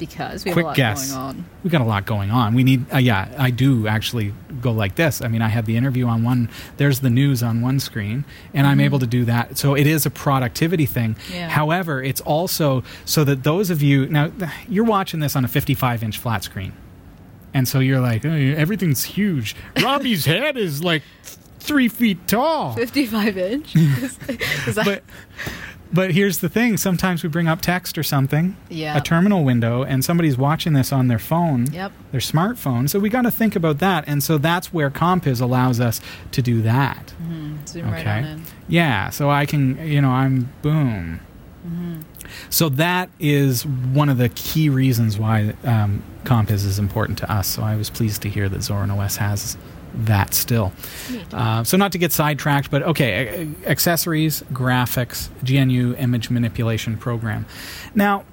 Because 0.00 0.44
we 0.44 0.48
have 0.50 0.54
quick 0.54 0.64
a 0.64 0.68
lot 0.68 0.76
guess. 0.76 1.12
going 1.12 1.22
on. 1.22 1.44
we 1.62 1.70
got 1.70 1.80
a 1.80 1.84
lot 1.84 2.04
going 2.06 2.30
on. 2.32 2.54
We 2.54 2.64
need 2.64 2.92
uh, 2.92 2.98
yeah 2.98 3.32
I 3.38 3.50
do 3.50 3.86
actually 3.86 4.34
go 4.60 4.72
like 4.72 4.96
this. 4.96 5.22
I 5.22 5.28
mean 5.28 5.42
I 5.42 5.48
had 5.48 5.66
the 5.66 5.76
interview 5.76 6.06
on 6.06 6.24
one 6.24 6.48
there's 6.78 7.00
the 7.00 7.10
news 7.10 7.42
on 7.42 7.60
one 7.60 7.78
screen 7.78 8.24
and 8.54 8.66
I'm 8.66 8.80
able 8.80 8.98
to 8.98 9.06
do 9.06 9.24
that. 9.26 9.56
So 9.58 9.74
it 9.76 9.86
is 9.86 10.06
a 10.06 10.10
productivity 10.10 10.86
thing. 10.86 11.14
Yeah. 11.32 11.48
however 11.48 12.02
it's 12.02 12.20
also 12.22 12.82
so 13.04 13.22
that 13.24 13.44
those 13.44 13.70
of 13.70 13.82
you 13.82 14.06
now 14.08 14.32
you're 14.68 14.84
watching 14.84 15.20
this 15.20 15.36
on 15.36 15.44
a 15.44 15.48
55 15.48 16.02
inch 16.02 16.18
flat 16.18 16.42
screen. 16.42 16.72
And 17.52 17.66
so 17.68 17.78
you're 17.80 18.00
like 18.00 18.22
"Hey, 18.22 18.54
everything's 18.54 19.04
huge. 19.04 19.54
Robbie's 19.82 20.24
head 20.24 20.56
is 20.56 20.82
like 20.84 21.02
three 21.58 21.88
feet 21.88 22.26
tall. 22.28 22.74
55 22.74 23.36
inch? 23.36 23.74
Is- 23.76 24.18
is 24.68 24.74
that- 24.76 24.84
but 24.84 25.02
but 25.92 26.12
here's 26.12 26.38
the 26.38 26.48
thing 26.48 26.76
sometimes 26.76 27.22
we 27.22 27.28
bring 27.28 27.48
up 27.48 27.60
text 27.60 27.98
or 27.98 28.02
something 28.02 28.56
Yeah. 28.68 28.96
a 28.96 29.00
terminal 29.00 29.42
window 29.44 29.82
and 29.82 30.04
somebody's 30.04 30.36
watching 30.38 30.72
this 30.72 30.92
on 30.92 31.08
their 31.08 31.18
phone 31.18 31.66
Yep. 31.72 31.92
their 32.12 32.20
smartphone 32.20 32.88
so 32.88 32.98
we 32.98 33.08
got 33.08 33.22
to 33.22 33.30
think 33.30 33.56
about 33.56 33.78
that 33.78 34.04
and 34.06 34.22
so 34.22 34.38
that's 34.38 34.72
where 34.72 34.90
compiz 34.90 35.40
allows 35.40 35.80
us 35.80 36.00
to 36.32 36.42
do 36.42 36.62
that 36.62 37.12
Zoom 37.66 37.90
right 37.90 38.00
okay 38.00 38.10
on 38.18 38.24
in. 38.24 38.42
yeah 38.68 39.10
so 39.10 39.30
i 39.30 39.46
can 39.46 39.76
you 39.86 40.00
know 40.00 40.10
i'm 40.10 40.52
boom 40.62 41.20
so 42.48 42.68
that 42.68 43.10
is 43.18 43.66
one 43.66 44.08
of 44.08 44.16
the 44.18 44.28
key 44.30 44.68
reasons 44.68 45.18
why 45.18 45.52
um, 45.64 46.02
compiz 46.24 46.64
is 46.64 46.78
important 46.78 47.18
to 47.18 47.30
us 47.30 47.46
so 47.48 47.62
i 47.62 47.74
was 47.76 47.90
pleased 47.90 48.22
to 48.22 48.28
hear 48.28 48.48
that 48.48 48.60
zorin 48.60 48.90
os 48.96 49.16
has 49.16 49.56
that 49.94 50.34
still 50.34 50.72
uh, 51.32 51.62
so 51.64 51.76
not 51.76 51.92
to 51.92 51.98
get 51.98 52.12
sidetracked 52.12 52.70
but 52.70 52.82
okay 52.82 53.48
accessories 53.66 54.42
graphics 54.52 55.28
gnu 55.42 55.94
image 55.96 56.30
manipulation 56.30 56.96
program 56.96 57.44
now 57.94 58.24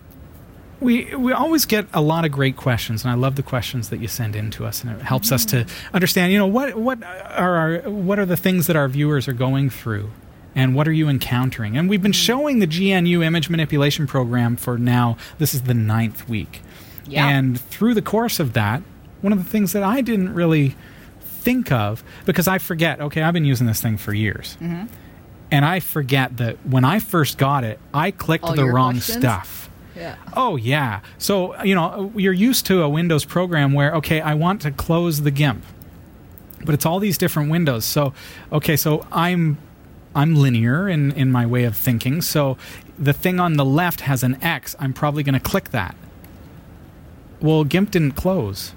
we 0.80 1.16
we 1.16 1.34
always 1.34 1.66
get 1.66 1.88
a 1.92 2.02
lot 2.02 2.24
of 2.24 2.32
great 2.32 2.56
questions, 2.56 3.04
and 3.04 3.10
I 3.12 3.16
love 3.16 3.36
the 3.36 3.42
questions 3.42 3.90
that 3.90 3.98
you 4.00 4.08
send 4.08 4.36
in 4.36 4.52
to 4.52 4.66
us, 4.68 4.84
and 4.84 4.92
it 4.92 5.02
helps 5.02 5.32
us 5.32 5.44
to 5.46 5.66
understand. 5.92 6.32
You 6.32 6.38
know 6.38 6.46
what 6.46 6.76
what 6.76 7.02
are 7.04 7.56
our, 7.56 7.78
what 7.90 8.20
are 8.20 8.28
the 8.28 8.38
things 8.38 8.68
that 8.68 8.76
our 8.76 8.88
viewers 8.88 9.28
are 9.28 9.34
going 9.34 9.72
through, 9.72 10.12
and 10.54 10.76
what 10.76 10.88
are 10.88 10.92
you 10.94 11.10
encountering? 11.10 11.76
And 11.76 11.90
we've 11.90 12.04
been 12.04 12.12
showing 12.12 12.60
the 12.60 12.68
GNU 12.68 13.24
image 13.24 13.50
manipulation 13.50 14.06
program 14.06 14.56
for 14.56 14.78
now. 14.78 15.18
This 15.40 15.56
is 15.56 15.64
the 15.64 15.74
ninth 15.74 16.30
week, 16.30 16.62
Yeah. 17.08 17.28
and 17.28 17.60
through 17.60 17.96
the 17.96 18.04
course 18.04 18.40
of 18.40 18.54
that, 18.54 18.84
one 19.22 19.34
of 19.34 19.44
the 19.44 19.50
things 19.50 19.74
that 19.74 19.82
I 19.82 20.02
didn't 20.02 20.36
really 20.36 20.76
think 21.48 21.72
of 21.72 22.04
because 22.26 22.46
I 22.48 22.58
forget. 22.58 23.00
Okay, 23.00 23.22
I've 23.22 23.34
been 23.34 23.46
using 23.46 23.68
this 23.68 23.82
thing 23.82 23.98
for 23.98 24.14
years. 24.14 24.58
Mm-hmm. 24.60 24.88
And 25.50 25.64
I 25.64 25.80
forget 25.80 26.36
that 26.38 26.58
when 26.66 26.84
I 26.84 27.00
first 27.00 27.38
got 27.38 27.64
it, 27.64 27.80
I 27.94 28.12
clicked 28.12 28.44
All 28.44 28.54
the 28.54 28.66
wrong 28.66 28.96
questions? 28.96 29.20
stuff. 29.20 29.70
Yeah. 29.96 30.18
Oh 30.36 30.58
yeah. 30.58 31.00
So 31.18 31.60
you 31.64 31.74
know 31.74 32.12
you're 32.16 32.34
used 32.34 32.66
to 32.66 32.82
a 32.84 32.90
Windows 32.90 33.24
program 33.24 33.72
where 33.72 33.96
okay, 33.96 34.20
I 34.20 34.34
want 34.34 34.62
to 34.64 34.72
close 34.72 35.22
the 35.22 35.32
GIMP, 35.32 35.64
but 36.66 36.76
it's 36.76 36.86
all 36.86 37.00
these 37.00 37.18
different 37.18 37.50
windows. 37.50 37.86
So 37.86 38.14
okay, 38.52 38.76
so 38.76 39.08
I'm 39.10 39.58
I'm 40.14 40.36
linear 40.36 40.90
in 40.90 41.14
in 41.14 41.32
my 41.32 41.46
way 41.46 41.64
of 41.64 41.78
thinking. 41.78 42.22
So 42.22 42.58
the 43.00 43.14
thing 43.14 43.40
on 43.40 43.54
the 43.54 43.66
left 43.66 44.02
has 44.02 44.22
an 44.22 44.38
X. 44.44 44.76
I'm 44.80 44.92
probably 44.92 45.24
going 45.24 45.40
to 45.42 45.50
click 45.52 45.72
that. 45.72 45.96
Well, 47.40 47.64
GIMP 47.64 47.92
didn't 47.92 48.16
close, 48.16 48.74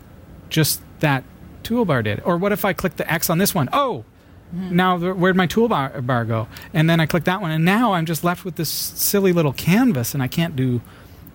just 0.51 0.81
that 1.01 1.25
toolbar 1.63 2.05
did. 2.05 2.21
Or 2.25 2.37
what 2.37 2.53
if 2.53 2.65
I 2.65 2.73
click 2.73 2.97
the 2.97 3.11
X 3.11 3.31
on 3.31 3.39
this 3.39 3.55
one? 3.55 3.69
Oh. 3.73 4.05
Now, 4.53 4.99
th- 4.99 5.15
where'd 5.15 5.37
my 5.37 5.47
toolbar 5.47 6.05
bar 6.05 6.25
go? 6.25 6.49
And 6.75 6.91
then 6.91 6.99
I 6.99 7.07
click 7.07 7.25
that 7.25 7.41
one, 7.41 7.53
and 7.53 7.65
now 7.65 7.93
I'm 7.93 8.05
just 8.05 8.25
left 8.25 8.45
with 8.45 8.57
this 8.57 8.69
silly 8.69 9.33
little 9.33 9.53
canvas, 9.53 10.13
and 10.13 10.23
I 10.23 10.27
can't 10.27 10.57
do 10.57 10.81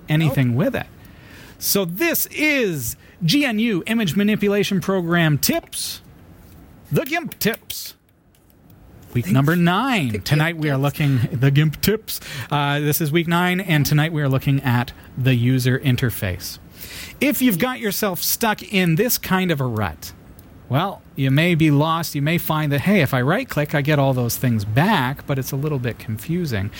anything 0.09 0.55
with 0.55 0.75
it. 0.75 0.87
So 1.57 1.85
this 1.85 2.25
is 2.27 2.97
GNU 3.21 3.83
Image 3.87 4.17
Manipulation 4.17 4.81
Program 4.81 5.37
tips, 5.37 6.01
the 6.91 7.05
GIMP 7.05 7.39
tips. 7.39 7.95
Week 9.13 9.31
number 9.31 9.55
nine. 9.55 10.21
Tonight 10.23 10.57
we 10.57 10.69
are 10.69 10.77
looking 10.77 11.19
the 11.31 11.49
GIMP 11.49 11.79
tips. 11.79 12.19
Uh, 12.51 12.81
this 12.81 12.99
is 12.99 13.13
week 13.13 13.29
nine, 13.29 13.61
and 13.61 13.85
tonight 13.85 14.11
we 14.11 14.21
are 14.21 14.27
looking 14.27 14.61
at 14.61 14.91
the 15.17 15.35
user 15.35 15.79
interface. 15.79 16.59
If 17.21 17.41
you've 17.41 17.57
got 17.57 17.79
yourself 17.79 18.21
stuck 18.21 18.61
in 18.61 18.95
this 18.95 19.17
kind 19.17 19.51
of 19.51 19.61
a 19.61 19.65
rut, 19.65 20.11
well, 20.67 21.01
you 21.15 21.29
may 21.29 21.53
be 21.55 21.69
lost. 21.69 22.15
You 22.15 22.21
may 22.21 22.37
find 22.37 22.71
that, 22.71 22.81
hey, 22.81 23.01
if 23.01 23.13
I 23.13 23.21
right 23.21 23.47
click, 23.47 23.75
I 23.75 23.81
get 23.81 23.99
all 23.99 24.13
those 24.13 24.35
things 24.35 24.65
back, 24.65 25.25
but 25.27 25.37
it's 25.37 25.51
a 25.51 25.55
little 25.55 25.79
bit 25.79 25.99
confusing. 25.99 26.71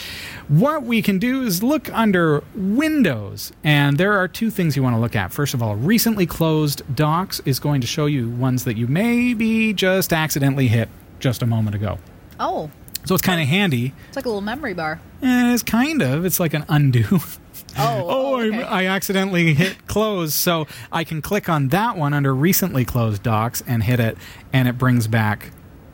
What 0.47 0.83
we 0.83 1.01
can 1.01 1.19
do 1.19 1.43
is 1.43 1.61
look 1.61 1.91
under 1.93 2.43
Windows, 2.55 3.51
and 3.63 3.97
there 3.97 4.13
are 4.13 4.27
two 4.27 4.49
things 4.49 4.75
you 4.75 4.83
want 4.83 4.95
to 4.95 4.99
look 4.99 5.15
at. 5.15 5.31
First 5.31 5.53
of 5.53 5.61
all, 5.61 5.75
recently 5.75 6.25
closed 6.25 6.81
docs 6.95 7.39
is 7.41 7.59
going 7.59 7.81
to 7.81 7.87
show 7.87 8.07
you 8.07 8.29
ones 8.29 8.63
that 8.63 8.75
you 8.75 8.87
maybe 8.87 9.73
just 9.73 10.11
accidentally 10.11 10.67
hit 10.67 10.89
just 11.19 11.41
a 11.41 11.45
moment 11.45 11.75
ago. 11.75 11.99
Oh. 12.39 12.71
So 13.05 13.13
it's 13.13 13.23
kind 13.23 13.39
of 13.39 13.47
handy. 13.47 13.93
It's 14.07 14.15
like 14.15 14.25
a 14.25 14.29
little 14.29 14.41
memory 14.41 14.73
bar. 14.73 14.99
And 15.21 15.53
it's 15.53 15.63
kind 15.63 16.01
of. 16.01 16.25
It's 16.25 16.39
like 16.39 16.55
an 16.55 16.65
undo. 16.67 17.19
Oh, 17.77 18.05
oh, 18.07 18.41
okay. 18.41 18.63
I, 18.63 18.83
I 18.83 18.85
accidentally 18.87 19.53
hit 19.53 19.87
close. 19.87 20.33
So 20.33 20.67
I 20.91 21.03
can 21.03 21.21
click 21.21 21.49
on 21.49 21.69
that 21.69 21.97
one 21.97 22.13
under 22.13 22.33
recently 22.33 22.85
closed 22.85 23.23
docs 23.23 23.63
and 23.67 23.83
hit 23.83 23.99
it, 23.99 24.17
and 24.53 24.67
it 24.67 24.77
brings 24.77 25.07
back, 25.07 25.51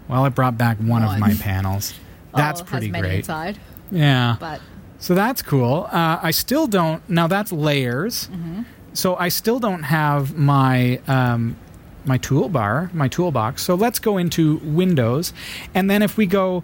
well, 0.07 0.25
it 0.25 0.36
brought 0.36 0.57
back 0.57 0.77
one, 0.77 1.03
of 1.03 1.17
my 1.19 1.34
panels. 1.36 1.93
That's 2.36 2.61
oh, 2.61 2.65
pretty 2.65 2.89
great. 2.89 3.19
inside, 3.19 3.59
Yeah. 3.91 4.38
but 4.39 4.61
So 4.99 5.15
that's 5.15 5.41
cool. 5.41 5.89
Uh, 5.91 6.19
I 6.21 6.32
still 6.32 6.65
don't. 6.67 7.07
Now 7.09 7.27
that's 7.27 7.51
layers. 7.51 8.29
So 8.93 9.15
I 9.15 9.27
still 9.29 9.59
don't 9.59 9.84
have 9.84 10.38
my 10.38 11.01
um, 11.07 11.57
my 12.06 12.18
toolbar, 12.18 12.93
my 12.93 13.08
toolbox. 13.08 13.62
So 13.64 13.76
let's 13.76 13.99
go 13.99 14.18
into 14.18 14.58
Windows, 14.58 15.34
and 15.74 15.89
then 15.89 16.02
if 16.02 16.18
we 16.18 16.26
go 16.26 16.64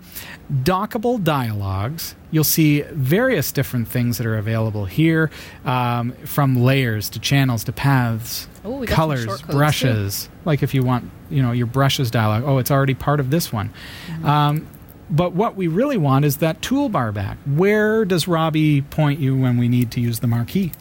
dockable 0.51 1.23
dialogues, 1.23 2.15
you'll 2.31 2.43
see 2.43 2.81
various 2.81 3.51
different 3.51 3.87
things 3.87 4.17
that 4.17 4.25
are 4.27 4.37
available 4.37 4.85
here, 4.85 5.29
um, 5.65 6.11
from 6.25 6.55
layers 6.61 7.09
to 7.11 7.19
channels 7.19 7.63
to 7.65 7.71
paths, 7.71 8.47
Oh, 8.65 8.79
some 8.79 8.87
colors, 8.87 9.25
codes, 9.25 9.41
too. 9.41 9.47
brushes. 9.53 10.29
Like 10.43 10.63
if 10.63 10.73
you 10.73 10.83
want, 10.83 11.09
you 11.29 11.41
know, 11.41 11.51
your 11.53 11.67
brushes 11.67 12.11
dialog. 12.11 12.43
Oh, 12.43 12.57
it's 12.57 12.71
already 12.71 12.93
part 12.95 13.19
of 13.19 13.29
this 13.29 13.53
one. 13.53 13.69
Mm-hmm. 14.07 14.25
Um, 14.25 14.67
but 15.09 15.31
what 15.31 15.55
we 15.55 15.67
really 15.67 15.97
want 15.97 16.25
is 16.25 16.37
that 16.37 16.59
toolbar 16.61 17.13
back. 17.13 17.37
Where 17.45 18.03
does 18.03 18.27
Robbie 18.27 18.81
point 18.81 19.21
you 19.21 19.37
when 19.37 19.57
we 19.57 19.69
need 19.69 19.89
to 19.91 20.01
use 20.01 20.19
the 20.19 20.27
marquee? 20.27 20.73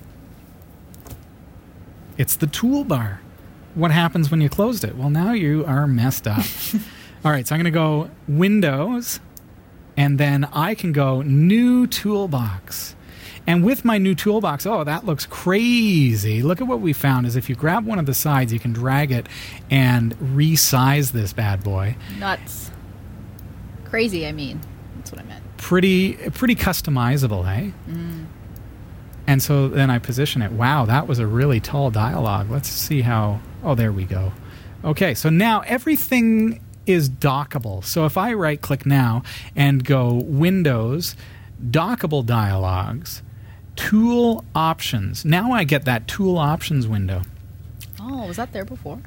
It's 2.19 2.35
the 2.35 2.47
toolbar. 2.47 3.19
What 3.77 3.93
happens 3.93 4.31
when 4.31 4.41
you 4.41 4.49
closed 4.49 4.83
it? 4.83 4.97
Well, 4.97 5.11
now 5.11 5.33
you 5.33 5.65
are 5.67 5.87
messed 5.87 6.27
up. 6.27 6.45
All 7.25 7.31
right, 7.31 7.47
so 7.47 7.55
I'm 7.55 7.61
going 7.61 7.73
to 7.73 7.79
go 7.79 8.11
Windows, 8.27 9.21
and 9.97 10.19
then 10.19 10.47
I 10.53 10.75
can 10.75 10.93
go 10.93 11.23
New 11.23 11.87
Toolbox. 11.87 12.97
And 13.47 13.65
with 13.65 13.85
my 13.85 13.97
new 13.97 14.17
toolbox, 14.17 14.67
oh, 14.67 14.83
that 14.83 15.07
looks 15.07 15.25
crazy. 15.25 16.43
Look 16.43 16.61
at 16.61 16.67
what 16.67 16.81
we 16.81 16.93
found 16.93 17.27
is 17.27 17.37
if 17.37 17.49
you 17.49 17.55
grab 17.55 17.87
one 17.87 18.01
of 18.01 18.07
the 18.07 18.15
sides, 18.15 18.53
you 18.53 18.59
can 18.59 18.73
drag 18.73 19.13
it 19.13 19.29
and 19.71 20.19
resize 20.19 21.13
this 21.13 21.33
bad 21.33 21.63
boy. 21.63 21.97
nuts. 22.19 22.73
Crazy, 23.85 24.27
I 24.27 24.33
mean. 24.33 24.61
That's 24.97 25.13
what 25.13 25.21
I 25.21 25.25
meant. 25.25 25.45
pretty 25.59 26.15
pretty 26.31 26.57
customizable, 26.57 27.47
hey? 27.47 27.73
Mm. 27.89 28.27
And 29.29 29.43
so 29.43 29.69
then 29.69 29.91
I 29.91 29.99
position 29.99 30.43
it. 30.43 30.51
Wow, 30.51 30.85
that 30.87 31.07
was 31.07 31.21
a 31.21 31.27
really 31.27 31.61
tall 31.61 31.91
dialogue. 31.91 32.51
Let's 32.51 32.69
see 32.69 33.03
how. 33.03 33.41
Oh, 33.67 33.75
there 33.75 33.91
we 33.93 34.05
go. 34.05 34.33
Okay, 34.85 35.13
so 35.13 35.29
now 35.29 35.61
everything 35.67 36.61
is 36.87 37.11
dockable. 37.11 37.83
So 37.85 38.07
if 38.07 38.17
I 38.17 38.33
right 38.33 38.61
click 38.61 38.87
now 38.87 39.25
and 39.57 39.85
go 39.85 40.15
Windows, 40.15 41.17
dockable 41.61 42.25
dialogues, 42.25 43.23
tool 43.75 44.45
options. 44.55 45.25
Now 45.25 45.51
I 45.51 45.65
get 45.65 45.85
that 45.85 46.07
tool 46.07 46.39
options 46.39 46.87
window. 46.87 47.23
Oh, 48.01 48.27
was 48.29 48.37
that 48.37 48.53
there 48.53 48.65
before? 48.65 49.01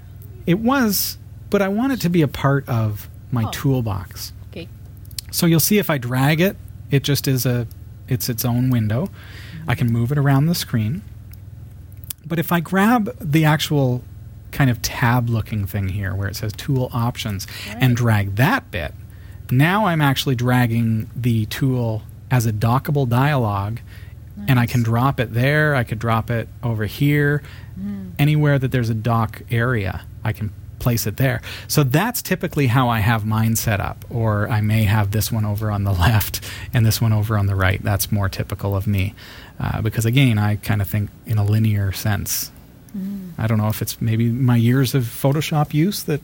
It 0.45 0.59
was, 0.59 1.17
but 1.49 1.61
I 1.61 1.69
want 1.69 1.93
it 1.93 2.01
to 2.01 2.09
be 2.09 2.21
a 2.21 2.27
part 2.27 2.67
of 2.67 3.09
my 3.31 3.45
Oh. 3.45 3.51
toolbox. 3.53 4.33
Okay. 4.51 4.67
So 5.31 5.45
you'll 5.45 5.61
see 5.61 5.77
if 5.77 5.89
I 5.89 5.97
drag 5.97 6.41
it, 6.41 6.57
it 6.91 7.03
just 7.03 7.27
is 7.29 7.45
a 7.45 7.65
it's 8.09 8.27
its 8.27 8.43
own 8.43 8.71
window. 8.71 9.09
I 9.67 9.75
can 9.75 9.89
move 9.89 10.11
it 10.11 10.17
around 10.17 10.47
the 10.47 10.55
screen. 10.55 11.03
But 12.25 12.39
if 12.39 12.51
I 12.51 12.59
grab 12.59 13.15
the 13.21 13.45
actual 13.45 14.03
kind 14.51 14.69
of 14.69 14.81
tab 14.81 15.29
looking 15.29 15.65
thing 15.65 15.89
here 15.89 16.13
where 16.13 16.27
it 16.27 16.35
says 16.35 16.53
tool 16.53 16.89
options 16.93 17.47
and 17.67 17.95
drag 17.95 18.35
that 18.35 18.69
bit, 18.71 18.93
now 19.51 19.85
I'm 19.87 20.01
actually 20.01 20.35
dragging 20.35 21.09
the 21.15 21.45
tool 21.47 22.03
as 22.31 22.45
a 22.45 22.53
dockable 22.53 23.07
dialog 23.07 23.79
and 24.47 24.59
I 24.59 24.65
can 24.65 24.83
drop 24.83 25.19
it 25.19 25.33
there, 25.33 25.75
I 25.75 25.83
could 25.83 25.99
drop 25.99 26.29
it 26.29 26.47
over 26.63 26.85
here, 26.85 27.43
anywhere 28.17 28.57
that 28.59 28.71
there's 28.71 28.89
a 28.89 28.93
dock 28.93 29.41
area, 29.51 30.05
I 30.23 30.33
can 30.33 30.53
place 30.79 31.05
it 31.05 31.17
there. 31.17 31.41
So 31.67 31.83
that's 31.83 32.21
typically 32.21 32.67
how 32.67 32.89
I 32.89 32.99
have 32.99 33.25
mine 33.25 33.55
set 33.55 33.79
up, 33.79 34.05
or 34.09 34.49
I 34.49 34.61
may 34.61 34.83
have 34.83 35.11
this 35.11 35.31
one 35.31 35.45
over 35.45 35.69
on 35.71 35.83
the 35.83 35.91
left 36.07 36.41
and 36.73 36.85
this 36.85 37.01
one 37.01 37.13
over 37.13 37.37
on 37.37 37.47
the 37.47 37.55
right. 37.55 37.83
That's 37.83 38.11
more 38.11 38.29
typical 38.29 38.75
of 38.75 38.87
me, 38.87 39.13
uh, 39.59 39.81
because 39.81 40.05
again, 40.05 40.37
I 40.37 40.55
kind 40.55 40.81
of 40.81 40.87
think 40.87 41.09
in 41.25 41.37
a 41.37 41.43
linear 41.43 41.91
sense. 41.91 42.51
I 43.37 43.47
don't 43.47 43.57
know 43.57 43.67
if 43.67 43.81
it's 43.81 43.99
maybe 44.01 44.29
my 44.29 44.55
years 44.55 44.95
of 44.95 45.03
Photoshop 45.03 45.73
use 45.73 46.03
that 46.03 46.21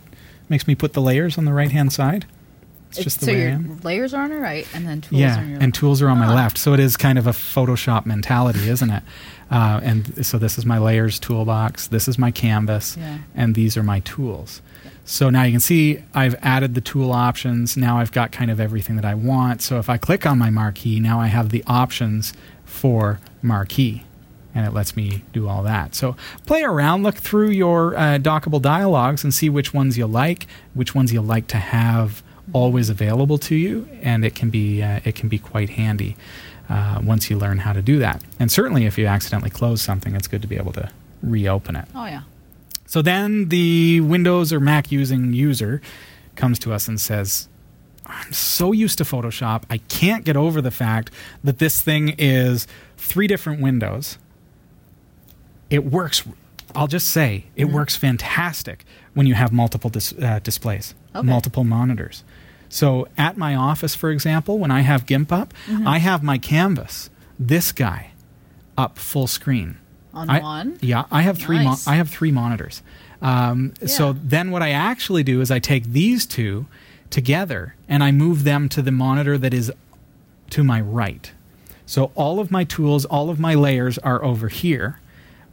makes 0.49 0.67
me 0.67 0.75
put 0.75 0.93
the 0.93 1.01
layers 1.01 1.37
on 1.37 1.45
the 1.45 1.53
right 1.53 1.71
hand 1.71 1.91
side. 1.93 2.25
It's 2.89 3.03
just 3.03 3.19
the 3.19 3.25
so 3.25 3.31
way 3.33 3.37
I 3.39 3.41
your 3.41 3.51
am. 3.51 3.79
layers 3.83 4.13
are 4.13 4.23
on 4.23 4.29
the 4.29 4.37
right, 4.37 4.65
and 4.73 4.87
then 4.87 5.01
tools 5.01 5.19
Yeah, 5.19 5.35
are 5.37 5.41
on 5.41 5.49
your 5.49 5.59
and 5.61 5.73
tools 5.73 6.01
are 6.01 6.07
on 6.07 6.17
my 6.17 6.33
left, 6.33 6.57
so 6.57 6.73
it 6.73 6.79
is 6.79 6.95
kind 6.95 7.17
of 7.17 7.27
a 7.27 7.31
Photoshop 7.31 8.05
mentality, 8.05 8.69
isn't 8.69 8.89
it? 8.89 9.03
Uh, 9.51 9.79
and 9.83 10.25
so 10.25 10.37
this 10.37 10.57
is 10.57 10.65
my 10.65 10.77
layers 10.77 11.19
toolbox, 11.19 11.87
this 11.87 12.07
is 12.07 12.17
my 12.17 12.31
canvas, 12.31 12.95
Yeah. 12.97 13.17
and 13.35 13.53
these 13.53 13.75
are 13.75 13.83
my 13.83 13.99
tools. 14.01 14.61
So 15.03 15.29
now 15.29 15.43
you 15.43 15.51
can 15.51 15.59
see 15.59 15.99
I've 16.13 16.35
added 16.41 16.73
the 16.73 16.81
tool 16.81 17.11
options. 17.11 17.75
Now 17.77 17.97
I've 17.99 18.11
got 18.11 18.31
kind 18.31 18.49
of 18.49 18.59
everything 18.59 18.95
that 18.95 19.05
I 19.05 19.13
want. 19.13 19.61
So 19.61 19.77
if 19.77 19.89
I 19.89 19.97
click 19.97 20.25
on 20.25 20.39
my 20.39 20.49
marquee, 20.49 20.99
now 20.99 21.19
I 21.19 21.27
have 21.27 21.49
the 21.49 21.63
options 21.67 22.33
for 22.63 23.19
marquee. 23.41 24.03
And 24.55 24.65
it 24.65 24.73
lets 24.73 24.95
me 24.95 25.21
do 25.33 25.49
all 25.49 25.63
that. 25.63 25.93
So 25.95 26.15
play 26.47 26.63
around, 26.63 27.03
look 27.03 27.15
through 27.15 27.49
your 27.49 27.95
uh, 27.95 28.17
dockable 28.17 28.61
dialogues 28.61 29.23
and 29.23 29.33
see 29.33 29.49
which 29.49 29.73
ones 29.73 29.97
you 29.97 30.07
like, 30.07 30.47
which 30.73 30.95
ones 30.95 31.11
you 31.11 31.21
like 31.21 31.47
to 31.47 31.57
have 31.57 32.23
always 32.53 32.89
available 32.89 33.37
to 33.39 33.55
you, 33.55 33.89
and 34.01 34.23
it 34.23 34.33
can 34.33 34.49
be 34.49 34.81
uh, 34.81 35.01
it 35.03 35.15
can 35.15 35.29
be 35.29 35.39
quite 35.39 35.71
handy 35.71 36.15
uh, 36.69 37.01
once 37.03 37.29
you 37.29 37.37
learn 37.37 37.59
how 37.59 37.73
to 37.73 37.81
do 37.81 37.99
that. 37.99 38.23
And 38.39 38.51
certainly, 38.51 38.85
if 38.85 38.97
you 38.97 39.07
accidentally 39.07 39.49
close 39.49 39.81
something, 39.81 40.15
it's 40.15 40.27
good 40.27 40.41
to 40.41 40.47
be 40.47 40.55
able 40.55 40.73
to 40.73 40.89
reopen 41.21 41.75
it. 41.75 41.85
Oh 41.93 42.05
yeah. 42.05 42.21
So 42.85 43.01
then 43.01 43.49
the 43.49 43.99
Windows 44.01 44.53
or 44.53 44.59
Mac 44.59 44.91
using 44.91 45.33
user 45.33 45.81
comes 46.35 46.59
to 46.59 46.71
us 46.71 46.87
and 46.87 47.01
says, 47.01 47.49
I'm 48.05 48.31
so 48.31 48.71
used 48.71 48.99
to 48.99 49.03
Photoshop, 49.03 49.63
I 49.69 49.79
can't 49.79 50.23
get 50.23 50.37
over 50.37 50.61
the 50.61 50.71
fact 50.71 51.11
that 51.43 51.57
this 51.57 51.81
thing 51.81 52.13
is 52.17 52.67
three 52.97 53.25
different 53.25 53.59
windows. 53.61 54.17
It 55.69 55.85
works, 55.85 56.23
I'll 56.75 56.87
just 56.87 57.07
say, 57.09 57.45
it 57.55 57.65
works 57.65 57.95
fantastic 57.95 58.85
when 59.13 59.25
you 59.27 59.33
have 59.33 59.51
multiple 59.51 59.89
dis- 59.89 60.13
uh, 60.13 60.39
displays, 60.43 60.93
Okay. 61.15 61.25
multiple 61.25 61.63
monitors. 61.63 62.23
So 62.69 63.07
at 63.17 63.37
my 63.37 63.55
office, 63.55 63.95
for 63.95 64.09
example, 64.11 64.59
when 64.59 64.71
I 64.71 64.81
have 64.81 65.05
GIMP 65.05 65.31
up, 65.31 65.53
I 65.85 65.99
have 65.99 66.23
my 66.23 66.37
canvas, 66.37 67.09
this 67.39 67.71
guy, 67.71 68.11
up 68.77 68.97
full 68.97 69.27
screen. 69.27 69.77
On 70.13 70.29
I- 70.29 70.39
one. 70.39 70.77
Yeah, 70.81 71.03
I 71.11 71.21
have 71.23 71.37
three. 71.37 71.63
Mo- 71.63 71.75
I 71.87 71.95
have 71.95 72.09
three 72.09 72.31
monitors. 72.31 72.81
Um, 73.21 73.73
So 73.85 74.13
then, 74.13 74.51
what 74.51 74.61
I 74.61 74.69
actually 74.71 75.23
do 75.23 75.41
is 75.41 75.51
I 75.51 75.59
take 75.59 75.85
these 75.91 76.25
two 76.25 76.65
together 77.09 77.75
and 77.87 78.03
I 78.03 78.11
move 78.11 78.43
them 78.43 78.67
to 78.69 78.81
the 78.81 78.91
monitor 78.91 79.37
that 79.37 79.53
is 79.53 79.71
to 80.51 80.63
my 80.63 80.79
right. 80.81 81.31
So 81.85 82.11
all 82.15 82.39
of 82.39 82.49
my 82.51 82.63
tools, 82.63 83.05
all 83.05 83.29
of 83.29 83.39
my 83.39 83.53
layers 83.55 83.97
are 83.99 84.23
over 84.23 84.47
here, 84.47 84.99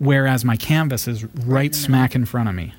whereas 0.03 0.45
my 0.45 0.57
canvas 0.57 1.07
is 1.07 1.25
right, 1.47 1.75
smack 1.75 2.15
in 2.15 2.25
front 2.25 2.49
of 2.49 2.55
me. 2.55 2.75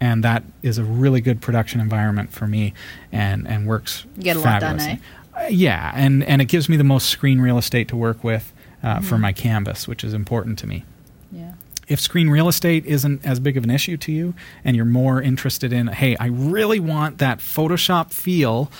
And 0.00 0.24
that 0.24 0.42
is 0.62 0.78
a 0.78 0.84
really 0.84 1.20
good 1.20 1.40
production 1.40 1.80
environment 1.80 2.32
for 2.32 2.46
me, 2.48 2.74
and 3.12 3.46
and 3.46 3.66
works. 3.68 4.04
You 4.16 4.22
get 4.24 4.36
a 4.36 4.40
lot 4.40 4.60
done, 4.60 4.78
fabulously. 4.78 5.06
Uh, 5.36 5.46
yeah, 5.48 5.92
and 5.94 6.24
and 6.24 6.42
it 6.42 6.46
gives 6.46 6.68
me 6.68 6.76
the 6.76 6.84
most 6.84 7.08
screen 7.08 7.40
real 7.40 7.56
estate 7.58 7.86
to 7.88 7.96
work 7.96 8.24
with 8.24 8.52
uh, 8.82 8.98
for 9.00 9.14
Mm-hmm. 9.14 9.20
my 9.22 9.32
canvas, 9.32 9.86
which 9.86 10.02
is 10.02 10.12
important 10.12 10.58
to 10.58 10.66
me 10.66 10.84
Yeah. 11.30 11.52
if 11.86 12.00
screen 12.00 12.30
real 12.30 12.48
estate 12.48 12.84
isn't 12.86 13.24
as 13.24 13.38
big 13.38 13.56
of 13.56 13.62
an 13.64 13.70
issue 13.70 13.96
to 13.98 14.10
you 14.10 14.34
and 14.64 14.74
you're 14.74 14.84
more 15.02 15.22
interested 15.22 15.72
in 15.72 15.86
hey 15.86 16.16
i 16.18 16.26
really 16.26 16.80
want 16.80 17.18
that 17.18 17.38
photoshop 17.38 18.12
feel 18.12 18.70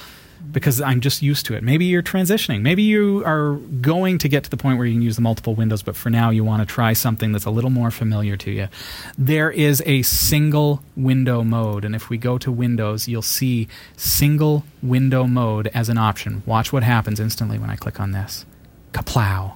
because 0.51 0.80
i'm 0.80 1.01
just 1.01 1.22
used 1.22 1.47
to 1.47 1.55
it. 1.55 1.62
Maybe 1.62 1.84
you're 1.84 2.03
transitioning. 2.03 2.62
Maybe 2.62 2.82
you 2.82 3.22
are 3.24 3.55
going 3.80 4.18
to 4.18 4.28
get 4.28 4.45
to 4.45 4.51
the 4.51 4.57
point 4.57 4.78
where 4.78 4.86
you 4.86 4.95
can 4.95 5.03
use 5.03 5.16
the 5.16 5.22
multiple 5.22 5.55
windows 5.55 5.82
but 5.82 5.97
for 5.97 6.11
now 6.11 6.30
you 6.30 6.45
want 6.45 6.66
to 6.66 6.74
try 6.74 6.93
something 6.93 7.32
that's 7.32 7.45
a 7.45 7.51
little 7.51 7.70
more 7.70 7.90
familiar 7.90 8.36
to 8.38 8.51
you. 8.51 8.68
There 9.16 9.51
is 9.51 9.82
a 9.86 10.03
single 10.03 10.82
window 10.97 11.43
mode 11.43 11.84
and 11.84 11.95
if 11.95 12.11
we 12.11 12.18
go 12.18 12.38
to 12.38 12.51
windows 12.51 13.09
you'll 13.09 13.22
see 13.22 13.68
single 13.97 14.64
window 14.82 15.26
mode 15.26 15.68
as 15.68 15.88
an 15.88 15.99
option. 15.99 16.43
Watch 16.47 16.72
what 16.72 16.82
happens 16.82 17.20
instantly 17.20 17.59
when 17.59 17.70
i 17.70 17.76
click 17.76 18.01
on 18.01 18.12
this. 18.12 18.45
Kaplow. 18.93 19.55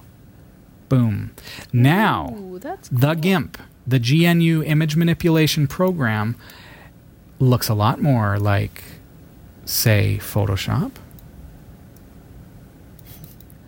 Boom. 0.89 1.31
Now 1.73 2.35
Ooh, 2.37 2.59
that's 2.59 2.89
the. 2.89 3.13
GIMP, 3.13 3.57
the 3.85 3.99
GNU 3.99 4.63
image 4.63 4.95
manipulation 4.95 5.67
program, 5.67 6.35
looks 7.39 7.69
a 7.69 7.73
lot 7.73 8.01
more 8.01 8.39
like, 8.39 8.83
say, 9.67 10.17
Photoshop. 10.21 10.91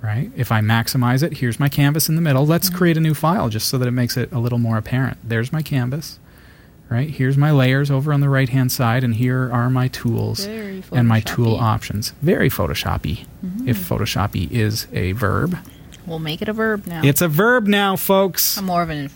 Right? 0.02 0.32
If 0.36 0.52
I 0.52 0.62
maximize 0.62 1.24
it, 1.24 1.38
here's 1.40 1.60
my 1.60 1.68
canvas 1.68 2.08
in 2.08 2.16
the 2.16 2.22
middle. 2.22 2.46
Let's 2.46 2.70
create 2.70 2.96
a 2.96 3.02
new 3.02 3.14
file 3.14 3.50
just 3.50 3.68
so 3.68 3.78
that 3.78 3.88
it 3.88 3.92
makes 3.92 4.16
it 4.16 4.32
a 4.32 4.40
little 4.40 4.58
more 4.60 4.78
apparent. 4.78 5.18
There's 5.24 5.52
my 5.52 5.62
canvas. 5.62 6.20
Right? 6.90 7.10
Here's 7.10 7.38
my 7.38 7.52
layers 7.52 7.92
over 7.92 8.12
on 8.14 8.20
the 8.22 8.30
right 8.30 8.50
hand 8.50 8.72
side, 8.72 9.04
and 9.04 9.14
here 9.14 9.52
are 9.52 9.70
my 9.70 9.90
tools 9.90 10.48
and 10.48 11.08
my 11.08 11.20
tool 11.20 11.56
options. 11.56 12.12
Very 12.24 12.50
Photoshoppy, 12.50 13.26
if 13.68 13.78
Mm-hmm. 13.78 13.94
Photoshoppy 13.94 14.50
is 14.50 14.88
a 14.92 15.12
verb. 15.12 15.56
We'll 16.08 16.18
make 16.18 16.42
it 16.42 16.50
a 16.50 16.54
verb 16.54 16.88
now. 16.88 17.02
It's 17.04 17.22
a 17.22 17.28
verb 17.28 17.68
now, 17.68 17.96
folks. 17.96 18.58
I'm 18.58 18.66
more 18.66 18.82
of 18.82 18.90
an 18.90 19.12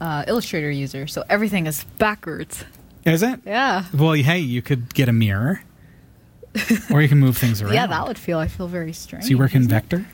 uh, 0.00 0.24
Illustrator 0.28 0.70
user, 0.70 1.08
so 1.08 1.24
everything 1.28 1.66
is 1.66 1.82
backwards. 1.98 2.64
Is 3.04 3.24
it? 3.24 3.40
Yeah. 3.44 3.86
Well, 3.92 4.12
hey, 4.12 4.38
you 4.38 4.62
could 4.62 4.94
get 4.94 5.08
a 5.08 5.12
mirror, 5.12 5.62
or 6.92 7.02
you 7.02 7.08
can 7.08 7.18
move 7.18 7.36
things 7.36 7.62
around. 7.62 7.74
Yeah, 7.74 7.86
that 7.86 8.06
would 8.06 8.18
feel. 8.18 8.38
I 8.38 8.48
feel 8.48 8.68
very 8.68 8.92
strange. 8.92 9.24
So 9.24 9.30
you 9.30 9.38
work 9.38 9.54
in 9.54 9.62
it? 9.62 9.68
vector. 9.68 10.06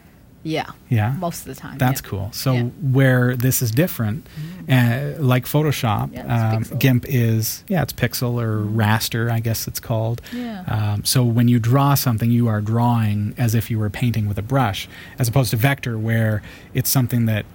Yeah. 0.47 0.67
Yeah. 0.91 1.13
Most 1.13 1.47
of 1.47 1.55
the 1.55 1.59
time. 1.59 1.79
That's 1.79 2.03
yeah. 2.03 2.09
cool. 2.09 2.31
So 2.33 2.53
Yeah. 2.53 2.63
Mm-hmm. 2.65 2.93
where 2.93 3.35
this 3.35 3.63
is 3.63 3.71
different, 3.71 4.27
uh, 4.69 5.13
like 5.19 5.47
Photoshop, 5.47 6.13
Yeah, 6.13 6.57
um. 6.57 6.65
GIMP 6.79 7.07
is 7.09 7.65
yeah, 7.67 7.83
it's 7.83 7.95
pixel 7.95 8.43
or 8.43 8.63
raster, 8.63 9.31
I 9.31 9.41
guess 9.41 9.67
it's 9.67 9.81
called. 9.81 10.21
Yeah. 10.35 10.65
Um, 10.69 11.03
so 11.05 11.25
when 11.25 11.49
you 11.49 11.59
draw 11.59 11.95
something, 11.95 12.31
you 12.31 12.47
are 12.49 12.61
drawing 12.61 13.35
as 13.39 13.55
if 13.55 13.71
you 13.71 13.79
were 13.79 13.89
painting 13.89 14.29
with 14.29 14.37
a 14.37 14.43
brush, 14.43 14.87
as 15.19 15.29
opposed 15.29 15.51
to 15.53 15.57
vector, 15.57 15.97
where 15.99 16.43
it's 16.75 16.91
something 16.91 17.25
that. 17.25 17.47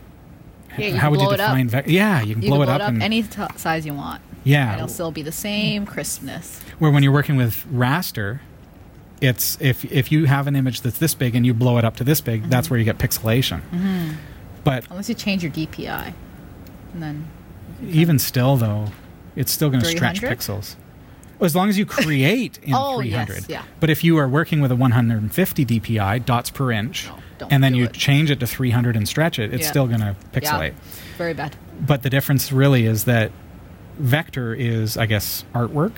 Yeah, 0.77 0.95
how 0.97 1.11
would 1.11 1.21
you 1.21 1.29
it 1.29 1.37
define 1.37 1.67
vector? 1.69 1.91
Yeah, 1.91 2.21
you 2.23 2.33
can 2.33 2.41
You 2.43 2.49
blow 2.49 2.57
can 2.65 2.69
it 2.75 2.77
blow 2.77 2.85
up, 2.85 2.89
and 2.93 3.03
any 3.03 3.21
t- 3.21 3.41
size 3.57 3.85
you 3.85 3.93
want. 3.93 4.21
yeah, 4.43 4.75
it'll 4.75 4.87
still 4.87 5.11
be 5.11 5.21
the 5.21 5.31
same 5.31 5.85
crispness. 5.85 6.59
where 6.79 6.89
when 6.89 7.03
you're 7.03 7.11
working 7.11 7.35
with 7.35 7.65
raster 7.71 8.39
it's 9.21 9.57
if 9.59 9.83
if 9.91 10.11
you 10.11 10.25
have 10.25 10.47
an 10.47 10.55
image 10.55 10.81
that's 10.81 10.97
this 10.99 11.13
big 11.13 11.35
and 11.35 11.45
you 11.45 11.53
blow 11.53 11.77
it 11.77 11.83
up 11.85 11.95
to 11.97 12.03
this 12.03 12.21
big 12.21 12.41
Mm-hmm. 12.41 12.49
that's 12.49 12.69
where 12.69 12.79
you 12.79 12.85
get 12.85 12.97
pixelation 12.97 13.61
but 14.63 14.85
Unless 14.89 15.09
you 15.09 15.15
change 15.15 15.41
your 15.43 15.51
DPI. 15.51 16.13
And 16.93 17.03
then. 17.03 17.27
even 17.87 18.19
still 18.19 18.55
though 18.57 18.87
it's 19.35 19.51
still 19.51 19.69
going 19.69 19.81
to 19.81 19.87
stretch 19.87 20.19
300? 20.19 20.37
pixels 20.39 20.75
as 21.41 21.55
long 21.55 21.69
as 21.69 21.77
you 21.77 21.85
create 21.85 22.59
in 22.63 22.73
Oh, 22.73 22.97
300 22.97 23.33
yes, 23.35 23.45
yeah. 23.49 23.63
but 23.79 23.89
if 23.89 24.03
you 24.03 24.17
are 24.17 24.27
working 24.27 24.59
with 24.61 24.71
a 24.71 24.75
150 24.75 25.65
dpi 25.65 26.25
dots 26.25 26.49
per 26.49 26.71
inch 26.71 27.07
No, 27.39 27.47
and 27.51 27.63
then 27.63 27.73
you 27.75 27.85
it. 27.85 27.93
change 27.93 28.31
it 28.31 28.39
to 28.41 28.47
300 28.47 28.95
and 28.95 29.07
stretch 29.07 29.37
it 29.39 29.53
it's 29.53 29.63
Yeah. 29.63 29.69
still 29.69 29.87
going 29.87 30.01
to 30.01 30.15
pixelate 30.33 30.71
Yeah. 30.73 31.17
Very 31.17 31.33
bad. 31.33 31.55
but 31.85 32.03
the 32.03 32.09
difference 32.09 32.51
really 32.51 32.85
is 32.85 33.03
that 33.05 33.31
vector 33.97 34.53
is 34.53 34.95
i 34.97 35.05
guess 35.05 35.43
artwork 35.53 35.93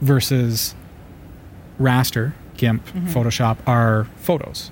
versus 0.00 0.74
raster 1.80 2.32
gimp 2.56 2.84
Mm-hmm. 2.86 3.08
photoshop 3.08 3.56
are 3.66 4.06
photos 4.16 4.70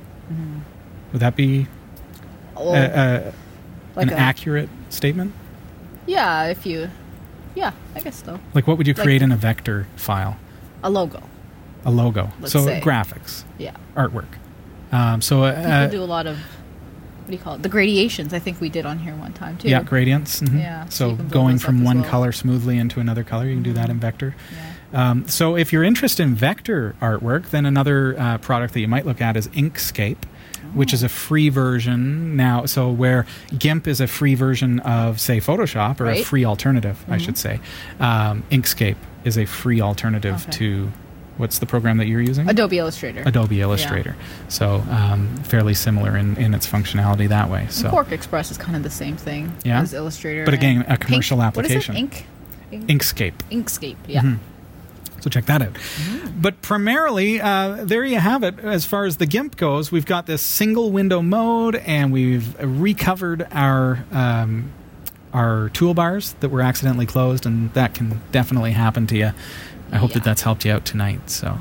would 1.13 1.21
that 1.21 1.37
be 1.37 1.67
Oh, 2.57 2.73
a, 2.75 2.85
a, 2.85 3.33
like 3.97 4.07
an 4.09 4.13
a- 4.13 4.17
accurate 4.17 4.69
statement 4.91 5.33
Yeah, 6.07 6.45
if 6.47 6.65
you. 6.67 6.89
Yeah, 7.57 7.73
I 7.97 8.01
guess 8.01 8.23
so. 8.25 8.39
like 8.55 8.67
what 8.67 8.79
would 8.79 8.87
you 8.87 8.95
Like- 8.95 9.03
create 9.05 9.23
in 9.23 9.33
a 9.33 9.37
vector 9.37 9.87
file 9.97 10.37
A 10.83 10.91
logo. 10.91 11.23
a 11.85 11.91
logo 11.91 12.31
so 12.47 12.65
say. 12.65 12.81
graphics 12.81 13.45
Yeah. 13.59 13.75
artwork 13.97 14.27
um, 14.93 15.21
so 15.21 15.43
People 15.53 15.73
uh, 15.73 15.87
do 15.89 16.03
a 16.03 16.05
lot 16.05 16.27
of. 16.27 16.37
What 16.39 17.27
do 17.31 17.33
you 17.33 17.39
call 17.43 17.55
it? 17.55 17.63
The 17.63 17.69
gradations, 17.71 18.33
I 18.35 18.39
think 18.39 18.61
we 18.61 18.69
did 18.69 18.85
on 18.87 18.99
here 18.99 19.15
one 19.17 19.33
time 19.33 19.57
too. 19.57 19.69
yeah 19.69 19.83
gradients 19.83 20.41
mhm. 20.41 20.61
Yeah, 20.61 20.85
so 20.85 20.91
so, 20.91 21.05
you 21.11 21.17
can 21.17 21.25
build 21.25 21.33
going 21.33 21.59
from 21.59 21.83
one 21.83 22.01
well. 22.03 22.11
color 22.11 22.33
smoothly 22.33 22.79
into 22.79 23.01
another 23.01 23.25
color 23.25 23.47
you 23.47 23.55
can 23.55 23.63
do 23.63 23.73
that 23.73 23.85
Mm-hmm. 23.85 23.91
in 23.93 24.01
vector 24.01 24.35
Yeah. 24.53 24.73
Um, 24.95 25.29
so 25.29 25.57
if 25.57 25.73
you're 25.73 25.83
interested 25.85 26.23
in 26.23 26.35
vector 26.35 26.95
artwork, 27.01 27.51
then 27.51 27.67
another 27.67 28.15
uh, 28.19 28.39
product 28.39 28.75
that 28.75 28.81
you 28.81 28.89
might 28.89 29.05
look 29.05 29.21
at 29.21 29.37
is 29.37 29.49
Inkscape, 29.49 30.25
which 30.73 30.93
is 30.95 31.03
a 31.03 31.09
free 31.09 31.49
version 31.49 32.37
now. 32.37 32.65
So 32.67 32.91
where 32.91 33.27
GIMP 33.59 33.87
is 33.89 34.01
a 34.01 34.07
free 34.07 34.35
version 34.35 34.81
of, 34.81 35.21
say, 35.21 35.39
Photoshop, 35.39 36.01
or 36.01 36.09
a 36.09 36.23
free 36.23 36.45
alternative, 36.45 37.05
I 37.09 37.19
should 37.19 37.37
say, 37.37 37.61
um, 38.01 38.45
Inkscape 38.51 38.97
is 39.25 39.37
a 39.37 39.45
free 39.47 39.81
alternative 39.81 40.43
Okay. 40.45 40.53
to 40.59 40.93
what's 41.37 41.59
the 41.59 41.67
program 41.67 41.97
that 41.97 42.07
you're 42.07 42.21
using? 42.21 42.49
Adobe 42.49 42.79
Illustrator. 42.79 43.23
Adobe 43.27 43.61
Illustrator. 43.61 44.15
So 44.49 44.85
um, 44.91 45.37
fairly 45.39 45.75
similar 45.75 46.17
in, 46.17 46.37
in 46.37 46.55
its 46.55 46.67
functionality 46.67 47.29
that 47.29 47.51
way. 47.51 47.67
So, 47.71 47.91
Quark 47.91 48.13
Express 48.13 48.53
is 48.53 48.59
kind 48.59 48.77
of 48.77 48.85
the 48.85 48.91
same 48.91 49.17
thing 49.17 49.53
Yeah? 49.65 49.81
as 49.81 49.93
Illustrator. 49.95 50.45
But 50.45 50.55
again, 50.55 50.85
a 50.89 50.97
commercial 50.97 51.39
Ink- 51.39 51.47
application. 51.47 51.95
What 51.97 52.05
is 52.05 52.11
it? 52.13 52.77
Ink? 52.79 52.89
Inkscape. 52.89 53.35
Inkscape. 53.51 53.97
Yeah. 54.07 54.21
Mhm. 54.23 54.39
So 55.25 55.31
check 55.31 55.47
that 55.47 55.63
out. 55.63 55.73
But 56.39 56.61
primarily, 56.61 57.41
uh, 57.41 57.87
there 57.87 58.05
you 58.05 58.19
have 58.19 58.43
it. 58.43 58.59
As 58.59 58.85
far 58.85 59.07
as 59.07 59.17
the 59.17 59.25
GIMP 59.25 59.57
goes, 59.57 59.91
we've 59.91 60.05
got 60.05 60.27
this 60.27 60.43
single 60.43 60.91
window 60.91 61.23
mode, 61.23 61.77
and 61.77 62.13
we've 62.13 62.55
recovered 62.61 63.47
our 63.51 64.05
um, 64.13 64.71
our 65.33 65.71
toolbars 65.71 66.39
that 66.41 66.51
were 66.51 66.61
accidentally 66.61 67.07
closed, 67.07 67.47
and 67.47 67.73
that 67.73 67.95
can 67.95 68.21
definitely 68.33 68.73
happen 68.73 69.07
to 69.07 69.17
you. 69.17 69.31
I 69.91 69.97
hope 69.97 70.11
Yeah. 70.11 70.17
that 70.17 70.25
that's 70.25 70.43
helped 70.43 70.67
you 70.67 70.73
out 70.73 70.85
tonight. 70.85 71.31
So. 71.31 71.57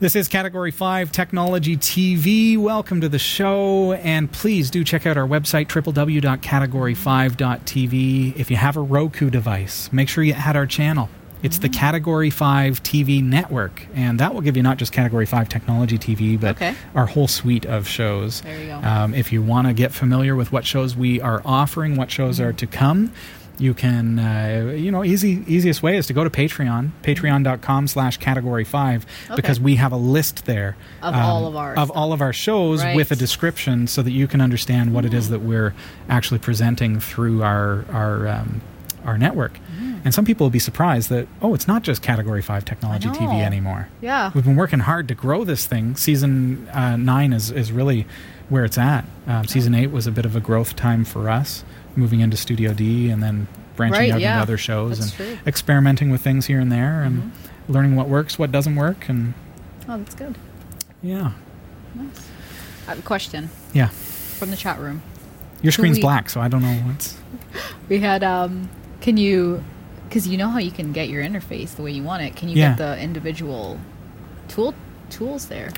This 0.00 0.16
is 0.16 0.26
Category 0.26 0.72
5 0.72 1.12
Technology 1.12 1.76
TV. 1.76 2.58
Welcome 2.58 3.00
to 3.00 3.08
the 3.08 3.20
show. 3.20 3.92
And 3.92 4.32
please 4.32 4.70
do 4.70 4.82
check 4.82 5.06
out 5.06 5.16
our 5.16 5.28
website, 5.28 5.68
www.category5.tv. 5.68 8.36
If 8.36 8.50
you 8.50 8.56
have 8.56 8.76
a 8.76 8.80
Roku 8.80 9.30
device, 9.30 9.88
make 9.92 10.08
sure 10.08 10.24
you 10.24 10.32
add 10.34 10.56
our 10.56 10.66
channel. 10.66 11.08
It's 11.42 11.58
the 11.58 11.68
Category 11.68 12.30
5 12.30 12.82
TV 12.82 13.22
network. 13.22 13.86
And 13.94 14.18
that 14.20 14.32
will 14.32 14.40
give 14.40 14.56
you 14.56 14.62
not 14.62 14.78
just 14.78 14.92
Category 14.92 15.26
5 15.26 15.48
Technology 15.48 15.98
TV, 15.98 16.40
but 16.40 16.56
Okay. 16.56 16.74
our 16.94 17.04
whole 17.06 17.28
suite 17.28 17.66
of 17.66 17.86
shows. 17.86 18.40
There 18.40 18.58
you 18.58 18.66
go. 18.68 18.76
Um, 18.82 19.12
if 19.14 19.30
you 19.32 19.42
want 19.42 19.66
to 19.66 19.74
get 19.74 19.92
familiar 19.92 20.34
with 20.36 20.52
what 20.52 20.64
shows 20.64 20.96
we 20.96 21.20
are 21.20 21.42
offering, 21.44 21.96
what 21.96 22.10
shows 22.10 22.38
Mm-hmm. 22.38 22.48
are 22.48 22.52
to 22.54 22.66
come, 22.66 23.12
you 23.58 23.72
can, 23.74 24.18
uh, 24.18 24.72
you 24.74 24.90
know, 24.90 25.04
easy 25.04 25.44
easiest 25.46 25.80
way 25.82 25.96
is 25.96 26.06
to 26.08 26.12
go 26.12 26.24
to 26.24 26.30
Patreon, 26.30 26.90
patreon.com 27.02 27.86
slash 27.88 28.16
category 28.16 28.64
five, 28.64 29.06
Okay. 29.26 29.36
because 29.36 29.60
we 29.60 29.76
have 29.76 29.92
a 29.92 29.96
list 29.96 30.46
there 30.46 30.76
um, 31.02 31.14
Of 31.14 31.20
all 31.20 31.46
of 31.46 31.56
our 31.56 31.74
of 31.74 31.88
stuff. 31.88 31.96
all 31.96 32.12
of 32.14 32.20
our 32.22 32.32
shows 32.32 32.82
Right. 32.82 32.96
with 32.96 33.12
a 33.12 33.16
description 33.16 33.86
so 33.86 34.02
that 34.02 34.10
you 34.12 34.26
can 34.26 34.40
understand 34.40 34.92
what 34.94 35.04
it 35.04 35.12
is 35.14 35.28
that 35.28 35.42
we're 35.42 35.72
actually 36.08 36.38
presenting 36.40 36.98
through 36.98 37.42
our 37.44 37.84
our 37.92 38.26
um, 38.26 38.60
our 39.04 39.18
network. 39.18 39.60
Mm-hmm. 40.04 40.08
And 40.08 40.14
some 40.14 40.24
people 40.26 40.44
will 40.44 40.50
be 40.50 40.58
surprised 40.58 41.08
that 41.08 41.26
oh, 41.40 41.54
it's 41.54 41.66
not 41.66 41.82
just 41.82 42.02
category 42.02 42.42
five 42.42 42.64
technology 42.66 43.08
TV 43.08 43.42
anymore. 43.42 43.88
Yeah. 44.02 44.30
We've 44.34 44.44
been 44.44 44.56
working 44.56 44.80
hard 44.80 45.08
to 45.08 45.14
grow 45.14 45.44
this 45.44 45.64
thing. 45.66 45.96
Season 45.96 46.68
uh, 46.68 46.96
nine 46.96 47.32
is, 47.32 47.50
is 47.50 47.72
really 47.72 48.06
where 48.50 48.64
it's 48.66 48.76
at. 48.76 49.06
Um, 49.26 49.46
season 49.46 49.74
eight 49.74 49.90
was 49.90 50.06
a 50.06 50.10
bit 50.12 50.26
of 50.26 50.36
a 50.36 50.40
growth 50.40 50.76
time 50.76 51.06
for 51.06 51.30
us, 51.30 51.64
moving 51.96 52.20
into 52.20 52.36
Studio 52.36 52.74
D 52.74 53.08
and 53.08 53.22
then 53.22 53.48
branching 53.76 53.98
Right, 54.00 54.10
out 54.12 54.20
yeah. 54.20 54.32
into 54.34 54.42
other 54.42 54.58
shows 54.58 54.98
That's 54.98 55.18
and 55.18 55.38
true. 55.38 55.38
experimenting 55.46 56.10
with 56.10 56.20
things 56.20 56.46
here 56.46 56.60
and 56.60 56.70
there 56.70 57.02
and 57.02 57.32
learning 57.68 57.96
what 57.96 58.06
works, 58.08 58.38
what 58.38 58.52
doesn't 58.52 58.76
work, 58.76 59.08
and 59.08 59.32
Oh, 59.88 59.96
that's 59.98 60.14
good. 60.14 60.36
yeah, 61.02 61.32
Nice. 61.94 62.28
I 62.86 62.90
have 62.90 62.98
a 62.98 63.02
question 63.02 63.48
yeah. 63.72 63.88
from 63.88 64.50
the 64.50 64.56
chat 64.56 64.78
room. 64.78 65.00
Your 65.62 65.72
screen's 65.72 65.96
we- 65.96 66.02
black, 66.02 66.28
so 66.28 66.40
I 66.42 66.48
don't 66.48 66.60
know 66.62 66.74
what's. 66.86 67.16
We 67.88 68.00
had, 68.00 68.22
um, 68.22 68.68
can 69.00 69.16
you, 69.16 69.62
because 70.08 70.26
you 70.28 70.36
know 70.36 70.48
how 70.48 70.58
you 70.58 70.70
can 70.70 70.92
get 70.92 71.08
your 71.08 71.22
interface 71.22 71.74
the 71.74 71.82
way 71.82 71.90
you 71.92 72.02
want 72.02 72.22
it. 72.22 72.36
Can 72.36 72.48
you 72.48 72.56
Yeah. 72.56 72.70
get 72.70 72.78
the 72.78 73.00
individual 73.02 73.78
tool 74.48 74.74
tools 75.10 75.46
there? 75.46 75.70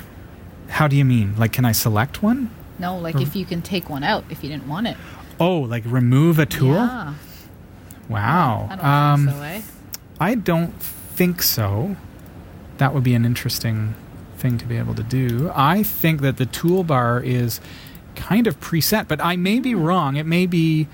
How 0.68 0.88
do 0.88 0.96
you 0.96 1.04
mean? 1.04 1.34
Like, 1.38 1.52
can 1.52 1.64
I 1.64 1.72
select 1.72 2.22
one? 2.22 2.50
No, 2.78 2.96
like 2.98 3.14
Or- 3.16 3.22
if 3.22 3.34
you 3.36 3.44
can 3.46 3.62
take 3.62 3.88
one 3.88 4.02
out 4.04 4.24
if 4.30 4.42
you 4.44 4.50
didn't 4.50 4.68
want 4.68 4.86
it. 4.88 4.96
Oh, 5.40 5.58
like 5.60 5.84
remove 5.86 6.38
a 6.38 6.46
tool? 6.46 6.74
Yeah. 6.74 7.14
Wow. 8.08 8.68
I 8.70 8.76
don't 8.76 8.84
um, 8.84 9.26
think 9.26 9.36
so, 9.36 9.42
eh? 9.42 9.60
I 10.20 10.34
don't 10.34 10.80
think 10.80 11.42
so. 11.42 11.96
That 12.78 12.94
would 12.94 13.02
be 13.04 13.14
an 13.14 13.24
interesting 13.24 13.94
thing 14.38 14.58
to 14.58 14.66
be 14.66 14.76
able 14.76 14.94
to 14.94 15.02
do. 15.02 15.50
I 15.54 15.82
think 15.82 16.20
that 16.20 16.36
the 16.36 16.46
toolbar 16.46 17.24
is 17.24 17.60
kind 18.14 18.46
of 18.46 18.60
preset, 18.60 19.08
but 19.08 19.22
I 19.22 19.36
may 19.36 19.60
be 19.60 19.72
Hmm. 19.72 19.82
wrong. 19.82 20.16
It 20.16 20.26
may 20.26 20.46
be 20.46 20.88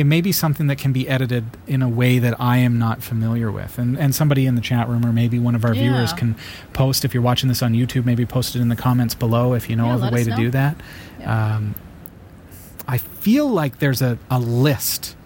it 0.00 0.04
may 0.04 0.20
be 0.22 0.32
something 0.32 0.66
that 0.68 0.78
can 0.78 0.92
be 0.92 1.06
edited 1.08 1.44
in 1.66 1.82
a 1.82 1.88
way 1.88 2.18
that 2.18 2.40
I 2.40 2.56
am 2.58 2.78
not 2.78 3.02
familiar 3.02 3.50
with. 3.52 3.78
And 3.78 3.98
and 3.98 4.14
somebody 4.14 4.46
in 4.46 4.54
the 4.54 4.60
chat 4.62 4.88
room 4.88 5.04
or 5.04 5.12
maybe 5.12 5.38
one 5.38 5.54
of 5.54 5.64
our 5.64 5.74
viewers 5.74 6.12
can 6.14 6.36
post 6.72 7.04
if 7.04 7.12
you're 7.12 7.22
watching 7.22 7.48
this 7.48 7.62
on 7.62 7.74
YouTube, 7.74 8.04
maybe 8.06 8.24
post 8.24 8.56
it 8.56 8.60
in 8.60 8.68
the 8.68 8.76
comments 8.76 9.14
below 9.14 9.52
if 9.54 9.68
you 9.68 9.76
know 9.76 9.86
Yeah, 9.86 9.94
of 9.96 10.02
a 10.04 10.10
way 10.10 10.24
to 10.24 10.30
know. 10.30 10.36
do 10.36 10.50
that. 10.52 10.76
Yeah. 11.20 11.56
Um, 11.56 11.74
I 12.88 12.96
feel 12.98 13.48
like 13.48 13.78
there's 13.78 14.00
a, 14.02 14.18
a 14.30 14.38
list 14.40 15.16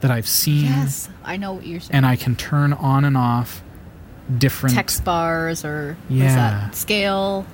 that 0.00 0.10
I've 0.10 0.26
seen 0.28 0.64
Yes, 0.66 1.08
I 1.24 1.36
know 1.36 1.52
what 1.54 1.66
you're 1.66 1.80
saying. 1.80 1.94
and 1.96 2.04
I 2.06 2.16
can 2.16 2.34
turn 2.36 2.72
on 2.72 3.04
and 3.04 3.16
off 3.16 3.62
different. 4.36 4.74
text 4.74 5.04
bars 5.04 5.64
or 5.64 5.96
Yeah. 6.08 6.34
that? 6.34 6.74
Scale, 6.74 7.46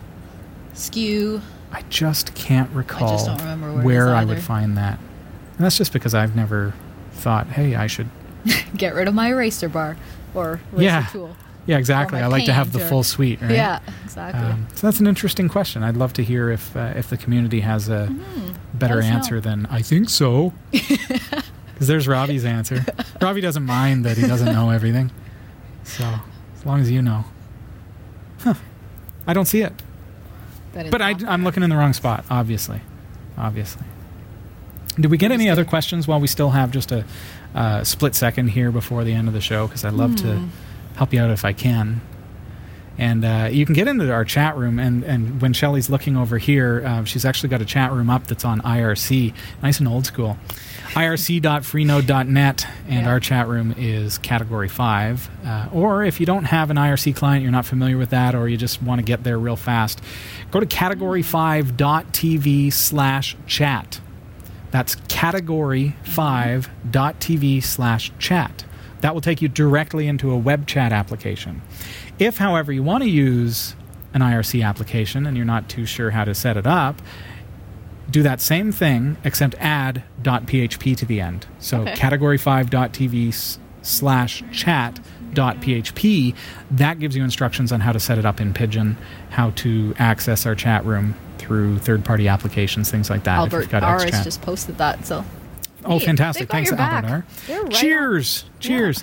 skew. 0.75 1.43
I 1.73 1.83
just 1.91 2.35
can't 2.35 2.71
recall 2.73 3.25
don't 3.27 3.39
remember 3.39 3.83
where 3.83 4.07
is 4.09 4.13
I 4.15 4.25
would 4.25 4.43
find 4.43 4.77
that. 4.79 4.99
And 5.61 5.67
that's 5.67 5.77
just 5.77 5.93
because 5.93 6.15
I've 6.15 6.35
never 6.35 6.73
thought, 7.13 7.47
hey, 7.49 7.75
I 7.75 7.87
should. 7.87 8.09
Get 8.75 8.95
rid 8.95 9.09
of 9.09 9.15
my 9.15 9.29
eraser 9.29 9.69
bar 9.69 9.99
or 10.35 10.59
eraser 10.73 10.83
Yeah. 10.85 11.07
tool. 11.13 11.37
Yeah, 11.67 11.77
exactly. 11.77 12.19
I 12.19 12.29
like 12.29 12.47
to 12.47 12.55
have 12.55 12.73
the 12.73 12.83
or- 12.83 12.89
full 12.89 13.03
suite, 13.03 13.43
right? 13.43 13.51
Yeah, 13.51 13.81
exactly. 14.03 14.41
Um, 14.43 14.67
so 14.75 14.87
that's 14.87 15.01
an 15.01 15.07
interesting 15.07 15.51
question. 15.51 15.83
I'd 15.83 15.99
love 15.99 16.15
to 16.15 16.25
hear 16.25 16.51
if 16.51 16.75
uh, 16.75 16.95
if 16.97 17.11
the 17.11 17.19
community 17.19 17.61
has 17.61 17.91
a 17.91 18.09
better 18.73 18.95
Let 18.95 19.05
us 19.05 19.11
know. 19.11 19.17
answer 19.17 19.41
than 19.43 19.67
I 19.67 19.83
think 19.83 20.09
so. 20.09 20.55
Because 21.75 21.89
there's 21.89 22.09
Robbie's 22.09 22.45
answer. 22.47 22.85
Robbie 23.23 23.41
doesn't 23.43 23.65
mind 23.67 24.05
that 24.07 24.17
he 24.19 24.27
doesn't 24.27 24.53
know 24.55 24.71
everything. 24.71 25.11
So 25.85 26.05
as 26.57 26.65
long 26.67 26.81
as 26.81 26.91
you 26.91 27.03
know. 27.03 27.25
I 29.27 29.33
don't 29.35 29.47
see 29.47 29.63
it. 29.63 29.73
But 30.73 31.03
I, 31.03 31.15
I'm 31.27 31.45
looking 31.45 31.63
in 31.63 31.71
the 31.71 31.77
wrong 31.77 31.93
spot, 31.93 32.25
obviously. 32.31 32.81
Obviously. 33.39 33.85
Did 35.01 35.11
we 35.11 35.17
get 35.17 35.33
any 35.33 35.49
other 35.49 35.65
questions 35.65 36.07
while 36.07 36.21
we 36.21 36.27
still 36.27 36.51
have 36.51 36.71
just 36.71 36.93
a 36.93 37.05
uh, 37.55 37.85
split 37.85 38.15
second 38.15 38.49
here 38.49 38.71
before 38.71 39.05
the 39.05 39.15
end 39.15 39.29
of 39.29 39.35
the 39.35 39.41
show? 39.41 39.67
Because 39.67 39.85
I'd 39.85 39.95
love 39.95 40.17
to 40.17 40.49
help 40.97 41.13
you 41.13 41.21
out 41.21 41.31
if 41.31 41.45
I 41.45 41.53
can. 41.53 42.01
And 42.99 43.25
uh, 43.25 43.49
you 43.51 43.65
can 43.65 43.75
get 43.75 43.89
into 43.89 44.13
our 44.13 44.27
chat 44.27 44.59
room. 44.59 44.79
And, 44.79 45.03
and 45.05 45.41
when 45.41 45.55
Shelly's 45.55 45.89
looking 45.89 46.19
over 46.19 46.37
here, 46.37 46.83
uh, 46.85 47.05
she's 47.05 47.25
actually 47.25 47.49
got 47.49 47.63
a 47.63 47.65
chat 47.65 47.93
room 47.93 48.11
up 48.11 48.27
that's 48.27 48.45
on 48.45 48.61
IRC, 48.61 49.33
nice 49.63 49.79
and 49.79 49.89
old 49.89 50.05
school. 50.05 50.37
irc.freenode.net, 50.91 52.67
and 52.89 53.07
Yeah. 53.07 53.11
our 53.11 53.19
chat 53.21 53.49
room 53.49 53.75
is 53.79 54.19
Category 54.19 54.69
5. 54.69 55.31
Uh, 55.47 55.69
or 55.73 56.05
if 56.05 56.21
you 56.21 56.27
don't 56.27 56.45
have 56.45 56.69
an 56.69 56.77
IRC 56.77 57.17
client, 57.17 57.43
you're 57.43 57.53
not 57.53 57.65
familiar 57.65 57.97
with 57.97 58.11
that, 58.11 58.35
or 58.35 58.49
you 58.51 58.59
just 58.59 58.83
want 58.83 58.99
to 58.99 59.03
get 59.05 59.25
there 59.25 59.39
real 59.39 59.57
fast, 59.57 60.03
go 60.51 60.61
to 60.61 60.67
category5.tv 60.67 62.71
slash 62.73 63.35
chat. 63.47 64.01
That's 64.71 64.97
category5.tv 64.97 67.63
slash 67.63 68.13
chat. 68.19 68.65
That 69.01 69.15
will 69.15 69.21
take 69.23 69.41
you 69.43 69.49
directly 69.49 70.07
into 70.07 70.31
a 70.31 70.37
web 70.37 70.67
chat 70.67 70.93
application. 70.93 71.63
If, 72.19 72.37
however, 72.39 72.73
you 72.73 72.83
want 72.83 73.03
to 73.03 73.09
use 73.11 73.75
an 74.13 74.21
IRC 74.21 74.65
application 74.65 75.27
and 75.27 75.37
you're 75.37 75.47
not 75.47 75.69
too 75.69 75.87
sure 75.87 76.11
how 76.11 76.25
to 76.25 76.35
set 76.35 76.57
it 76.57 76.67
up, 76.67 77.01
do 78.11 78.23
that 78.25 78.41
same 78.41 78.73
thing 78.73 79.17
except 79.25 79.55
add 79.59 80.03
.php 80.23 80.97
to 80.97 81.07
the 81.07 81.21
end. 81.21 81.47
So 81.61 81.83
Okay. 81.83 81.95
category5.tv 81.95 83.29
s- 83.29 83.59
slash 83.83 84.43
chat 84.53 84.99
dot 85.33 85.61
php 85.61 86.35
that 86.73 86.99
gives 86.99 87.17
you 87.17 87.23
instructions 87.23 87.71
on 87.71 87.79
how 87.81 87.93
to 87.93 88.01
set 88.01 88.19
it 88.19 88.27
up 88.27 88.41
in 88.41 88.53
Pidgin 88.53 88.97
how 89.31 89.51
to 89.51 89.95
access 89.97 90.45
our 90.45 90.57
chat 90.57 90.85
room 90.85 91.15
through 91.41 91.79
third-party 91.79 92.29
applications 92.29 92.91
things 92.91 93.11
like 93.11 93.25
that 93.25 93.39
Albert 93.39 93.73
R 93.75 94.01
has 94.05 94.25
just 94.25 94.43
posted 94.43 94.79
that. 94.79 95.07
So 95.07 95.25
Oh, 95.83 95.99
Hey, 95.99 96.05
fantastic. 96.07 96.51
Thanks, 96.51 96.71
Albert 96.71 96.83
back. 96.83 97.05
R. 97.11 97.25
They're 97.47 97.69
Cheers. 97.69 98.45
Cheers. 98.59 99.03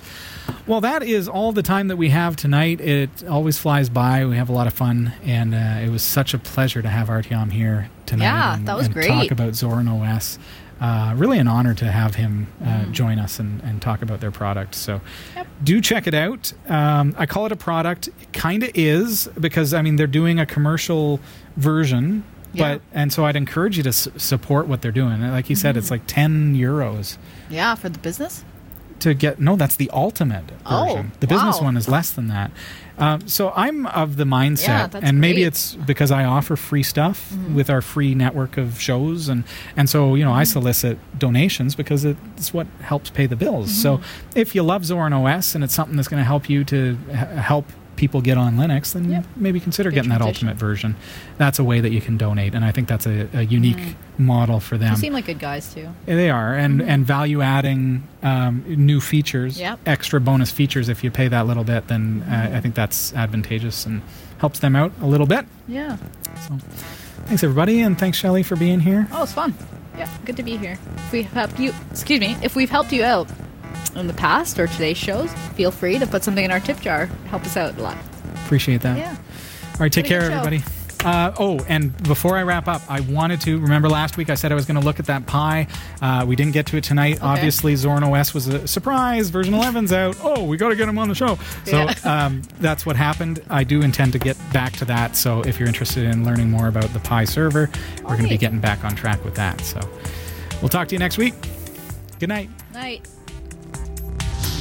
Well, 0.66 0.80
that 0.82 1.02
is 1.02 1.26
all 1.28 1.50
the 1.50 1.62
time 1.62 1.88
that 1.88 1.96
we 1.96 2.10
have 2.10 2.36
tonight. 2.36 2.80
It 2.80 3.10
always 3.28 3.58
flies 3.58 3.88
by. 3.88 4.24
We 4.26 4.36
have 4.36 4.48
a 4.48 4.52
lot 4.52 4.68
of 4.68 4.74
fun, 4.74 5.12
and 5.24 5.54
uh, 5.56 5.80
it 5.84 5.90
was 5.90 6.02
such 6.02 6.34
a 6.34 6.38
pleasure 6.38 6.80
to 6.80 6.88
have 6.88 7.08
Artyom 7.08 7.50
here 7.50 7.90
tonight. 8.06 8.24
Yeah, 8.26 8.54
and, 8.54 8.68
that 8.68 8.76
was 8.76 8.86
great. 8.88 9.08
Talk 9.08 9.32
about 9.32 9.54
Zorin 9.54 9.88
OS. 9.90 10.38
Uh, 10.80 11.12
really 11.16 11.40
an 11.40 11.48
honor 11.48 11.74
to 11.74 11.90
have 11.90 12.14
him 12.14 12.46
uh, 12.62 12.66
Mm. 12.66 12.92
join 12.92 13.18
us 13.18 13.40
and, 13.40 13.60
and 13.64 13.82
talk 13.82 14.00
about 14.00 14.20
their 14.20 14.30
product. 14.30 14.76
So 14.76 15.00
Yep. 15.34 15.46
do 15.64 15.80
check 15.80 16.06
it 16.06 16.14
out. 16.14 16.52
Um, 16.68 17.16
I 17.18 17.26
call 17.26 17.44
it 17.46 17.50
a 17.50 17.56
product. 17.56 18.06
It 18.06 18.32
kind 18.32 18.62
of 18.62 18.70
is 18.74 19.28
because, 19.40 19.74
I 19.74 19.82
mean, 19.82 19.96
they're 19.96 20.06
doing 20.06 20.38
a 20.38 20.46
commercial 20.46 21.18
version. 21.58 22.24
Yeah. 22.54 22.74
But 22.76 22.82
and 22.94 23.12
so 23.12 23.26
I'd 23.26 23.36
encourage 23.36 23.76
you 23.76 23.82
to 23.82 23.90
s- 23.90 24.08
support 24.16 24.66
what 24.68 24.80
they're 24.80 24.90
doing. 24.90 25.20
Like 25.20 25.50
you 25.50 25.56
said, 25.56 25.70
Mm-hmm. 25.72 25.78
it's 25.80 25.90
like 25.90 26.02
ten 26.06 26.54
euros 26.54 27.18
yeah, 27.50 27.74
for 27.74 27.88
the 27.90 27.98
business. 27.98 28.42
to 29.00 29.12
get 29.14 29.38
no 29.38 29.54
that's 29.54 29.76
the 29.76 29.90
ultimate 29.92 30.44
Oh, 30.66 30.86
version 30.86 31.12
the 31.20 31.26
business 31.28 31.58
wow. 31.58 31.64
one 31.66 31.76
is 31.76 31.88
less 31.88 32.10
than 32.10 32.26
that 32.28 32.50
um, 32.98 33.28
so 33.28 33.52
i'm 33.54 33.86
of 33.86 34.16
the 34.16 34.24
mindset 34.24 34.92
Yeah, 34.92 35.00
and 35.06 35.20
maybe 35.20 35.42
great. 35.42 35.46
it's 35.54 35.76
because 35.76 36.10
i 36.10 36.24
offer 36.24 36.56
free 36.56 36.82
stuff 36.82 37.30
Mm-hmm. 37.30 37.54
with 37.54 37.70
our 37.70 37.80
free 37.80 38.14
network 38.16 38.56
of 38.58 38.80
shows 38.80 39.28
and 39.28 39.44
and 39.76 39.88
so 39.88 40.16
you 40.16 40.24
know 40.24 40.30
Mm-hmm. 40.32 40.40
i 40.40 40.44
solicit 40.58 40.98
donations 41.16 41.76
because 41.76 42.04
it's 42.04 42.52
what 42.52 42.66
helps 42.80 43.08
pay 43.10 43.26
the 43.26 43.36
bills 43.36 43.70
so 43.84 43.98
Mm-hmm. 43.98 44.38
if 44.42 44.54
you 44.56 44.62
love 44.64 44.82
zorin 44.82 45.12
os 45.14 45.54
and 45.54 45.62
it's 45.62 45.74
something 45.74 45.94
that's 45.96 46.08
going 46.08 46.20
to 46.20 46.30
help 46.34 46.50
you 46.50 46.64
to 46.64 46.98
h- 47.10 47.16
help 47.52 47.66
people 47.98 48.22
get 48.22 48.38
on 48.38 48.56
linux 48.56 48.92
then 48.94 49.10
Yep. 49.10 49.24
maybe 49.36 49.60
consider 49.60 49.90
Good 49.90 49.96
getting 49.96 50.10
that 50.10 50.22
ultimate 50.22 50.56
version 50.56 50.96
that's 51.36 51.58
a 51.58 51.64
way 51.64 51.80
that 51.80 51.92
you 51.92 52.00
can 52.00 52.16
donate 52.16 52.54
and 52.54 52.64
i 52.64 52.70
think 52.72 52.88
that's 52.88 53.06
a, 53.06 53.28
a 53.34 53.42
unique 53.42 53.96
model 54.16 54.60
for 54.60 54.78
them 54.78 54.94
They 54.94 55.00
seem 55.00 55.12
like 55.12 55.26
good 55.26 55.38
guys 55.38 55.74
too. 55.74 55.88
yeah, 56.06 56.14
They 56.16 56.30
are, 56.30 56.54
and 56.54 56.80
and 56.82 57.04
value 57.06 57.40
adding 57.42 58.02
um, 58.22 58.64
new 58.66 59.00
features, 59.00 59.54
Mm-hmm. 59.54 59.62
Yep. 59.62 59.78
extra 59.86 60.20
bonus 60.20 60.50
features. 60.50 60.88
If 60.88 61.04
you 61.04 61.10
pay 61.12 61.28
that 61.28 61.46
little 61.46 61.62
bit, 61.62 61.86
then 61.86 62.24
uh, 62.28 62.50
I 62.56 62.60
think 62.60 62.74
that's 62.74 63.14
advantageous 63.14 63.86
and 63.86 64.02
helps 64.38 64.58
them 64.58 64.74
out 64.74 64.90
a 65.00 65.06
little 65.06 65.26
bit. 65.26 65.46
Yeah. 65.68 65.98
So, 66.48 66.58
thanks 67.26 67.44
everybody, 67.44 67.80
and 67.80 67.96
thanks 67.96 68.18
Shelly 68.18 68.42
for 68.42 68.56
being 68.56 68.80
here. 68.80 69.06
Oh, 69.12 69.22
it's 69.22 69.32
fun. 69.32 69.54
Yeah, 69.96 70.10
good 70.24 70.36
to 70.36 70.42
be 70.42 70.56
here. 70.56 70.78
If 70.96 71.12
we've 71.12 71.30
helped 71.32 71.60
you, 71.60 71.72
excuse 71.92 72.18
me, 72.20 72.36
if 72.42 72.56
we've 72.56 72.70
helped 72.70 72.92
you 72.92 73.04
out 73.04 73.28
in 73.96 74.06
the 74.06 74.14
past 74.14 74.58
or 74.58 74.66
today's 74.66 74.96
shows, 74.96 75.32
feel 75.54 75.70
free 75.70 75.98
to 75.98 76.06
put 76.06 76.24
something 76.24 76.44
in 76.44 76.50
our 76.50 76.60
tip 76.60 76.80
jar. 76.80 77.06
Help 77.26 77.44
us 77.44 77.56
out 77.56 77.76
a 77.78 77.82
lot. 77.82 77.96
Appreciate 78.44 78.80
that. 78.82 78.98
Yeah. 78.98 79.16
All 79.74 79.80
right, 79.80 79.92
take 79.92 80.06
care, 80.06 80.22
everybody. 80.22 80.62
Uh, 81.04 81.32
oh, 81.38 81.60
and 81.68 81.96
before 82.02 82.36
I 82.36 82.42
wrap 82.42 82.66
up, 82.66 82.82
I 82.90 83.00
wanted 83.00 83.40
to 83.42 83.58
remember 83.60 83.88
last 83.88 84.16
week 84.16 84.30
I 84.30 84.34
said 84.34 84.50
I 84.50 84.56
was 84.56 84.66
going 84.66 84.80
to 84.80 84.84
look 84.84 84.98
at 84.98 85.06
that 85.06 85.26
pie. 85.26 85.68
Uh, 86.02 86.24
we 86.26 86.34
didn't 86.34 86.54
get 86.54 86.66
to 86.66 86.76
it 86.76 86.82
tonight. 86.82 87.20
Obviously, 87.22 87.74
Zorin 87.74 88.02
OS 88.02 88.34
was 88.34 88.48
a 88.48 88.66
surprise. 88.66 89.30
Version 89.30 89.54
11's 89.54 89.92
out. 89.92 90.16
Oh, 90.24 90.42
we 90.42 90.56
got 90.56 90.70
to 90.70 90.76
get 90.76 90.88
him 90.88 90.98
on 90.98 91.08
the 91.08 91.14
show. 91.14 91.38
So 91.66 91.84
Yeah. 91.84 91.94
um, 92.26 92.42
that's 92.58 92.84
what 92.84 92.96
happened. 92.96 93.40
I 93.48 93.62
do 93.62 93.82
intend 93.82 94.12
to 94.14 94.18
get 94.18 94.36
back 94.52 94.72
to 94.74 94.84
that. 94.86 95.14
So 95.14 95.42
if 95.42 95.60
you're 95.60 95.68
interested 95.68 96.02
in 96.02 96.24
learning 96.24 96.50
more 96.50 96.66
about 96.66 96.92
the 96.92 97.00
Pi 97.00 97.24
server, 97.24 97.70
we're 97.98 98.08
going 98.16 98.24
to 98.24 98.28
be 98.28 98.36
getting 98.38 98.58
back 98.58 98.84
on 98.84 98.96
track 98.96 99.24
with 99.24 99.36
that. 99.36 99.60
So 99.60 99.78
we'll 100.60 100.68
talk 100.68 100.88
to 100.88 100.96
you 100.96 100.98
next 100.98 101.16
week. 101.16 101.34
Good 102.18 102.28
night. 102.28 102.50
Night. 102.72 103.06